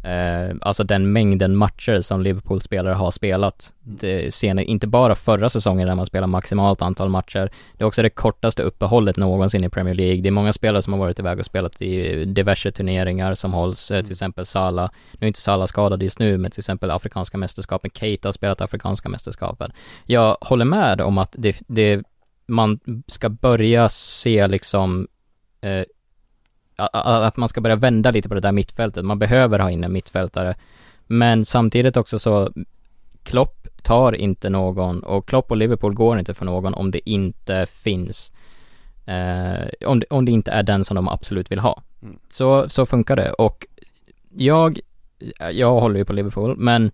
eh, 0.04 0.56
Alltså 0.60 0.84
den 0.84 1.12
mängden 1.12 1.56
matcher 1.56 2.00
som 2.00 2.22
Liverpool-spelare 2.22 2.94
har 2.94 3.10
spelat. 3.10 3.72
Det 3.80 4.34
ser 4.34 4.54
ni, 4.54 4.64
inte 4.64 4.86
bara 4.86 5.14
förra 5.14 5.48
säsongen 5.48 5.88
när 5.88 5.94
man 5.94 6.06
spelar 6.06 6.26
maximalt 6.26 6.82
antal 6.82 7.08
matcher 7.08 7.50
Det 7.76 7.84
är 7.84 7.86
också 7.88 8.02
det 8.02 8.10
kortaste 8.10 8.62
uppehållet 8.62 9.16
någonsin 9.16 9.64
i 9.64 9.68
Premier 9.68 9.94
League. 9.94 10.22
Det 10.22 10.28
är 10.28 10.30
många 10.30 10.52
spelare 10.52 10.82
som 10.82 10.92
har 10.92 11.00
varit 11.00 11.18
iväg 11.18 11.38
och 11.38 11.46
spelat 11.46 11.82
i 11.82 12.24
diverse 12.24 12.72
turneringar 12.72 13.34
som 13.34 13.52
hålls, 13.52 13.90
eh, 13.90 14.02
till 14.02 14.12
exempel 14.12 14.46
Salah. 14.46 14.90
Nu 15.12 15.24
är 15.24 15.28
inte 15.28 15.40
Salah 15.40 15.66
skadad 15.66 16.02
just 16.02 16.18
nu, 16.18 16.38
men 16.38 16.50
till 16.50 16.60
exempel 16.60 16.90
Afrikanska 16.90 17.38
mästerskapen, 17.38 17.90
Keita 17.94 18.28
har 18.28 18.32
spelat 18.32 18.60
Afrikanska 18.60 19.08
mästerskapen. 19.08 19.72
Jag 20.04 20.36
håller 20.40 20.64
med 20.64 21.00
om 21.00 21.18
att 21.18 21.34
det, 21.38 21.62
det 21.66 22.02
man 22.46 22.80
ska 23.06 23.28
börja 23.28 23.88
se 23.88 24.46
liksom 24.46 25.08
eh, 25.60 25.84
att 26.92 27.36
man 27.36 27.48
ska 27.48 27.60
börja 27.60 27.76
vända 27.76 28.10
lite 28.10 28.28
på 28.28 28.34
det 28.34 28.40
där 28.40 28.52
mittfältet. 28.52 29.04
Man 29.04 29.18
behöver 29.18 29.58
ha 29.58 29.70
in 29.70 29.84
en 29.84 29.92
mittfältare. 29.92 30.54
Men 31.06 31.44
samtidigt 31.44 31.96
också 31.96 32.18
så 32.18 32.52
Klopp 33.22 33.68
tar 33.82 34.12
inte 34.12 34.50
någon 34.50 35.02
och 35.02 35.28
Klopp 35.28 35.50
och 35.50 35.56
Liverpool 35.56 35.94
går 35.94 36.18
inte 36.18 36.34
för 36.34 36.44
någon 36.44 36.74
om 36.74 36.90
det 36.90 37.10
inte 37.10 37.66
finns 37.66 38.32
eh, 39.06 39.86
om, 39.86 40.00
det, 40.00 40.06
om 40.10 40.24
det 40.24 40.32
inte 40.32 40.50
är 40.50 40.62
den 40.62 40.84
som 40.84 40.94
de 40.94 41.08
absolut 41.08 41.50
vill 41.50 41.58
ha. 41.58 41.82
Mm. 42.02 42.18
Så, 42.28 42.68
så 42.68 42.86
funkar 42.86 43.16
det 43.16 43.32
och 43.32 43.66
jag, 44.30 44.80
jag 45.52 45.80
håller 45.80 45.98
ju 45.98 46.04
på 46.04 46.12
Liverpool 46.12 46.56
men 46.56 46.90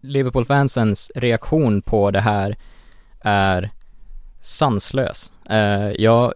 Liverpool-fansens 0.00 1.10
reaktion 1.14 1.82
på 1.82 2.10
det 2.10 2.20
här 2.20 2.56
är 3.20 3.70
sanslös. 4.42 5.32
Eh, 5.50 5.90
jag, 5.98 6.34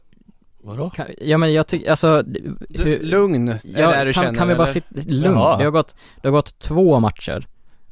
Vadå? 0.63 0.91
kan, 0.91 1.07
ja 1.21 1.39
men 1.39 1.53
jag 1.53 1.67
tycker, 1.67 1.91
alltså 1.91 2.23
Du, 2.69 2.99
lugn, 3.03 3.49
är 3.49 3.53
det 3.53 3.81
Ja, 3.81 3.91
det 3.99 4.05
du 4.05 4.13
kan, 4.13 4.23
känner 4.25 4.39
kan 4.39 4.49
vi 4.49 4.55
bara 4.55 4.67
sitta, 4.67 4.87
lugn. 5.07 5.35
Jaha. 5.35 5.57
Det 5.57 5.65
har 5.65 5.71
gått, 5.71 5.95
det 6.23 6.29
har 6.29 6.33
gått 6.33 6.59
två 6.59 7.01
matcher 7.01 7.47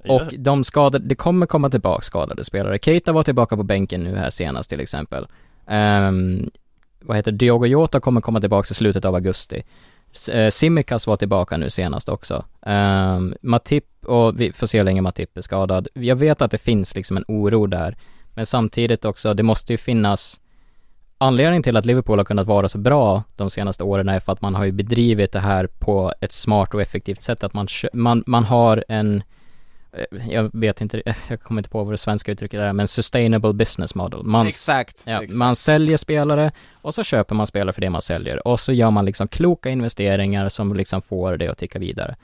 och 0.09 0.23
Ja. 0.31 0.39
de 0.39 0.65
skadade, 0.65 1.05
det 1.09 1.15
kommer 1.15 1.47
komma 1.47 1.71
tillbaka 1.71 2.03
skadade 2.03 2.45
spelare. 2.45 2.79
Keita 2.79 3.13
var 3.13 3.23
tillbaka 3.23 3.57
på 3.57 3.63
bänken 3.63 4.05
nu 4.05 4.17
här 4.17 4.31
senast 4.31 4.71
till 4.71 4.81
exempel. 4.81 5.27
Ehm, 5.67 6.51
vad 7.01 7.17
heter? 7.17 7.33
Diogo 7.33 7.67
Jota 7.67 8.01
kommer 8.01 8.21
komma 8.21 8.41
tillbaka 8.41 8.67
i 8.71 8.75
slutet 8.75 9.05
av 9.05 9.15
augusti. 9.15 9.63
Eh, 10.33 10.51
Simikas 10.51 11.07
var 11.07 11.17
tillbaka 11.17 11.57
nu 11.57 11.71
senast 11.71 12.09
också. 12.09 12.45
Um, 12.67 13.35
Matip, 13.43 13.85
och 14.07 14.41
vi 14.41 14.53
får 14.53 14.67
se 14.67 14.79
hur 14.79 14.85
länge 14.85 15.01
Matip 15.03 15.37
är 15.37 15.41
skadad. 15.41 15.89
Jag 15.95 16.17
vet 16.17 16.43
att 16.43 16.51
det 16.51 16.59
finns 16.59 16.95
liksom 16.95 17.17
en 17.17 17.25
oro 17.29 17.67
där, 17.67 17.97
men 18.35 18.47
samtidigt 18.47 19.05
också, 19.05 19.35
det 19.35 19.43
måste 19.43 19.73
ju 19.73 19.77
finnas 19.77 20.41
Anledningen 21.19 21.63
till 21.63 21.77
att 21.77 21.87
Liverpool 21.87 22.19
har 22.19 22.25
kunnat 22.25 22.47
vara 22.47 22.69
så 22.69 22.79
bra 22.79 23.23
de 23.37 23.51
senaste 23.51 23.85
åren 23.85 24.09
är 24.09 24.21
för 24.21 24.33
att 24.33 24.43
man 24.43 24.55
har 24.55 24.65
ju 24.65 24.73
bedrivit 24.73 25.33
det 25.33 25.41
här 25.41 25.67
på 25.67 26.15
ett 26.21 26.33
smart 26.33 26.75
och 26.75 26.83
effektivt 26.83 27.23
sätt, 27.23 27.45
att 27.45 27.55
man, 27.55 27.69
man, 27.93 28.25
man 28.27 28.45
har 28.45 28.85
en 28.89 29.23
eh, 29.93 30.33
jag 30.33 30.51
vet 30.53 30.81
inte, 30.81 31.03
jag 31.29 31.41
kommer 31.41 31.59
inte 31.61 31.71
på 31.71 31.85
vad 31.85 31.93
det 31.93 31.99
svenska 31.99 32.33
uttrycket 32.33 32.61
är, 32.61 32.73
men 32.73 32.89
sustainable 32.89 33.53
business 33.53 33.95
model. 33.95 34.23
Man, 34.23 34.47
Exakt, 34.47 35.05
Ja, 35.07 35.23
exakt. 35.23 35.33
man 35.33 35.57
säljer 35.57 35.97
spelare 35.97 36.53
och 36.73 36.95
så 36.95 37.05
köper 37.05 37.35
man 37.35 37.47
spelare 37.47 37.73
för 37.73 37.81
det 37.81 37.91
man 37.91 38.03
säljer 38.03 38.49
och 38.49 38.61
så 38.61 38.73
gör 38.73 38.91
man 38.91 39.05
liksom 39.05 39.29
kloka 39.29 39.71
investeringar 39.71 40.49
som 40.49 40.75
liksom 40.75 41.03
får 41.03 41.37
det 41.37 41.49
att 41.49 41.59
ticka 41.59 41.79
vidare. 41.79 42.17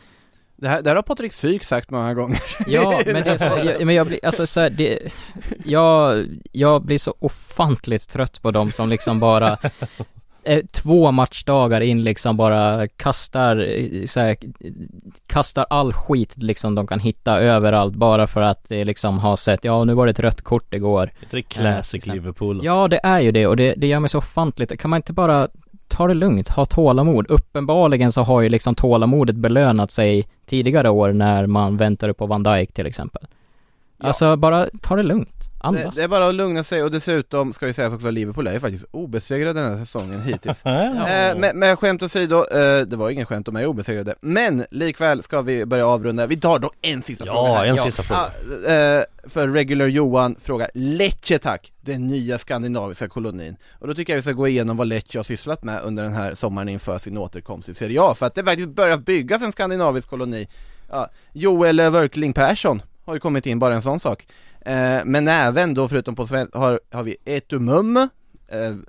Det 0.60 0.68
här, 0.68 0.82
det 0.82 0.90
här 0.90 0.96
har 0.96 1.02
Patrik 1.02 1.32
Syk 1.32 1.64
sagt 1.64 1.90
många 1.90 2.14
gånger 2.14 2.40
Ja, 2.66 3.02
men 3.06 3.22
det 3.22 3.30
är 3.30 3.38
så, 3.38 3.44
jag, 3.64 3.86
men 3.86 3.94
jag 3.94 4.06
blir, 4.06 4.18
alltså 4.22 4.46
så 4.46 4.60
här, 4.60 4.70
det, 4.70 4.98
jag, 5.64 6.26
jag 6.52 6.82
blir 6.82 6.98
så 6.98 7.14
ofantligt 7.18 8.08
trött 8.08 8.42
på 8.42 8.50
dem 8.50 8.72
som 8.72 8.88
liksom 8.88 9.20
bara 9.20 9.58
eh, 10.44 10.64
två 10.72 11.12
matchdagar 11.12 11.80
in 11.80 12.04
liksom 12.04 12.36
bara 12.36 12.88
kastar, 12.88 13.56
eh, 13.56 14.06
så 14.06 14.20
här, 14.20 14.36
kastar 15.26 15.66
all 15.70 15.92
skit 15.92 16.32
liksom 16.36 16.74
de 16.74 16.86
kan 16.86 17.00
hitta 17.00 17.40
överallt 17.40 17.94
bara 17.94 18.26
för 18.26 18.40
att 18.40 18.68
det 18.68 18.84
liksom 18.84 19.18
har 19.18 19.36
sett, 19.36 19.64
ja 19.64 19.84
nu 19.84 19.94
var 19.94 20.06
det 20.06 20.10
ett 20.10 20.20
rött 20.20 20.42
kort 20.42 20.74
igår. 20.74 21.02
Är 21.02 21.26
det 21.30 21.42
classic 21.42 21.94
exakt. 21.94 22.14
Liverpool? 22.16 22.60
Ja, 22.64 22.88
det 22.88 23.00
är 23.02 23.20
ju 23.20 23.32
det 23.32 23.46
och 23.46 23.56
det, 23.56 23.74
det 23.76 23.86
gör 23.86 24.00
mig 24.00 24.10
så 24.10 24.18
ofantligt. 24.18 24.80
Kan 24.80 24.90
man 24.90 24.96
inte 24.96 25.12
bara 25.12 25.48
ta 25.90 26.06
det 26.06 26.14
lugnt, 26.14 26.48
ha 26.48 26.64
tålamod? 26.64 27.26
Uppenbarligen 27.26 28.12
så 28.12 28.22
har 28.22 28.40
ju 28.40 28.48
liksom 28.48 28.74
tålamodet 28.74 29.36
belönat 29.36 29.90
sig 29.90 30.28
tidigare 30.46 30.90
år 30.90 31.12
när 31.12 31.46
man 31.46 31.76
väntade 31.76 32.14
på 32.14 32.26
Van 32.26 32.42
Dijk 32.42 32.72
till 32.72 32.86
exempel. 32.86 33.22
Ja. 34.00 34.06
Alltså 34.06 34.36
bara 34.36 34.68
ta 34.82 34.96
det 34.96 35.02
lugnt, 35.02 35.28
det, 35.38 35.66
andas. 35.66 35.96
det 35.96 36.02
är 36.02 36.08
bara 36.08 36.28
att 36.28 36.34
lugna 36.34 36.62
sig 36.62 36.82
och 36.82 36.90
dessutom 36.90 37.52
ska 37.52 37.66
ju 37.66 37.72
sägas 37.72 37.92
också 37.92 38.08
att 38.08 38.14
Liverpool 38.14 38.46
är 38.46 38.52
ju 38.52 38.60
faktiskt 38.60 38.84
obesegrade 38.90 39.60
den 39.60 39.70
här 39.72 39.84
säsongen 39.84 40.22
hittills 40.22 40.60
Ja. 40.64 41.08
Eh, 41.08 41.36
men, 41.38 41.58
men 41.58 41.76
skämt 41.76 42.02
åsido, 42.02 42.44
eh, 42.52 42.80
det 42.86 42.96
var 42.96 43.10
ingen 43.10 43.26
skämt, 43.26 43.46
de 43.46 43.56
är 43.56 43.66
obesegrade. 43.66 44.14
Men 44.20 44.64
likväl 44.70 45.22
ska 45.22 45.42
vi 45.42 45.66
börja 45.66 45.86
avrunda, 45.86 46.26
vi 46.26 46.36
tar 46.36 46.58
dock 46.58 46.74
en 46.82 47.02
sista 47.02 47.26
Ja, 47.26 47.32
fråga 47.32 47.58
här. 47.58 47.66
en 47.66 47.76
sista 47.78 48.02
fråga. 48.02 48.20
Ja, 48.66 48.72
eh, 48.72 49.04
för 49.28 49.48
regular 49.48 49.86
Johan 49.86 50.36
frågar 50.42 50.70
Lecce 50.74 51.38
tack, 51.38 51.72
den 51.80 52.06
nya 52.06 52.38
skandinaviska 52.38 53.08
kolonin. 53.08 53.56
Och 53.78 53.88
då 53.88 53.94
tycker 53.94 54.12
jag 54.12 54.16
vi 54.16 54.22
ska 54.22 54.32
gå 54.32 54.48
igenom 54.48 54.76
vad 54.76 54.86
Lecce 54.86 55.18
har 55.18 55.22
sysslat 55.22 55.64
med 55.64 55.80
under 55.82 56.02
den 56.02 56.12
här 56.14 56.34
sommaren 56.34 56.68
inför 56.68 56.98
sin 56.98 57.18
återkomst 57.18 57.68
i 57.68 57.74
Serie 57.74 58.02
A. 58.02 58.14
För 58.14 58.26
att 58.26 58.34
det 58.34 58.44
faktiskt 58.44 58.68
börjat 58.68 59.04
byggas 59.04 59.42
en 59.42 59.52
skandinavisk 59.52 60.08
koloni. 60.10 60.48
Ja, 60.90 61.08
Joel 61.32 61.80
Wörkling 61.90 62.32
Persson 62.32 62.82
har 63.04 63.14
ju 63.14 63.20
kommit 63.20 63.46
in, 63.46 63.58
bara 63.58 63.74
en 63.74 63.82
sån 63.82 64.00
sak. 64.00 64.26
Eh, 64.60 64.98
men 65.04 65.28
även 65.28 65.74
då 65.74 65.88
förutom 65.88 66.16
på 66.16 66.26
sven- 66.26 66.50
har, 66.52 66.80
har 66.90 67.02
vi 67.02 67.16
Etumum, 67.24 67.96
eh, 67.96 68.08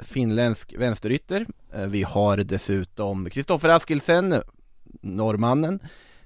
finländsk 0.04 0.74
vänsterytter. 0.78 1.46
Eh, 1.76 1.88
vi 1.88 2.04
har 2.04 2.38
dessutom 2.38 3.30
Kristoffer 3.30 3.70
Askilsen, 3.70 4.36
norrmannen. 5.02 5.80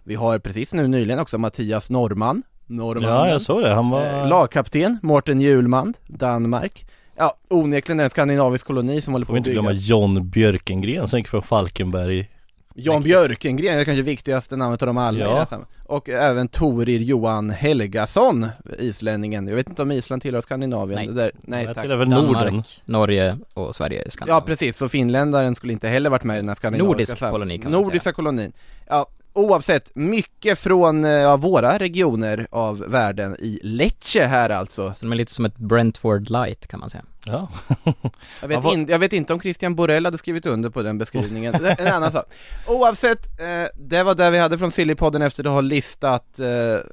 Vi 0.03 0.15
har 0.15 0.39
precis 0.39 0.73
nu 0.73 0.88
nyligen 0.88 1.19
också 1.19 1.38
Mattias 1.38 1.89
Norrman, 1.89 2.43
norrmannen. 2.65 3.15
Ja, 3.15 3.29
jag 3.29 3.41
såg 3.41 3.61
det. 3.61 3.73
Han 3.73 3.89
var... 3.89 4.03
Eh, 4.05 4.27
lagkapten, 4.27 4.97
Mårten 5.01 5.41
Hjulman, 5.41 5.93
Danmark. 6.07 6.86
Ja, 7.17 7.38
onekligen 7.49 7.99
en 7.99 8.09
skandinavisk 8.09 8.65
koloni 8.67 9.01
som 9.01 9.13
håller 9.13 9.25
Får 9.25 9.33
på 9.33 9.36
att 9.36 9.38
inte 9.38 9.51
glömma 9.51 9.69
byggas. 9.69 9.88
John 9.88 10.29
Björkengren 10.29 11.07
som 11.07 11.19
gick 11.19 11.27
från 11.27 11.43
Falkenberg 11.43 12.29
Jan. 12.78 13.03
Björkengren 13.03 13.80
är 13.80 13.84
kanske 13.86 14.01
viktigaste 14.01 14.55
namnet 14.55 14.82
av 14.82 14.86
dem 14.88 14.97
alla 14.97 15.19
Ja. 15.19 15.26
i 15.32 15.45
det 15.49 15.55
här. 15.55 15.65
Och 15.86 16.09
även 16.09 16.47
Torir 16.47 16.99
Johan 16.99 17.49
Helgason, 17.49 18.47
islänningen. 18.80 19.47
Jag 19.47 19.55
vet 19.55 19.69
inte 19.69 19.82
om 19.82 19.91
Island 19.91 20.21
tillhör 20.21 20.41
Skandinavien. 20.41 20.97
Nej. 20.99 21.07
Det 21.07 21.13
där, 21.13 21.32
nej 21.41 21.65
Jag 21.65 21.76
tack. 21.76 21.84
tillhör 21.84 21.97
väl 21.97 22.09
Danmark, 22.09 22.34
Norden 22.34 22.63
Norge 22.86 23.38
och 23.53 23.76
Sverige 23.76 23.99
är 24.01 24.05
Ja 24.05 24.09
Skandinavien. 24.11 24.45
precis, 24.45 24.78
så 24.78 24.89
finländaren 24.89 25.55
skulle 25.55 25.73
inte 25.73 25.88
heller 25.88 26.09
varit 26.09 26.23
med 26.23 26.36
i 26.36 26.39
den 26.39 26.47
här 26.47 26.55
skandinaviska 26.55 26.91
Nordisk 26.93 27.17
sam- 27.17 27.32
koloni 27.32 27.57
kan 27.57 27.71
man 27.71 27.82
Nordiska 27.82 28.11
kolonin. 28.13 28.53
Ja, 28.88 29.05
oavsett, 29.34 29.91
mycket 29.95 30.59
från 30.59 31.05
eh, 31.05 31.11
ja, 31.11 31.38
våra 31.38 31.78
regioner 31.78 32.47
av 32.51 32.78
världen 32.80 33.36
i 33.39 33.59
Lecce 33.63 34.26
här 34.26 34.49
alltså. 34.49 34.93
Så 34.93 35.05
de 35.05 35.11
är 35.11 35.15
lite 35.15 35.32
som 35.34 35.45
ett 35.45 35.57
Brentford 35.57 36.30
light 36.30 36.67
kan 36.67 36.80
man 36.80 36.89
säga. 36.89 37.03
Ja, 37.26 37.47
Jag 38.41 38.47
vet, 38.47 38.65
in, 38.65 38.88
jag 38.89 38.99
vet 38.99 39.13
inte 39.13 39.34
om 39.34 39.39
Christian 39.39 39.76
Borell 39.76 40.05
hade 40.05 40.17
skrivit 40.17 40.45
under 40.45 40.69
på 40.69 40.82
den 40.82 40.97
beskrivningen, 40.97 41.55
en 41.78 41.88
annan 41.88 42.11
sak. 42.11 42.26
Oavsett, 42.67 43.39
eh, 43.39 43.65
det 43.76 44.03
var 44.03 44.15
det 44.15 44.30
vi 44.30 44.38
hade 44.38 44.57
från 44.57 44.71
Sillypodden 44.71 45.21
efter 45.21 45.43
att 45.43 45.51
ha 45.51 45.61
listat 45.61 46.39
eh, 46.39 46.47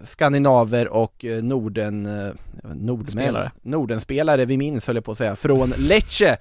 skandinaver 0.04 0.88
och 0.88 1.24
eh, 1.24 1.42
Norden, 1.42 2.06
eh, 2.06 2.32
nordmän, 2.62 3.06
Spelare. 3.06 3.50
Nordenspelare 3.62 4.44
vi 4.44 4.56
minns 4.56 4.86
höll 4.86 4.96
jag 4.96 5.04
på 5.04 5.12
att 5.12 5.18
säga, 5.18 5.36
från 5.36 5.72
Lecce. 5.76 6.36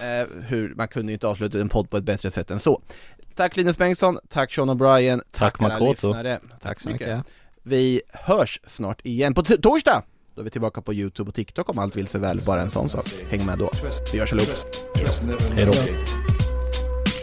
Eh, 0.00 0.26
hur, 0.46 0.74
man 0.74 0.88
kunde 0.88 1.12
ju 1.12 1.14
inte 1.14 1.26
avsluta 1.26 1.60
en 1.60 1.68
podd 1.68 1.90
på 1.90 1.96
ett 1.96 2.04
bättre 2.04 2.30
sätt 2.30 2.50
än 2.50 2.60
så. 2.60 2.80
Tack 3.34 3.56
Linus 3.56 3.78
Bengtsson, 3.78 4.18
tack 4.28 4.52
Sean 4.52 4.70
O'Brien, 4.70 5.22
Tack, 5.30 5.60
alla 5.60 5.68
Makoto. 5.68 6.08
lyssnare. 6.08 6.40
Tack 6.62 6.80
så 6.80 6.90
mycket. 6.90 7.24
Vi 7.62 8.02
hörs 8.12 8.60
snart 8.66 9.06
igen 9.06 9.34
på 9.34 9.42
torsdag! 9.42 10.02
Då 10.36 10.42
är 10.42 10.44
vi 10.44 10.50
tillbaka 10.50 10.82
på 10.82 10.94
Youtube 10.94 11.28
och 11.28 11.34
TikTok 11.34 11.68
om 11.68 11.78
allt 11.78 11.96
vill 11.96 12.06
sig 12.06 12.20
väl, 12.20 12.40
bara 12.40 12.60
en 12.60 12.70
sån 12.70 12.88
sak. 12.88 13.06
Häng 13.28 13.46
med 13.46 13.58
då. 13.58 13.70
Vi 14.12 14.18
hörs 14.18 14.32
allihop. 14.32 14.56
Hej 15.54 15.66
då. 15.66 15.72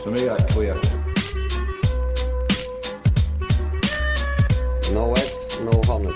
Som 0.04 0.14
är 0.14 0.50
queer. 0.50 0.78
No 4.94 5.16
eggs, 5.18 5.60
no 5.62 5.92
honey. 5.92 6.14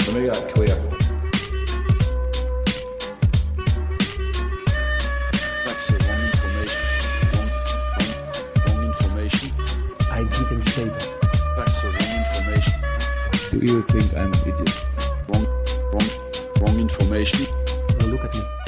Som 0.00 0.16
är 0.16 0.54
queer. 0.54 0.76
That's 5.66 5.86
the 5.86 5.96
wrong 6.06 6.22
information. 6.26 6.82
Wrong, 7.32 7.50
wrong, 7.96 8.10
wrong 8.66 8.84
information. 8.84 9.50
I 10.10 10.24
didn't 10.24 10.62
say 10.62 10.84
that. 10.84 11.08
That's 11.56 11.82
the 11.82 11.88
wrong 11.88 12.14
information. 12.18 12.74
Do 13.50 13.58
you 13.58 13.82
think 13.82 14.12
I'm 14.14 14.32
an 14.32 14.48
idiot? 14.48 14.89
Wrong, 16.60 16.78
information. 16.78 17.46
Look 18.10 18.22
at 18.22 18.34
me. 18.34 18.59